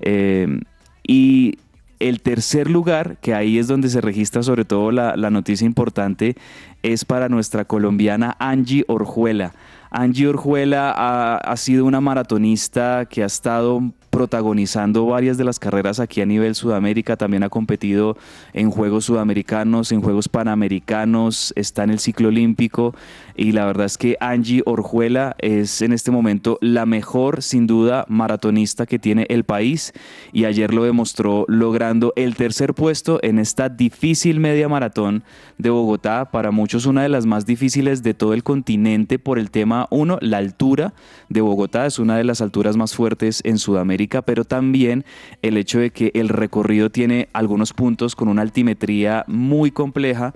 em, 0.00 0.60
y 1.06 1.58
el 2.00 2.20
tercer 2.20 2.68
lugar, 2.68 3.16
que 3.20 3.34
ahí 3.34 3.58
es 3.58 3.66
donde 3.66 3.88
se 3.88 4.00
registra 4.00 4.42
sobre 4.42 4.64
todo 4.64 4.90
la, 4.90 5.14
noticia 5.30 5.64
importante, 5.64 6.36
es 6.82 7.04
para 7.04 7.28
nuestra 7.28 7.64
colombiana 7.64 8.36
Angie 8.38 8.84
Orjuela. 8.88 9.54
Angie 9.90 10.26
Orjuela 10.26 10.90
ha, 10.90 11.56
sido 11.56 11.86
una 11.86 12.00
maratonista 12.00 13.06
que 13.06 13.22
ha 13.22 13.26
estado 13.26 13.80
protagonizando 14.14 15.06
varias 15.06 15.38
de 15.38 15.42
las 15.42 15.58
carreras 15.58 15.98
aquí 15.98 16.20
a 16.20 16.26
nivel 16.26 16.54
Sudamérica, 16.54 17.16
también 17.16 17.42
ha 17.42 17.48
competido 17.48 18.16
en 18.52 18.70
Juegos 18.70 19.06
Sudamericanos, 19.06 19.90
en 19.90 20.02
Juegos 20.02 20.28
Panamericanos, 20.28 21.52
está 21.56 21.82
en 21.82 21.90
el 21.90 21.98
ciclo 21.98 22.28
olímpico 22.28 22.94
y 23.34 23.50
la 23.50 23.66
verdad 23.66 23.86
es 23.86 23.98
que 23.98 24.16
Angie 24.20 24.62
Orjuela 24.66 25.34
es 25.40 25.82
en 25.82 25.92
este 25.92 26.12
momento 26.12 26.58
la 26.60 26.86
mejor, 26.86 27.42
sin 27.42 27.66
duda, 27.66 28.04
maratonista 28.08 28.86
que 28.86 29.00
tiene 29.00 29.26
el 29.30 29.42
país 29.42 29.92
y 30.32 30.44
ayer 30.44 30.72
lo 30.72 30.84
demostró 30.84 31.44
logrando 31.48 32.12
el 32.14 32.36
tercer 32.36 32.72
puesto 32.72 33.18
en 33.22 33.40
esta 33.40 33.68
difícil 33.68 34.38
media 34.38 34.68
maratón 34.68 35.24
de 35.58 35.70
Bogotá, 35.70 36.30
para 36.30 36.52
muchos 36.52 36.86
una 36.86 37.02
de 37.02 37.08
las 37.08 37.26
más 37.26 37.46
difíciles 37.46 38.04
de 38.04 38.14
todo 38.14 38.32
el 38.32 38.44
continente 38.44 39.18
por 39.18 39.40
el 39.40 39.50
tema, 39.50 39.88
uno, 39.90 40.18
la 40.20 40.38
altura 40.38 40.94
de 41.28 41.40
Bogotá. 41.40 41.86
Es 41.86 41.98
una 41.98 42.16
de 42.16 42.22
las 42.22 42.40
alturas 42.40 42.76
más 42.76 42.94
fuertes 42.94 43.40
en 43.44 43.58
Sudamérica 43.58 44.03
pero 44.22 44.44
también 44.44 45.04
el 45.42 45.56
hecho 45.56 45.78
de 45.78 45.90
que 45.90 46.10
el 46.14 46.28
recorrido 46.28 46.90
tiene 46.90 47.28
algunos 47.32 47.72
puntos 47.72 48.14
con 48.14 48.28
una 48.28 48.42
altimetría 48.42 49.24
muy 49.26 49.70
compleja 49.70 50.34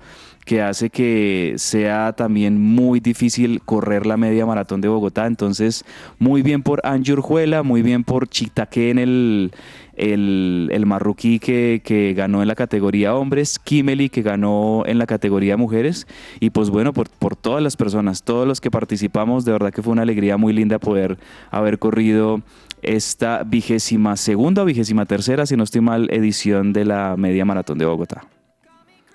que 0.48 0.62
hace 0.62 0.88
que 0.88 1.54
sea 1.56 2.14
también 2.14 2.58
muy 2.58 3.00
difícil 3.00 3.60
correr 3.66 4.06
la 4.06 4.16
media 4.16 4.46
maratón 4.46 4.80
de 4.80 4.88
Bogotá. 4.88 5.26
Entonces, 5.26 5.84
muy 6.18 6.40
bien 6.40 6.62
por 6.62 6.80
Angie 6.84 7.12
Urjuela, 7.12 7.62
muy 7.62 7.82
bien 7.82 8.02
por 8.02 8.28
Chitaquén, 8.28 8.98
el, 8.98 9.52
el, 9.98 10.70
el 10.72 10.86
marroquí 10.86 11.38
que, 11.38 11.82
que, 11.84 12.14
ganó 12.14 12.40
en 12.40 12.48
la 12.48 12.54
categoría 12.54 13.14
hombres, 13.14 13.58
Kimeli 13.58 14.08
que 14.08 14.22
ganó 14.22 14.84
en 14.86 14.96
la 14.96 15.06
categoría 15.06 15.58
mujeres, 15.58 16.06
y 16.40 16.48
pues 16.48 16.70
bueno, 16.70 16.94
por, 16.94 17.10
por 17.10 17.36
todas 17.36 17.62
las 17.62 17.76
personas, 17.76 18.22
todos 18.22 18.48
los 18.48 18.62
que 18.62 18.70
participamos, 18.70 19.44
de 19.44 19.52
verdad 19.52 19.70
que 19.70 19.82
fue 19.82 19.92
una 19.92 20.02
alegría 20.02 20.38
muy 20.38 20.54
linda 20.54 20.78
poder 20.78 21.18
haber 21.50 21.78
corrido 21.78 22.40
esta 22.82 23.42
vigésima 23.44 24.16
segunda 24.16 24.62
o 24.62 24.64
vigésima 24.64 25.06
tercera, 25.06 25.46
si 25.46 25.56
no 25.56 25.64
estoy 25.64 25.80
mal, 25.80 26.08
edición 26.10 26.72
de 26.72 26.84
la 26.84 27.16
media 27.16 27.44
maratón 27.44 27.78
de 27.78 27.84
Bogotá. 27.84 28.24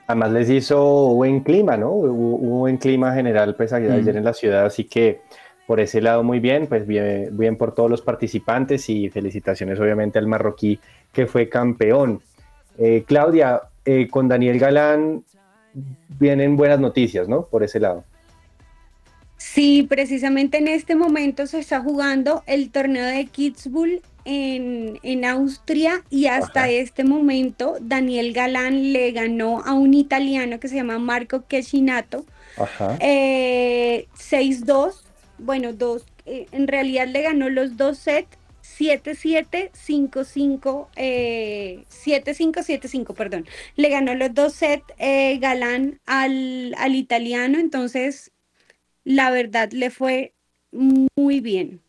Además 0.07 0.32
les 0.32 0.49
hizo 0.49 1.14
buen 1.14 1.41
clima, 1.41 1.78
¿no? 1.78 1.91
Hubo, 1.91 2.38
buen 2.38 2.78
clima 2.78 3.14
general 3.14 3.55
pues 3.55 3.72
ayer 3.74 4.03
mm. 4.03 4.18
en 4.18 4.24
la 4.24 4.34
ciudad, 4.34 4.66
así 4.66 4.84
que 4.84 5.22
por 5.66 5.80
ese 5.80 6.01
lado 6.01 6.24
muy 6.24 6.39
bien, 6.39 6.68
pues 6.68 6.86
bien, 6.86 7.30
bien 7.38 7.55
por 7.55 7.74
todos 7.74 7.89
los 7.89 8.01
participantes 8.01 8.89
y 8.89 9.09
felicitaciones 9.09 9.80
obviamente 9.80 10.20
al 10.20 10.28
marroquí 10.28 10.80
que 11.11 11.26
fue 11.26 11.47
campeón. 11.47 12.22
Eh, 12.78 13.03
Claudia, 13.07 13.61
eh, 13.86 14.07
con 14.09 14.28
Daniel 14.28 14.59
Galán 14.59 15.24
vienen 16.20 16.57
buenas 16.57 16.80
noticias, 16.80 17.28
¿no? 17.28 17.45
Por 17.45 17.64
ese 17.64 17.80
lado. 17.80 18.03
Sí, 19.45 19.83
precisamente 19.83 20.57
en 20.57 20.69
este 20.69 20.95
momento 20.95 21.47
se 21.47 21.59
está 21.59 21.81
jugando 21.81 22.43
el 22.47 22.71
torneo 22.71 23.05
de 23.05 23.25
Kitzbühel 23.25 24.01
en, 24.23 25.01
en 25.03 25.25
Austria 25.25 26.01
y 26.09 26.27
hasta 26.27 26.69
este 26.69 27.03
momento 27.03 27.75
Daniel 27.81 28.31
Galán 28.31 28.93
le 28.93 29.11
ganó 29.11 29.59
a 29.65 29.73
un 29.73 29.93
italiano 29.93 30.61
que 30.61 30.69
se 30.69 30.77
llama 30.77 30.97
Marco 30.97 31.43
Chechinato 31.49 32.23
6-2, 32.55 32.97
eh, 33.01 34.07
bueno, 35.39 35.73
dos, 35.73 36.05
eh, 36.25 36.47
en 36.53 36.69
realidad 36.69 37.09
le 37.09 37.23
ganó 37.23 37.49
los 37.49 37.75
dos 37.75 37.97
sets 37.97 38.37
7-7, 38.79 39.71
5-5, 39.73 40.87
7-5, 40.95 43.13
perdón. 43.13 43.45
Le 43.75 43.89
ganó 43.89 44.15
los 44.15 44.33
dos 44.33 44.53
sets 44.53 44.85
eh, 44.97 45.37
Galán 45.39 45.99
al, 46.05 46.73
al 46.77 46.95
italiano, 46.95 47.59
entonces 47.59 48.31
la 49.03 49.31
verdad 49.31 49.71
le 49.71 49.89
fue 49.89 50.33
muy 50.71 51.39
bien. 51.39 51.81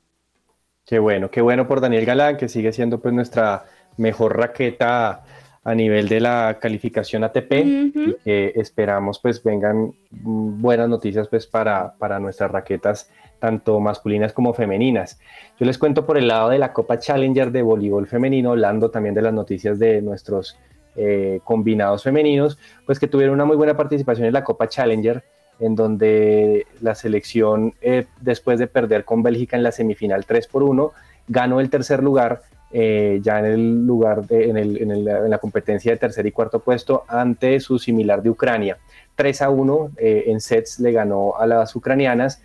Qué 0.86 0.98
bueno, 0.98 1.30
qué 1.30 1.40
bueno 1.40 1.66
por 1.66 1.80
Daniel 1.80 2.04
Galán, 2.04 2.36
que 2.36 2.48
sigue 2.48 2.72
siendo 2.72 3.00
pues 3.00 3.14
nuestra 3.14 3.64
mejor 3.96 4.36
raqueta 4.36 5.24
a 5.64 5.74
nivel 5.74 6.08
de 6.08 6.20
la 6.20 6.58
calificación 6.60 7.24
ATP 7.24 7.52
y 7.52 8.16
que 8.22 8.52
esperamos 8.56 9.18
pues 9.18 9.42
vengan 9.42 9.94
buenas 10.10 10.90
noticias 10.90 11.26
pues 11.28 11.46
para, 11.46 11.94
para 11.96 12.20
nuestras 12.20 12.50
raquetas 12.50 13.10
tanto 13.38 13.80
masculinas 13.80 14.32
como 14.32 14.52
femeninas. 14.52 15.18
Yo 15.58 15.66
les 15.66 15.78
cuento 15.78 16.04
por 16.06 16.18
el 16.18 16.28
lado 16.28 16.50
de 16.50 16.58
la 16.58 16.72
Copa 16.72 16.98
Challenger 16.98 17.50
de 17.50 17.62
voleibol 17.62 18.06
femenino, 18.06 18.50
hablando 18.50 18.90
también 18.90 19.14
de 19.14 19.22
las 19.22 19.32
noticias 19.32 19.78
de 19.78 20.02
nuestros 20.02 20.58
eh, 20.96 21.40
combinados 21.44 22.02
femeninos, 22.02 22.58
pues 22.86 22.98
que 22.98 23.06
tuvieron 23.06 23.34
una 23.34 23.44
muy 23.44 23.56
buena 23.56 23.76
participación 23.76 24.26
en 24.26 24.32
la 24.32 24.44
Copa 24.44 24.68
Challenger 24.68 25.24
en 25.61 25.74
donde 25.76 26.66
la 26.80 26.94
selección, 26.94 27.74
eh, 27.80 28.07
después 28.20 28.59
de 28.59 28.66
perder 28.66 29.05
con 29.05 29.22
Bélgica 29.22 29.57
en 29.57 29.62
la 29.62 29.72
semifinal 29.72 30.24
3 30.24 30.46
por 30.48 30.62
1, 30.62 30.92
ganó 31.28 31.61
el 31.61 31.70
tercer 31.70 32.02
lugar 32.02 32.42
eh, 32.72 33.20
ya 33.22 33.38
en 33.38 33.44
el 33.44 33.86
lugar, 33.86 34.26
de, 34.26 34.50
en, 34.50 35.30
la 35.30 35.38
competencia 35.38 35.92
de 35.92 35.98
tercer 35.98 36.26
y 36.26 36.32
cuarto 36.32 36.59
puesto 36.59 37.05
ante 37.07 37.61
su 37.61 37.78
similar 37.78 38.22
de 38.22 38.30
Ucrania. 38.30 38.78
3 39.14 39.42
a 39.42 39.50
1 39.50 39.90
eh, 39.96 40.24
en 40.26 40.40
sets 40.40 40.80
le 40.80 40.90
ganó 40.90 41.36
a 41.36 41.46
las 41.46 41.74
ucranianas, 41.76 42.42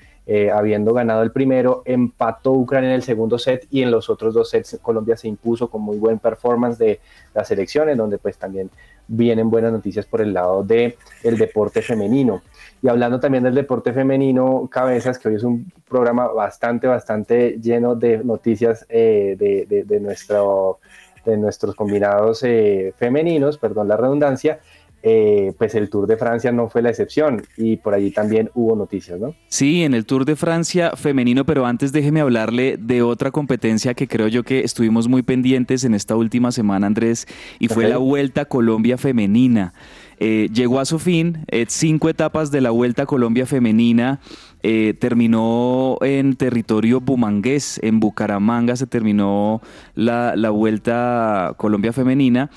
habiendo 0.54 0.94
ganado 0.94 1.24
el 1.24 1.32
primero, 1.32 1.82
empató 1.86 2.52
Ucrania 2.52 2.90
en 2.90 2.96
el 2.98 3.02
segundo 3.02 3.40
set 3.40 3.66
y 3.72 3.82
en 3.82 3.90
los 3.90 4.12
otros 4.12 4.36
dos 4.36 4.52
sets 4.52 4.78
Colombia 4.80 5.18
se 5.18 5.28
impuso 5.28 5.72
con 5.72 5.82
muy 5.82 5.98
buen 5.98 6.20
performance 6.20 6.78
de 6.78 7.00
las 7.34 7.48
selecciones, 7.48 7.98
donde 7.98 8.20
pues 8.20 8.38
también 8.38 8.70
vienen 9.10 9.50
buenas 9.50 9.74
noticias 9.74 10.06
por 10.06 10.22
el 10.22 10.34
lado 10.34 10.64
del 10.64 10.96
el 11.24 11.38
deporte 11.38 11.82
femenino. 11.82 12.42
Y 12.82 12.88
hablando 12.88 13.20
también 13.20 13.44
del 13.44 13.56
deporte 13.56 13.92
femenino, 13.92 14.70
Cabezas, 14.72 15.20
que 15.20 15.28
hoy 15.28 15.36
es 15.36 15.44
un 15.44 15.70
programa 15.88 16.28
bastante, 16.28 16.88
bastante 16.88 17.60
lleno 17.60 17.96
de 17.96 18.24
noticias 18.24 18.86
eh, 18.88 19.36
de, 19.38 19.66
de, 19.66 19.84
de, 19.84 20.00
nuestro, 20.00 20.80
de 21.26 21.36
nuestros 21.36 21.76
combinados 21.76 22.44
eh, 22.44 22.94
femeninos, 22.96 23.58
perdón 23.58 23.90
la 23.90 23.98
redundancia, 23.98 24.60
eh, 25.02 25.54
pues 25.58 25.76
el 25.76 25.90
Tour 25.90 26.08
de 26.08 26.18
Francia 26.18 26.52
no 26.52 26.70
fue 26.70 26.82
la 26.82 26.90
excepción 26.90 27.44
y 27.58 27.78
por 27.78 27.94
allí 27.94 28.12
también 28.12 28.50
hubo 28.54 28.76
noticias, 28.76 29.20
¿no? 29.20 29.36
Sí, 29.48 29.84
en 29.84 29.94
el 29.94 30.06
Tour 30.06 30.26
de 30.26 30.36
Francia 30.36 30.92
femenino, 30.96 31.46
pero 31.46 31.66
antes 31.66 31.92
déjeme 31.92 32.22
hablarle 32.22 32.78
de 32.78 33.02
otra 33.02 33.32
competencia 33.32 33.94
que 33.94 34.08
creo 34.08 34.28
yo 34.28 34.44
que 34.44 34.60
estuvimos 34.60 35.08
muy 35.08 35.22
pendientes 35.22 35.84
en 35.84 35.94
esta 35.94 36.16
última 36.16 36.52
semana, 36.52 36.88
Andrés, 36.88 37.28
y 37.60 37.68
fue 37.68 37.88
la 37.88 37.98
Vuelta 37.98 38.42
a 38.42 38.46
Colombia 38.46 38.98
femenina. 38.98 39.74
Eh, 40.22 40.50
llegó 40.54 40.82
a 40.82 40.86
su 40.86 41.00
fin, 41.00 41.46
eh, 41.48 41.66
cinco 41.70 42.10
etapas 42.10 42.52
de 42.52 42.60
la 42.60 42.72
Vuelta 42.72 43.06
Colombia 43.06 43.46
femenina. 43.46 44.20
Eh, 44.62 44.94
terminó 45.00 45.98
en 46.02 46.36
territorio 46.36 47.00
bumangués, 47.00 47.80
en 47.82 48.02
Bucaramanga 48.02 48.76
se 48.76 48.88
terminó 48.88 49.62
la, 49.96 50.36
la 50.36 50.50
Vuelta 50.50 51.54
Colombia 51.58 51.94
Femenina 51.94 52.50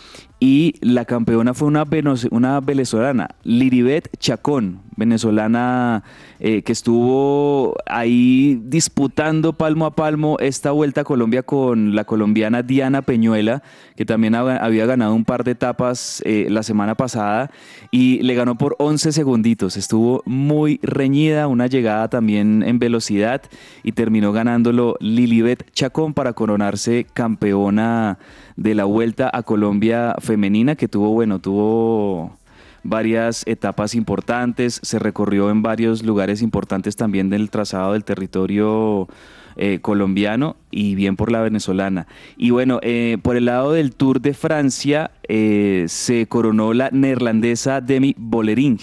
y 0.43 0.75
la 0.81 1.05
campeona 1.05 1.55
fue 1.55 1.69
una, 1.69 1.85
una 2.33 2.61
venezolana, 2.61 3.29
Liribet 3.45 4.09
Chacón, 4.19 4.81
venezolana 4.97 6.03
eh, 6.41 6.63
que 6.63 6.73
estuvo 6.73 7.77
ahí 7.87 8.61
disputando 8.65 9.53
palmo 9.53 9.87
a 9.87 9.95
palmo 9.95 10.39
esta 10.41 10.73
vuelta 10.73 11.03
a 11.03 11.05
Colombia 11.05 11.45
con 11.45 11.95
la 11.95 12.03
colombiana 12.03 12.65
Diana 12.65 13.03
Peñuela, 13.03 13.63
que 13.95 14.05
también 14.05 14.35
había 14.35 14.85
ganado 14.85 15.15
un 15.15 15.25
par 15.25 15.45
de 15.45 15.53
etapas 15.53 16.21
eh, 16.27 16.49
la 16.51 16.65
semana 16.65 16.97
pasada 16.97 17.53
y 17.93 18.21
le 18.23 18.35
ganó 18.35 18.59
por 18.59 18.75
11 18.81 19.13
segunditos. 19.13 19.77
Estuvo 19.77 20.25
muy 20.27 20.81
reñida, 20.83 21.47
una 21.47 21.69
llegada 21.69 21.92
también 22.11 22.63
en 22.63 22.79
velocidad 22.79 23.43
y 23.83 23.93
terminó 23.93 24.33
ganándolo 24.33 24.97
Lilibet 25.01 25.71
Chacón 25.73 26.15
para 26.15 26.33
coronarse 26.33 27.07
campeona 27.13 28.19
de 28.57 28.75
la 28.75 28.85
vuelta 28.85 29.31
a 29.33 29.43
Colombia 29.43 30.15
femenina 30.21 30.75
que 30.77 30.89
tuvo, 30.89 31.11
bueno, 31.11 31.39
tuvo 31.39 32.37
varias 32.83 33.47
etapas 33.47 33.95
importantes, 33.95 34.81
se 34.83 34.99
recorrió 34.99 35.51
en 35.51 35.63
varios 35.63 36.03
lugares 36.03 36.43
importantes 36.43 36.97
también 36.97 37.31
del 37.31 37.51
trazado 37.51 37.93
del 37.93 38.05
territorio 38.05 39.09
eh, 39.57 39.81
colombiano 39.81 40.57
y 40.71 40.95
bien 40.95 41.17
por 41.17 41.31
la 41.31 41.43
venezolana. 41.43 42.07
Y 42.37 42.51
bueno, 42.51 42.81
eh, 42.83 43.19
por 43.23 43.37
el 43.37 43.45
lado 43.45 43.73
del 43.73 43.95
Tour 43.95 44.21
de 44.21 44.35
Francia 44.35 45.11
eh, 45.29 45.85
se 45.89 46.27
coronó 46.27 46.73
la 46.73 46.89
neerlandesa 46.91 47.81
Demi 47.81 48.15
Bollering. 48.17 48.79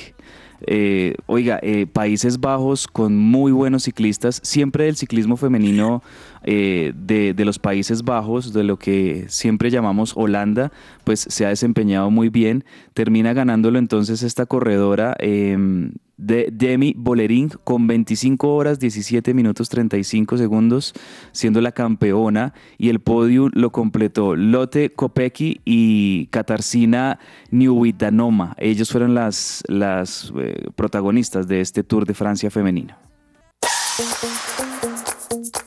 Eh, 0.66 1.16
oiga, 1.26 1.60
eh, 1.62 1.88
Países 1.88 2.40
Bajos 2.40 2.88
con 2.88 3.16
muy 3.18 3.52
buenos 3.52 3.84
ciclistas, 3.84 4.42
siempre 4.44 4.88
el 4.88 4.96
ciclismo 4.96 5.38
femenino 5.38 6.04
eh, 6.44 6.94
de, 6.96 7.34
los 7.46 7.60
Países 7.60 8.04
Bajos, 8.04 8.54
de 8.54 8.64
lo 8.64 8.78
que 8.78 9.26
siempre 9.28 9.70
llamamos 9.70 10.14
Holanda, 10.16 10.72
pues 11.04 11.20
se 11.20 11.46
ha 11.46 11.50
desempeñado 11.50 12.12
muy 12.12 12.30
bien, 12.30 12.64
termina 12.94 13.34
ganándolo 13.34 13.80
entonces 13.80 14.24
esta 14.24 14.46
corredora 14.46 15.16
em, 15.20 15.92
de 16.18 16.50
Demi 16.52 16.94
Bollering 16.98 17.50
con 17.64 17.88
25 17.88 18.54
horas 18.54 18.80
17 18.80 19.34
minutos 19.34 19.70
35 19.70 20.38
segundos, 20.38 20.94
siendo 21.32 21.62
la 21.62 21.72
campeona 21.72 22.54
y 22.78 22.90
el 22.90 23.00
podio 23.00 23.50
lo 23.54 23.72
completó 23.72 24.36
Lotte 24.36 24.94
Kopecky 24.94 25.62
y 25.66 26.28
Katarzyna 26.28 27.20
Niewiadanoma. 27.52 28.56
Ellos 28.58 28.92
fueron 28.92 29.16
las, 29.16 29.64
las 29.68 30.34
eh, 30.38 30.68
protagonistas 30.76 31.48
de 31.48 31.62
este 31.62 31.84
Tour 31.84 32.06
de 32.06 32.14
Francia 32.14 32.52
femenino. 32.52 33.09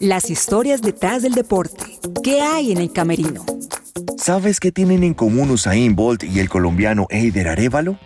Las 0.03 0.31
historias 0.31 0.83
detrás 0.83 1.23
del 1.23 1.33
deporte. 1.33 2.01
¿Qué 2.25 2.41
hay 2.41 2.73
en 2.73 2.79
el 2.79 2.93
camerino? 2.93 3.47
¿Sabes 4.19 4.59
qué 4.59 4.73
tienen 4.73 5.05
en 5.05 5.15
común 5.15 5.53
Usain 5.53 5.95
Bolt 5.95 6.25
y 6.25 6.41
el 6.41 6.49
colombiano 6.49 7.07
Eider 7.09 7.47
Arevalo? 7.47 8.01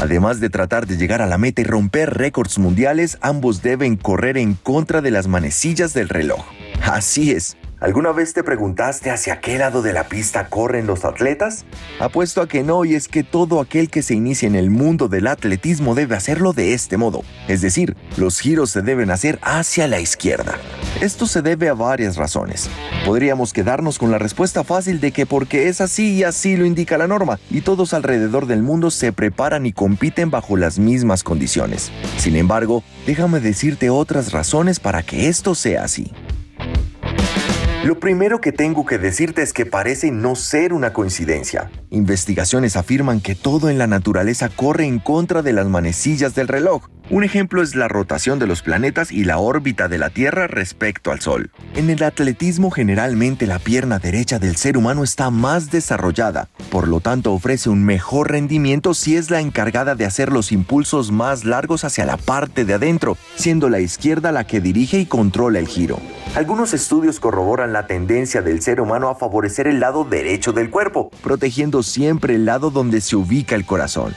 Además 0.00 0.40
de 0.40 0.48
tratar 0.48 0.86
de 0.86 0.96
llegar 0.96 1.20
a 1.20 1.26
la 1.26 1.36
meta 1.36 1.60
y 1.60 1.64
romper 1.64 2.14
récords 2.14 2.58
mundiales, 2.58 3.18
ambos 3.20 3.60
deben 3.60 3.98
correr 3.98 4.38
en 4.38 4.54
contra 4.54 5.02
de 5.02 5.10
las 5.10 5.26
manecillas 5.26 5.92
del 5.92 6.08
reloj. 6.08 6.42
Así 6.82 7.32
es. 7.32 7.58
¿Alguna 7.80 8.10
vez 8.10 8.32
te 8.32 8.42
preguntaste 8.42 9.08
hacia 9.12 9.38
qué 9.38 9.56
lado 9.56 9.82
de 9.82 9.92
la 9.92 10.08
pista 10.08 10.48
corren 10.48 10.88
los 10.88 11.04
atletas? 11.04 11.64
Apuesto 12.00 12.42
a 12.42 12.48
que 12.48 12.64
no 12.64 12.84
y 12.84 12.96
es 12.96 13.06
que 13.06 13.22
todo 13.22 13.60
aquel 13.60 13.88
que 13.88 14.02
se 14.02 14.14
inicia 14.14 14.48
en 14.48 14.56
el 14.56 14.68
mundo 14.68 15.06
del 15.06 15.28
atletismo 15.28 15.94
debe 15.94 16.16
hacerlo 16.16 16.52
de 16.52 16.74
este 16.74 16.96
modo. 16.96 17.22
Es 17.46 17.60
decir, 17.60 17.96
los 18.16 18.40
giros 18.40 18.70
se 18.70 18.82
deben 18.82 19.12
hacer 19.12 19.38
hacia 19.42 19.86
la 19.86 20.00
izquierda. 20.00 20.58
Esto 21.00 21.28
se 21.28 21.40
debe 21.40 21.68
a 21.68 21.74
varias 21.74 22.16
razones. 22.16 22.68
Podríamos 23.06 23.52
quedarnos 23.52 23.96
con 24.00 24.10
la 24.10 24.18
respuesta 24.18 24.64
fácil 24.64 24.98
de 24.98 25.12
que 25.12 25.24
porque 25.24 25.68
es 25.68 25.80
así 25.80 26.14
y 26.14 26.24
así 26.24 26.56
lo 26.56 26.66
indica 26.66 26.98
la 26.98 27.06
norma 27.06 27.38
y 27.48 27.60
todos 27.60 27.94
alrededor 27.94 28.46
del 28.46 28.64
mundo 28.64 28.90
se 28.90 29.12
preparan 29.12 29.66
y 29.66 29.72
compiten 29.72 30.32
bajo 30.32 30.56
las 30.56 30.80
mismas 30.80 31.22
condiciones. 31.22 31.92
Sin 32.16 32.34
embargo, 32.34 32.82
déjame 33.06 33.38
decirte 33.38 33.88
otras 33.88 34.32
razones 34.32 34.80
para 34.80 35.04
que 35.04 35.28
esto 35.28 35.54
sea 35.54 35.84
así. 35.84 36.10
Lo 37.84 38.00
primero 38.00 38.40
que 38.40 38.50
tengo 38.50 38.84
que 38.84 38.98
decirte 38.98 39.40
es 39.40 39.52
que 39.52 39.64
parece 39.64 40.10
no 40.10 40.34
ser 40.34 40.72
una 40.72 40.92
coincidencia. 40.92 41.70
Investigaciones 41.90 42.74
afirman 42.76 43.20
que 43.20 43.36
todo 43.36 43.70
en 43.70 43.78
la 43.78 43.86
naturaleza 43.86 44.48
corre 44.48 44.84
en 44.84 44.98
contra 44.98 45.42
de 45.42 45.52
las 45.52 45.68
manecillas 45.68 46.34
del 46.34 46.48
reloj. 46.48 46.88
Un 47.10 47.24
ejemplo 47.24 47.62
es 47.62 47.74
la 47.74 47.88
rotación 47.88 48.38
de 48.38 48.46
los 48.46 48.60
planetas 48.60 49.10
y 49.10 49.24
la 49.24 49.38
órbita 49.38 49.88
de 49.88 49.96
la 49.96 50.10
Tierra 50.10 50.46
respecto 50.46 51.10
al 51.10 51.20
Sol. 51.20 51.50
En 51.74 51.88
el 51.88 52.02
atletismo 52.02 52.70
generalmente 52.70 53.46
la 53.46 53.58
pierna 53.58 53.98
derecha 53.98 54.38
del 54.38 54.56
ser 54.56 54.76
humano 54.76 55.04
está 55.04 55.30
más 55.30 55.70
desarrollada, 55.70 56.50
por 56.70 56.86
lo 56.86 57.00
tanto 57.00 57.32
ofrece 57.32 57.70
un 57.70 57.82
mejor 57.82 58.32
rendimiento 58.32 58.92
si 58.92 59.16
es 59.16 59.30
la 59.30 59.40
encargada 59.40 59.94
de 59.94 60.04
hacer 60.04 60.30
los 60.30 60.52
impulsos 60.52 61.10
más 61.10 61.46
largos 61.46 61.84
hacia 61.84 62.04
la 62.04 62.18
parte 62.18 62.66
de 62.66 62.74
adentro, 62.74 63.16
siendo 63.36 63.70
la 63.70 63.80
izquierda 63.80 64.30
la 64.30 64.46
que 64.46 64.60
dirige 64.60 64.98
y 64.98 65.06
controla 65.06 65.60
el 65.60 65.68
giro. 65.68 65.98
Algunos 66.34 66.74
estudios 66.74 67.20
corroboran 67.20 67.67
la 67.72 67.86
tendencia 67.86 68.42
del 68.42 68.62
ser 68.62 68.80
humano 68.80 69.08
a 69.08 69.14
favorecer 69.14 69.66
el 69.66 69.80
lado 69.80 70.04
derecho 70.04 70.52
del 70.52 70.70
cuerpo, 70.70 71.10
protegiendo 71.22 71.82
siempre 71.82 72.34
el 72.34 72.44
lado 72.44 72.70
donde 72.70 73.00
se 73.00 73.16
ubica 73.16 73.54
el 73.54 73.64
corazón. 73.64 74.14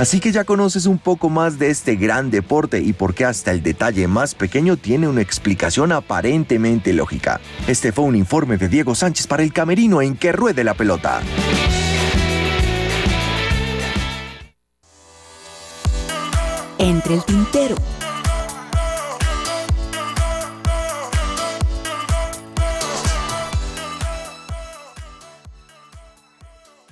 Así 0.00 0.20
que 0.20 0.32
ya 0.32 0.44
conoces 0.44 0.86
un 0.86 0.98
poco 0.98 1.28
más 1.28 1.58
de 1.58 1.70
este 1.70 1.96
gran 1.96 2.30
deporte 2.30 2.80
y 2.80 2.92
por 2.92 3.14
qué 3.14 3.24
hasta 3.24 3.52
el 3.52 3.62
detalle 3.62 4.08
más 4.08 4.34
pequeño 4.34 4.76
tiene 4.76 5.06
una 5.06 5.20
explicación 5.20 5.92
aparentemente 5.92 6.92
lógica. 6.92 7.40
Este 7.68 7.92
fue 7.92 8.06
un 8.06 8.16
informe 8.16 8.56
de 8.56 8.68
Diego 8.68 8.94
Sánchez 8.94 9.26
para 9.26 9.42
el 9.42 9.52
Camerino 9.52 10.02
en 10.02 10.16
que 10.16 10.32
ruede 10.32 10.64
la 10.64 10.74
pelota. 10.74 11.20
Entre 16.78 17.14
el 17.14 17.24
tintero. 17.24 17.76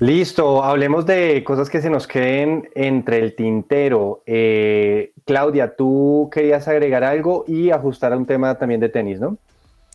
Listo, 0.01 0.64
hablemos 0.64 1.05
de 1.05 1.44
cosas 1.44 1.68
que 1.68 1.82
se 1.82 1.90
nos 1.90 2.07
queden 2.07 2.70
entre 2.74 3.18
el 3.18 3.36
tintero. 3.36 4.22
Eh, 4.24 5.12
Claudia, 5.26 5.76
tú 5.76 6.30
querías 6.32 6.66
agregar 6.68 7.05
algo 7.05 7.44
y 7.46 7.70
ajustar 7.70 8.14
a 8.14 8.16
un 8.16 8.24
tema 8.24 8.57
también 8.57 8.80
de 8.80 8.88
tenis, 8.88 9.20
¿no? 9.20 9.36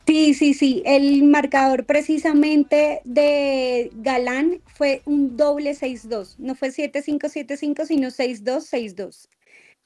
Sí, 0.06 0.36
sí, 0.36 0.54
sí. 0.54 0.84
El 0.86 1.24
marcador 1.24 1.86
precisamente 1.86 3.02
de 3.04 3.90
Galán 3.96 4.62
fue 4.68 5.02
un 5.06 5.36
doble 5.36 5.72
6-2. 5.72 6.36
No 6.38 6.54
fue 6.54 6.70
7-5-7-5, 6.70 7.86
sino 7.86 8.10
6-2-6-2. 8.10 9.28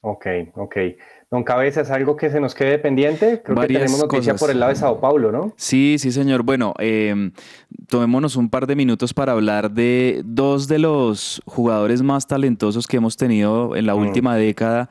Ok, 0.01 0.28
ok. 0.55 0.76
Don 1.32 1.44
Cabezas, 1.44 1.92
¿algo 1.92 2.16
que 2.16 2.32
se 2.32 2.40
nos 2.40 2.56
quede 2.56 2.80
pendiente? 2.80 3.44
Creo 3.44 3.56
Varias 3.56 3.82
que 3.82 3.86
tenemos 3.86 4.02
noticia 4.02 4.34
cosas. 4.34 4.40
por 4.40 4.50
el 4.50 4.60
lado 4.60 4.72
de 4.72 4.76
Sao 4.76 5.00
Paulo, 5.00 5.32
¿no? 5.32 5.54
Sí, 5.58 5.98
sí, 6.00 6.12
señor. 6.12 6.42
Bueno, 6.42 6.74
eh, 6.80 7.32
tomémonos 7.88 8.36
un 8.36 8.50
par 8.50 8.66
de 8.66 8.76
minutos 8.76 9.14
para 9.14 9.34
hablar 9.34 9.70
de 9.70 10.24
dos 10.26 10.68
de 10.68 10.80
los 10.80 11.40
jugadores 11.46 12.02
más 12.02 12.26
talentosos 12.26 12.88
que 12.88 12.98
hemos 12.98 13.16
tenido 13.16 13.76
en 13.76 13.86
la 13.86 13.94
mm. 13.94 14.00
última 14.00 14.36
década 14.38 14.90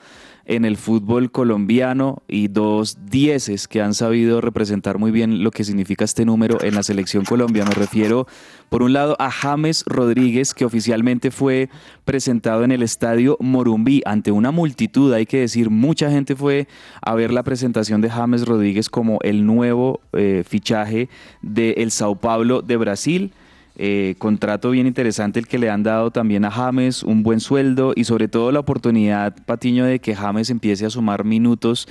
en 0.49 0.65
el 0.65 0.79
fútbol 0.79 1.31
colombiano 1.31 2.23
y 2.27 2.49
dos 2.49 2.99
dieces 3.05 3.69
que 3.69 3.83
han 3.83 3.93
sabido 3.93 4.41
representar 4.41 4.99
muy 4.99 5.11
bien 5.11 5.45
lo 5.45 5.51
que 5.51 5.63
significa 5.63 6.07
este 6.07 6.25
número 6.25 6.63
en 6.63 6.75
la 6.75 6.83
selección 6.83 7.27
Colombia. 7.27 7.67
Me 7.67 7.75
refiero, 7.75 8.27
por 8.71 8.83
un 8.83 8.95
lado, 8.95 9.15
a 9.19 9.31
James 9.31 9.85
Rodríguez, 9.87 10.55
que 10.55 10.65
oficialmente 10.65 11.31
fue 11.31 11.69
presentado 12.07 12.65
en 12.65 12.73
el 12.73 12.83
estadio 12.83 13.37
Morumbí 13.41 14.01
ante 14.07 14.33
una 14.33 14.51
multitud, 14.51 15.13
hay 15.13 15.27
que 15.27 15.41
decir, 15.41 15.69
mucha 15.69 16.11
gente 16.11 16.35
fue 16.35 16.67
a 17.03 17.15
ver 17.15 17.31
la 17.31 17.43
presentación 17.43 18.01
de 18.01 18.09
James 18.09 18.47
Rodríguez 18.47 18.89
como 18.89 19.19
el 19.23 19.45
nuevo 19.45 20.01
eh, 20.15 20.45
fichaje 20.49 21.11
de 21.43 21.73
el 21.73 21.91
Sao 21.91 22.17
Paulo 22.17 22.63
de 22.63 22.77
Brasil. 22.79 23.33
Eh, 23.81 24.17
contrato 24.19 24.71
bien 24.71 24.89
interesante 24.89 25.39
el 25.39 25.47
que 25.47 25.57
le 25.57 25.71
han 25.71 25.85
dado 25.85 26.11
también 26.11 26.45
a 26.45 26.51
James, 26.51 27.05
un 27.05 27.23
buen 27.23 27.39
sueldo 27.39 27.93
y 27.95 28.05
sobre 28.05 28.27
todo 28.27 28.51
la 28.51 28.59
oportunidad, 28.59 29.37
Patiño, 29.47 29.85
de 29.85 30.01
que 30.01 30.17
James 30.17 30.51
empiece 30.51 30.85
a 30.85 30.91
sumar 30.91 31.25
minutos. 31.25 31.87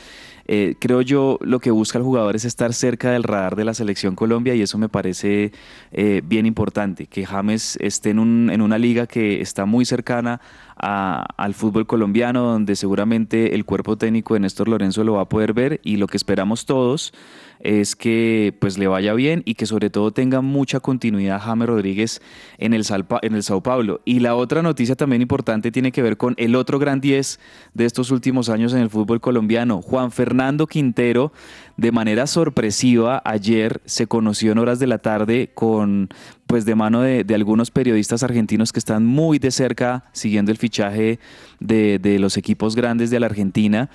Eh, 0.50 0.76
creo 0.80 1.02
yo 1.02 1.40
lo 1.42 1.60
que 1.60 1.72
busca 1.72 1.98
el 1.98 2.04
jugador 2.04 2.36
es 2.36 2.44
estar 2.44 2.74
cerca 2.74 3.12
del 3.12 3.24
radar 3.24 3.56
de 3.56 3.66
la 3.66 3.74
selección 3.74 4.16
Colombia 4.16 4.54
y 4.56 4.62
eso 4.62 4.78
me 4.78 4.90
parece 4.90 5.52
eh, 5.92 6.22
bien 6.26 6.46
importante, 6.46 7.08
que 7.08 7.26
James 7.26 7.78
esté 7.82 8.10
en, 8.10 8.20
un, 8.20 8.50
en, 8.50 8.62
una 8.62 8.78
liga 8.78 9.08
que 9.08 9.42
está 9.42 9.66
muy 9.66 9.86
cercana 9.86 10.42
al 10.80 11.54
fútbol 11.54 11.88
colombiano, 11.88 12.44
donde 12.44 12.76
seguramente 12.76 13.56
el 13.56 13.66
cuerpo 13.66 13.98
técnico 13.98 14.34
de 14.34 14.42
Néstor 14.42 14.68
Lorenzo 14.68 15.04
lo 15.04 15.14
va 15.14 15.22
a 15.22 15.30
poder 15.30 15.54
ver 15.54 15.80
y 15.84 15.98
lo 15.98 16.08
que 16.08 16.18
esperamos 16.18 16.66
todos 16.66 17.14
es 17.60 17.96
que 17.96 18.56
pues 18.60 18.78
le 18.78 18.88
vaya 18.88 19.14
bien 19.14 19.42
y 19.46 19.56
que 19.56 19.66
sobre 19.66 19.90
todo 19.90 20.12
tenga 20.12 20.42
mucha 20.42 20.80
continuidad 20.80 21.42
James 21.42 21.68
Rodríguez 21.68 22.22
en 22.58 22.74
el, 22.74 22.86
en 23.22 23.36
el 23.36 23.44
Sao 23.44 23.62
Paulo. 23.62 24.02
Y 24.06 24.20
la 24.20 24.36
otra 24.36 24.62
noticia 24.62 24.96
también 24.96 25.22
importante 25.22 25.72
tiene 25.72 25.92
que 25.92 26.02
ver 26.02 26.18
con 26.18 26.36
el 26.38 26.56
otro 26.56 26.80
gran 26.80 27.02
10 27.02 27.40
de 27.74 27.86
estos 27.86 28.12
últimos 28.12 28.50
años 28.50 28.74
en 28.74 28.80
el 28.80 28.90
fútbol 28.90 29.22
colombiano, 29.22 29.82
Juan 29.82 30.12
Fernando 30.12 30.68
Quintero, 30.68 31.32
de 31.78 31.92
manera 31.92 32.28
sorpresiva 32.28 33.22
ayer 33.24 33.82
se 33.86 34.08
conoció 34.08 34.52
en 34.52 34.58
horas 34.58 34.80
de 34.80 34.88
la 34.88 34.98
tarde 34.98 35.52
con 35.54 36.10
pues 36.48 36.66
de 36.66 36.76
mano 36.76 37.02
de, 37.02 37.26
algunos 37.36 37.70
periodistas 37.72 38.24
argentinos 38.24 38.74
que 38.74 38.80
están 38.80 39.06
muy 39.06 39.38
de 39.38 39.52
cerca 39.52 40.06
siguiendo 40.14 40.52
el 40.52 40.58
fichaje 40.58 41.20
de, 41.60 42.00
de 42.00 42.20
los 42.20 42.38
equipos 42.38 42.76
grandes 42.76 43.10
de 43.10 43.20
la 43.20 43.28
Argentina 43.28 43.90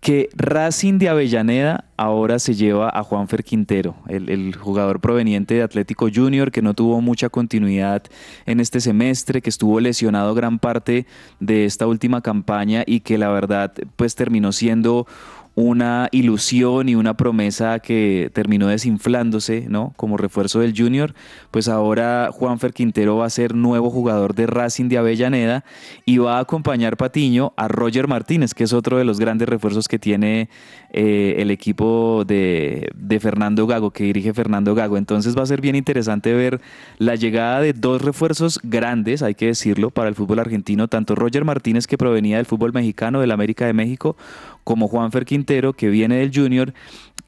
que 0.00 0.28
Racing 0.34 0.98
de 0.98 1.08
Avellaneda 1.08 1.84
ahora 1.96 2.38
se 2.38 2.54
lleva 2.54 2.88
a 2.88 3.02
Juanfer 3.02 3.42
Quintero, 3.42 3.96
el, 4.08 4.54
jugador 4.54 5.00
proveniente 5.00 5.54
de 5.54 5.62
Atlético 5.62 6.08
Junior 6.12 6.52
que 6.52 6.62
no 6.62 6.74
tuvo 6.74 7.00
mucha 7.00 7.28
continuidad 7.28 8.04
en 8.46 8.60
este 8.60 8.80
semestre, 8.80 9.42
que 9.42 9.50
estuvo 9.50 9.80
lesionado 9.80 10.34
gran 10.34 10.60
parte 10.60 11.06
de 11.40 11.64
esta 11.64 11.86
última 11.86 12.20
campaña 12.20 12.84
y 12.86 13.00
que 13.00 13.18
la 13.18 13.28
verdad 13.28 13.72
pues 13.96 14.14
terminó 14.14 14.52
siendo 14.52 15.06
una 15.54 16.08
ilusión 16.12 16.88
y 16.88 16.94
una 16.94 17.16
promesa 17.16 17.80
que 17.80 18.30
terminó 18.32 18.68
desinflándose, 18.68 19.66
¿no? 19.68 19.92
Como 19.96 20.16
refuerzo 20.16 20.60
del 20.60 20.74
Junior, 20.76 21.14
pues 21.50 21.68
ahora 21.68 22.30
Juanfer 22.32 22.72
Quintero 22.72 23.16
va 23.16 23.26
a 23.26 23.30
ser 23.30 23.54
nuevo 23.54 23.90
jugador 23.90 24.34
de 24.34 24.46
Racing 24.46 24.88
de 24.88 24.98
Avellaneda 24.98 25.64
y 26.04 26.18
va 26.18 26.38
a 26.38 26.40
acompañar 26.40 26.96
Patiño 26.96 27.52
a 27.56 27.68
Roger 27.68 28.08
Martínez, 28.08 28.54
que 28.54 28.64
es 28.64 28.72
otro 28.72 28.98
de 28.98 29.04
los 29.04 29.18
grandes 29.18 29.48
refuerzos 29.48 29.88
que 29.88 29.98
tiene 29.98 30.48
eh, 30.90 31.36
el 31.38 31.50
equipo 31.50 32.24
de, 32.26 32.90
de 32.94 33.20
Fernando 33.20 33.66
Gago, 33.66 33.90
que 33.90 34.04
dirige 34.04 34.32
Fernando 34.32 34.74
Gago. 34.74 34.96
Entonces 34.96 35.36
va 35.36 35.42
a 35.42 35.46
ser 35.46 35.60
bien 35.60 35.76
interesante 35.76 36.32
ver 36.32 36.60
la 36.98 37.14
llegada 37.14 37.60
de 37.60 37.72
dos 37.72 38.02
refuerzos 38.02 38.58
grandes, 38.62 39.22
hay 39.22 39.34
que 39.34 39.46
decirlo, 39.46 39.90
para 39.90 40.08
el 40.08 40.14
fútbol 40.14 40.38
argentino, 40.38 40.88
tanto 40.88 41.14
Roger 41.14 41.44
Martínez, 41.44 41.86
que 41.86 41.98
provenía 41.98 42.38
del 42.38 42.46
fútbol 42.46 42.72
mexicano, 42.72 43.20
del 43.20 43.32
América 43.32 43.66
de 43.66 43.72
México, 43.72 44.16
como 44.64 44.88
Juanfer 44.88 45.24
Quintero, 45.24 45.72
que 45.72 45.88
viene 45.88 46.16
del 46.16 46.30
Junior, 46.34 46.72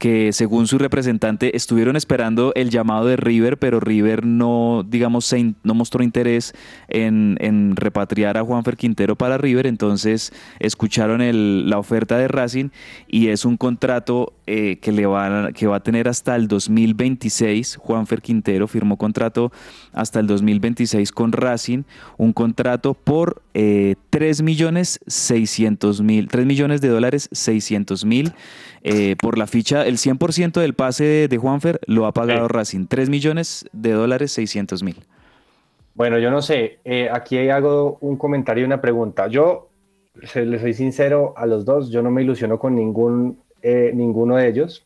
que 0.01 0.33
según 0.33 0.65
su 0.65 0.79
representante 0.79 1.55
estuvieron 1.55 1.95
esperando 1.95 2.53
el 2.55 2.71
llamado 2.71 3.05
de 3.05 3.17
River, 3.17 3.59
pero 3.59 3.79
River 3.79 4.25
no, 4.25 4.83
digamos, 4.83 5.31
no 5.61 5.75
mostró 5.75 6.03
interés 6.03 6.55
en, 6.87 7.75
repatriar 7.75 8.35
a 8.35 8.43
Juanfer 8.43 8.77
Quintero 8.77 9.15
para 9.15 9.37
River, 9.37 9.67
entonces 9.67 10.33
escucharon 10.57 11.21
la 11.69 11.77
oferta 11.77 12.17
de 12.17 12.27
Racing 12.27 12.69
y 13.07 13.27
es 13.27 13.45
un 13.45 13.57
contrato 13.57 14.33
eh, 14.47 14.79
que, 14.81 14.91
le 14.91 15.05
va, 15.05 15.51
que 15.51 15.67
va 15.67 15.75
a 15.75 15.83
tener 15.83 16.07
hasta 16.07 16.35
el 16.35 16.47
2026. 16.47 17.77
Juanfer 17.77 18.23
Quintero 18.23 18.67
firmó 18.67 18.97
contrato 18.97 19.51
hasta 19.93 20.19
el 20.19 20.25
2026 20.25 21.11
con 21.11 21.31
Racing, 21.31 21.83
un 22.17 22.33
contrato 22.33 22.95
por 22.95 23.43
eh, 23.53 23.95
3 24.09 24.41
millones 24.41 24.99
600 25.05 26.01
mil, 26.01 26.27
3 26.27 26.47
millones 26.47 26.81
de 26.81 26.87
dólares 26.87 27.29
600 27.31 28.03
mil. 28.03 28.33
Eh, 28.83 29.15
por 29.21 29.37
la 29.37 29.45
ficha, 29.45 29.85
el 29.91 29.97
100% 29.97 30.59
del 30.59 30.73
pase 30.73 31.27
de, 31.27 31.37
Juanfer 31.37 31.79
lo 31.85 32.05
ha 32.05 32.13
pagado 32.13 32.47
Racing, 32.47 32.85
3 32.87 33.09
millones 33.09 33.65
de 33.73 33.91
dólares 33.91 34.31
600 34.31 34.83
mil. 34.83 34.95
Bueno, 35.93 36.17
yo 36.17 36.31
no 36.31 36.41
sé, 36.41 36.79
eh, 36.85 37.09
aquí 37.11 37.37
hago 37.49 37.97
un 38.01 38.17
comentario 38.17 38.63
y 38.63 38.65
una 38.65 38.81
pregunta. 38.81 39.27
Yo 39.27 39.69
le 40.33 40.59
soy 40.59 40.73
sincero 40.73 41.33
a 41.35 41.45
los 41.45 41.65
dos, 41.65 41.91
yo 41.91 42.01
no 42.01 42.09
me 42.11 42.21
ilusiono 42.23 42.57
con 42.57 42.75
ningún, 42.75 43.39
eh, 43.61 43.91
ninguno 43.93 44.37
de 44.37 44.47
ellos. 44.47 44.85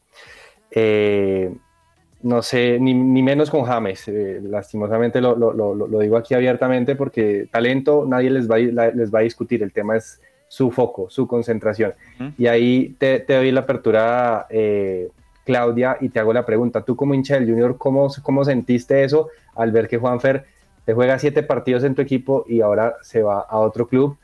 no 2.24 2.42
sé, 2.42 2.80
ni, 2.80 2.94
menos 2.96 3.52
con 3.52 3.64
James. 3.64 4.10
lastimosamente 4.44 5.22
lo, 5.22 5.36
lo, 5.36 6.00
digo 6.00 6.18
aquí 6.18 6.34
abiertamente 6.34 6.96
porque 6.96 7.48
talento 7.52 8.06
nadie 8.08 8.32
les 8.32 8.50
va, 8.50 8.58
les 8.58 9.14
va 9.14 9.20
a 9.20 9.24
discutir. 9.24 9.62
El 9.62 9.72
tema 9.72 9.96
es 9.96 10.20
su 10.56 10.72
foco, 10.72 11.10
su 11.10 11.28
concentración. 11.28 11.94
Y 12.38 12.48
ahí 12.48 12.96
te, 12.98 13.26
doy 13.28 13.52
la 13.52 13.62
apertura, 13.62 14.48
eh, 14.50 15.10
Claudia, 15.44 15.98
y 16.00 16.08
te 16.08 16.22
hago 16.22 16.32
la 16.32 16.46
pregunta. 16.46 16.82
Tú 16.82 16.96
como 16.96 17.14
hincha 17.14 17.34
del 17.36 17.50
Junior, 17.50 17.78
¿cómo, 17.78 18.08
¿cómo 18.24 18.46
sentiste 18.46 19.04
eso 19.04 19.28
al 19.54 19.74
ver 19.74 19.90
que 19.90 19.98
Juanfer 19.98 20.46
te 20.86 20.94
juega 20.94 21.20
siete 21.20 21.44
partidos 21.44 21.84
en 21.84 21.94
tu 21.94 22.02
equipo 22.02 22.46
y 22.48 22.62
ahora 22.62 22.96
se 23.02 23.22
va 23.22 23.42
a 23.42 23.58
otro 23.60 23.90
club? 23.90 24.18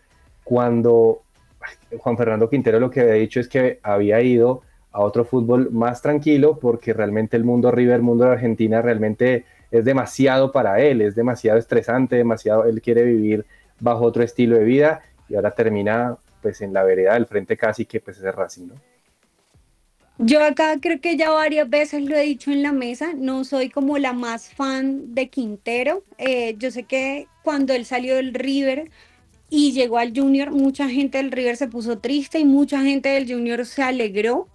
Cuando 0.45 1.19
Juan 1.97 2.15
Fernando 2.15 2.49
Quintero 2.49 2.79
lo 2.79 2.89
que 2.89 3.01
había 3.01 3.15
dicho 3.15 3.41
es 3.41 3.49
que 3.49 3.81
había 3.83 4.21
ido 4.21 4.61
a 4.93 5.01
otro 5.01 5.25
fútbol 5.25 5.69
más 5.71 6.01
tranquilo 6.01 6.57
porque 6.61 6.93
realmente 6.93 7.35
el 7.35 7.43
mundo 7.43 7.71
River, 7.71 7.95
el 7.95 8.03
mundo 8.03 8.23
de 8.23 8.31
Argentina 8.31 8.81
realmente 8.81 9.43
es 9.69 9.83
demasiado 9.83 10.53
para 10.53 10.79
él, 10.79 11.01
es 11.01 11.13
demasiado 11.13 11.59
estresante, 11.59 12.15
demasiado, 12.15 12.63
él 12.63 12.81
quiere 12.81 13.03
vivir 13.03 13.45
bajo 13.81 14.05
otro 14.05 14.23
estilo 14.23 14.55
de 14.55 14.63
vida 14.63 15.01
y 15.31 15.35
ahora 15.35 15.51
termina 15.51 16.17
pues 16.41 16.61
en 16.61 16.73
la 16.73 16.83
vereda 16.83 17.13
del 17.13 17.25
frente 17.25 17.55
casi 17.55 17.85
que 17.85 18.01
pues 18.01 18.17
es 18.17 18.35
Racing, 18.35 18.67
¿no? 18.67 18.75
Yo 20.17 20.43
acá 20.43 20.77
creo 20.79 20.99
que 21.01 21.17
ya 21.17 21.31
varias 21.31 21.67
veces 21.67 22.03
lo 22.03 22.15
he 22.15 22.21
dicho 22.21 22.51
en 22.51 22.61
la 22.61 22.71
mesa, 22.71 23.13
no 23.15 23.43
soy 23.43 23.69
como 23.69 23.97
la 23.97 24.13
más 24.13 24.53
fan 24.53 25.15
de 25.15 25.29
Quintero. 25.29 26.03
Eh, 26.19 26.55
yo 26.59 26.69
sé 26.69 26.83
que 26.83 27.27
cuando 27.43 27.73
él 27.73 27.85
salió 27.85 28.15
del 28.17 28.33
River 28.33 28.91
y 29.49 29.71
llegó 29.71 29.97
al 29.97 30.13
Junior, 30.15 30.51
mucha 30.51 30.89
gente 30.89 31.17
del 31.17 31.31
River 31.31 31.57
se 31.57 31.67
puso 31.67 31.97
triste 31.99 32.39
y 32.39 32.45
mucha 32.45 32.81
gente 32.81 33.09
del 33.09 33.31
Junior 33.31 33.65
se 33.65 33.81
alegró, 33.81 34.47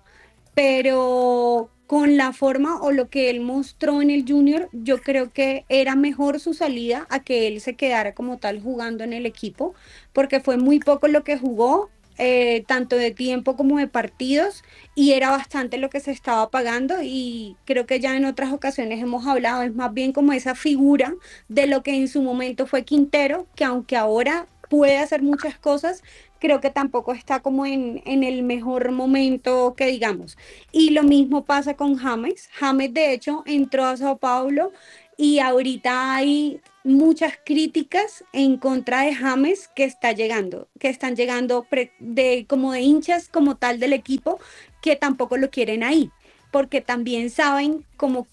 pero 0.54 1.70
con 1.86 2.16
la 2.16 2.32
forma 2.32 2.80
o 2.80 2.90
lo 2.90 3.08
que 3.08 3.30
él 3.30 3.40
mostró 3.40 4.02
en 4.02 4.10
el 4.10 4.24
junior, 4.26 4.68
yo 4.72 5.00
creo 5.00 5.32
que 5.32 5.64
era 5.68 5.94
mejor 5.94 6.40
su 6.40 6.52
salida 6.52 7.06
a 7.10 7.22
que 7.22 7.46
él 7.46 7.60
se 7.60 7.74
quedara 7.74 8.14
como 8.14 8.38
tal 8.38 8.60
jugando 8.60 9.04
en 9.04 9.12
el 9.12 9.26
equipo, 9.26 9.74
porque 10.12 10.40
fue 10.40 10.56
muy 10.56 10.80
poco 10.80 11.06
lo 11.08 11.22
que 11.22 11.38
jugó, 11.38 11.90
eh, 12.18 12.64
tanto 12.66 12.96
de 12.96 13.10
tiempo 13.10 13.56
como 13.56 13.78
de 13.78 13.88
partidos, 13.88 14.64
y 14.94 15.12
era 15.12 15.30
bastante 15.30 15.78
lo 15.78 15.90
que 15.90 16.00
se 16.00 16.10
estaba 16.10 16.50
pagando 16.50 16.96
y 17.02 17.56
creo 17.66 17.86
que 17.86 18.00
ya 18.00 18.16
en 18.16 18.24
otras 18.24 18.52
ocasiones 18.52 19.02
hemos 19.02 19.26
hablado, 19.26 19.62
es 19.62 19.74
más 19.74 19.92
bien 19.92 20.12
como 20.12 20.32
esa 20.32 20.54
figura 20.54 21.14
de 21.48 21.66
lo 21.66 21.82
que 21.82 21.94
en 21.94 22.08
su 22.08 22.22
momento 22.22 22.66
fue 22.66 22.84
Quintero, 22.84 23.46
que 23.54 23.64
aunque 23.64 23.96
ahora 23.96 24.46
puede 24.68 24.98
hacer 24.98 25.22
muchas 25.22 25.58
cosas, 25.58 26.02
creo 26.38 26.60
que 26.60 26.70
tampoco 26.70 27.12
está 27.12 27.40
como 27.40 27.66
en, 27.66 28.02
el 28.04 28.42
mejor 28.42 28.92
momento 28.92 29.74
que 29.76 29.86
digamos. 29.86 30.36
Y 30.72 30.90
lo 30.90 31.02
mismo 31.02 31.44
pasa 31.44 31.74
con 31.74 31.96
James. 31.96 32.48
James, 32.52 32.92
de 32.94 33.12
hecho, 33.12 33.42
entró 33.46 33.84
a 33.84 33.96
Sao 33.96 34.18
Paulo 34.18 34.72
y 35.16 35.38
ahorita 35.38 36.14
hay 36.14 36.60
muchas 36.84 37.34
críticas 37.44 38.24
en 38.32 38.58
contra 38.58 39.02
de 39.02 39.14
James 39.14 39.68
que 39.74 39.84
está 39.84 40.12
llegando, 40.12 40.68
que 40.78 40.88
están 40.88 41.16
llegando 41.16 41.66
de 41.98 42.46
como 42.48 42.72
de 42.72 42.82
hinchas 42.82 43.28
como 43.28 43.56
tal 43.56 43.80
del 43.80 43.92
equipo 43.92 44.38
que 44.82 44.94
tampoco 44.94 45.36
lo 45.36 45.50
quieren 45.50 45.82
ahí, 45.82 46.10
porque 46.52 46.80
también 46.80 47.30
saben 47.30 47.84
como 47.96 48.26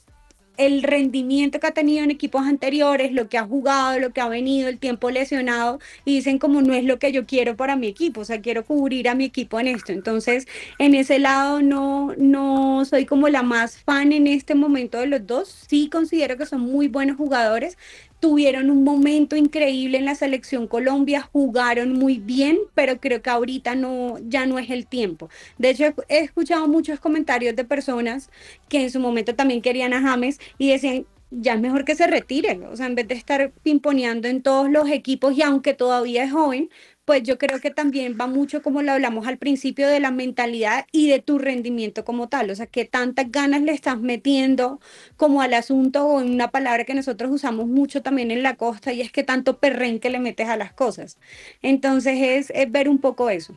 el 0.58 0.84
rendimiento 0.84 1.60
que 1.60 1.68
ha 1.68 1.72
tenido 1.72 2.04
en 2.04 2.12
equipos 2.12 2.43
anteriores, 2.45 3.12
lo 3.12 3.28
que 3.28 3.38
ha 3.38 3.45
jugado, 3.45 3.99
lo 3.99 4.12
que 4.12 4.22
ha 4.22 4.30
venido, 4.30 4.70
el 4.70 4.78
tiempo 4.80 5.10
lesionado, 5.12 5.80
y 6.06 6.16
dicen 6.16 6.39
como 6.39 6.62
no 6.62 6.74
es 6.74 6.84
lo 6.84 6.99
que 6.99 7.12
yo 7.12 7.26
quiero 7.26 7.56
para 7.56 7.76
mi 7.76 7.88
equipo, 7.88 8.22
o 8.22 8.26
sea, 8.26 8.41
quiero 8.41 8.64
cubrir 8.66 9.10
a 9.10 9.16
mi 9.16 9.26
equipo 9.26 9.60
en 9.60 9.68
esto. 9.68 9.91
Entonces, 9.91 10.47
en 10.80 10.95
ese 10.95 11.20
lado 11.20 11.62
no, 11.62 12.14
no 12.18 12.86
soy 12.86 13.06
como 13.06 13.30
la 13.30 13.43
más 13.43 13.78
fan 13.78 14.12
en 14.12 14.28
este 14.28 14.56
momento 14.56 14.99
de 14.99 15.08
los 15.08 15.26
dos, 15.26 15.66
sí 15.68 15.89
considero 15.89 16.38
que 16.38 16.45
son 16.45 16.62
muy 16.62 16.88
buenos 16.88 17.18
jugadores, 17.18 17.78
tuvieron 18.24 18.70
un 18.70 18.86
momento 18.86 19.36
increíble 19.36 19.98
en 19.98 20.06
la 20.06 20.16
selección 20.16 20.66
Colombia, 20.66 21.30
jugaron 21.34 21.92
muy 21.92 22.20
bien, 22.20 22.58
pero 22.74 22.98
creo 23.02 23.22
que 23.22 23.30
ahorita 23.30 23.76
no, 23.76 24.18
ya 24.30 24.46
no 24.46 24.60
es 24.60 24.70
el 24.70 24.88
tiempo. 24.88 25.30
De 25.58 25.72
hecho, 25.72 25.94
he 26.08 26.20
escuchado 26.20 26.70
muchos 26.70 27.02
comentarios 27.02 27.54
de 27.54 27.66
personas 27.66 28.30
que 28.70 28.84
en 28.84 28.92
su 28.92 29.02
momento 29.02 29.36
también 29.36 29.62
querían 29.62 29.92
a 29.92 30.00
James 30.00 30.40
y 30.58 30.70
decían, 30.70 31.06
ya 31.32 31.56
es 31.56 31.60
mejor 31.60 31.84
que 31.84 31.96
se 31.96 32.08
retire, 32.08 32.62
o 32.66 32.78
sea, 32.78 32.86
en 32.86 32.96
vez 32.96 33.10
de 33.10 33.16
estar 33.16 33.52
pimponeando 33.62 34.30
en 34.30 34.42
todos 34.42 34.70
los 34.70 34.88
equipos 34.90 35.38
y 35.38 35.42
aunque 35.42 35.74
todavía 35.74 36.24
es 36.24 36.32
joven, 36.32 36.70
pues 37.06 37.24
yo 37.24 37.38
creo 37.38 37.60
que 37.60 37.72
también 37.72 38.18
va 38.20 38.28
mucho 38.28 38.62
como 38.62 38.82
lo 38.82 38.93
hablamos 38.93 39.28
al 39.28 39.38
principio 39.38 39.88
de 39.88 39.99
la 39.99 40.12
mentalidad 40.12 40.86
y 40.91 41.10
de 41.10 41.20
tu 41.20 41.38
rendimiento 41.38 42.06
como 42.06 42.30
tal, 42.30 42.49
o 42.49 42.56
sea, 42.56 42.68
que 42.68 42.86
tantas 42.86 43.30
ganas 43.32 43.62
le 43.62 43.74
estás 43.74 43.99
metiendo 43.99 44.80
como 45.18 45.41
al 45.41 45.54
asunto 45.54 46.06
o 46.06 46.22
en 46.22 46.32
una 46.32 46.49
palabra 46.49 46.86
que 46.86 46.93
nosotros 46.93 47.32
usamos 47.32 47.68
mucho 47.68 48.01
también 48.01 48.32
en 48.32 48.43
la 48.43 48.56
costa 48.56 48.93
y 48.93 49.01
es 49.01 49.12
que 49.12 49.24
tanto 49.24 49.58
perren 49.58 49.99
que 49.99 50.10
le 50.10 50.20
metes 50.20 50.47
a 50.47 50.58
las 50.58 50.72
cosas. 50.74 51.18
Entonces 51.62 52.51
es, 52.54 52.72
ver 52.72 52.88
un 52.88 52.99
poco 52.99 53.30
eso. 53.30 53.54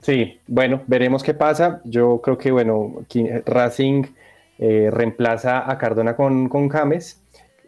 Sí, 0.00 0.38
bueno, 0.46 0.82
veremos 0.86 1.22
qué 1.22 1.34
pasa. 1.34 1.80
Yo 1.84 2.20
creo 2.22 2.38
que, 2.38 2.50
bueno, 2.50 3.04
Racing 3.44 4.04
eh, 4.58 4.90
reemplaza 4.90 5.70
a 5.70 5.78
Cardona 5.78 6.16
con, 6.16 6.48
con 6.48 6.68
James 6.68 7.20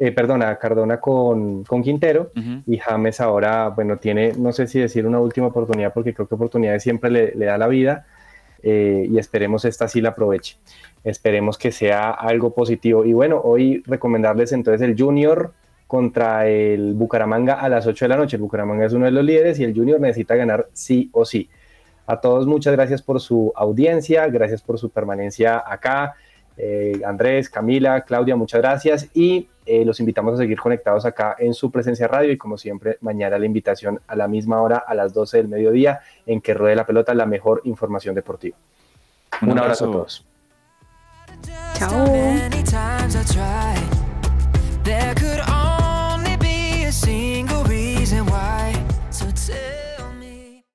eh, 0.05 0.11
perdona, 0.11 0.57
Cardona 0.57 0.99
con, 0.99 1.63
con 1.63 1.81
Quintero 1.81 2.33
y 2.67 2.77
James 2.79 3.21
ahora, 3.21 3.69
bueno, 3.69 3.99
tiene, 3.99 4.33
no 4.37 4.51
sé 4.51 4.67
si 4.67 4.81
decir 4.81 5.07
una 5.07 5.21
última 5.21 5.47
oportunidad 5.47 5.93
porque 5.95 6.13
creo 6.13 6.27
que 6.27 6.35
oportunidades 6.35 6.83
siempre 6.83 7.09
le, 7.09 7.45
da 7.45 7.57
la 7.57 7.69
vida 7.69 8.05
eh, 8.65 9.07
y 9.09 9.17
esperemos 9.19 9.65
esta 9.65 9.87
sí 9.87 10.01
la 10.01 10.09
aproveche. 10.09 10.57
Esperemos 11.05 11.57
que 11.57 11.71
sea 11.71 12.11
algo 12.11 12.53
positivo. 12.53 13.05
Y 13.05 13.13
bueno, 13.13 13.41
hoy 13.45 13.85
recomendarles 13.87 14.51
entonces 14.51 14.83
el 14.83 15.01
Junior 15.01 15.53
contra 15.87 16.49
el 16.49 16.95
Bucaramanga 16.95 17.61
a 17.61 17.69
las 17.69 17.87
8 17.87 18.07
de 18.07 18.09
la 18.09 18.17
noche. 18.17 18.39
El 18.39 18.43
Bucaramanga 18.43 18.87
es 18.87 18.95
uno 18.95 19.05
de 19.05 19.13
los 19.13 19.25
líderes 19.25 19.61
y 19.61 19.63
el 19.63 19.73
Junior 19.73 20.01
necesita 20.01 20.35
ganar 20.35 20.67
sí 20.73 21.11
o 21.13 21.25
sí. 21.25 21.49
A 22.09 22.21
todos 22.21 22.49
muchas 22.49 22.73
gracias 22.73 23.03
por 23.03 23.21
su 23.21 23.53
audiencia, 23.55 24.27
gracias 24.27 24.63
por 24.63 24.81
su 24.81 24.91
permanencia 24.91 25.63
acá. 25.65 26.17
Eh, 26.57 27.01
Andrés, 27.07 27.49
Camila, 27.49 28.01
Claudia, 28.01 28.35
muchas 28.35 28.61
gracias 28.61 29.09
y 29.15 29.47
eh, 29.65 29.85
los 29.85 30.01
invitamos 30.01 30.35
a 30.35 30.37
seguir 30.39 30.59
conectados 30.59 31.05
acá 31.05 31.37
en 31.39 31.55
su 31.55 31.71
presencia 31.71 32.09
radio 32.09 32.33
y 32.33 32.37
como 32.37 32.59
siempre 32.59 32.99
mañana 33.01 33.39
la 33.39 33.47
invitación 33.47 34.01
a 34.07 34.17
la 34.17 34.27
misma 34.27 34.61
hora 34.61 34.79
a 34.79 34.95
las 34.95 35.15
12 35.15 35.37
del 35.37 35.49
mediodía 35.49 36.01
en 36.27 36.41
que 36.41 36.53
ruede 36.53 36.75
la 36.75 36.85
pelota 36.85 37.15
la 37.15 37.27
mejor 37.27 37.61
información 37.65 38.15
deportiva. 38.15 38.57
Un, 39.41 39.59
abrazo. 39.59 39.89
a 39.89 39.93
todos. 39.93 40.27
Chao. 41.75 42.07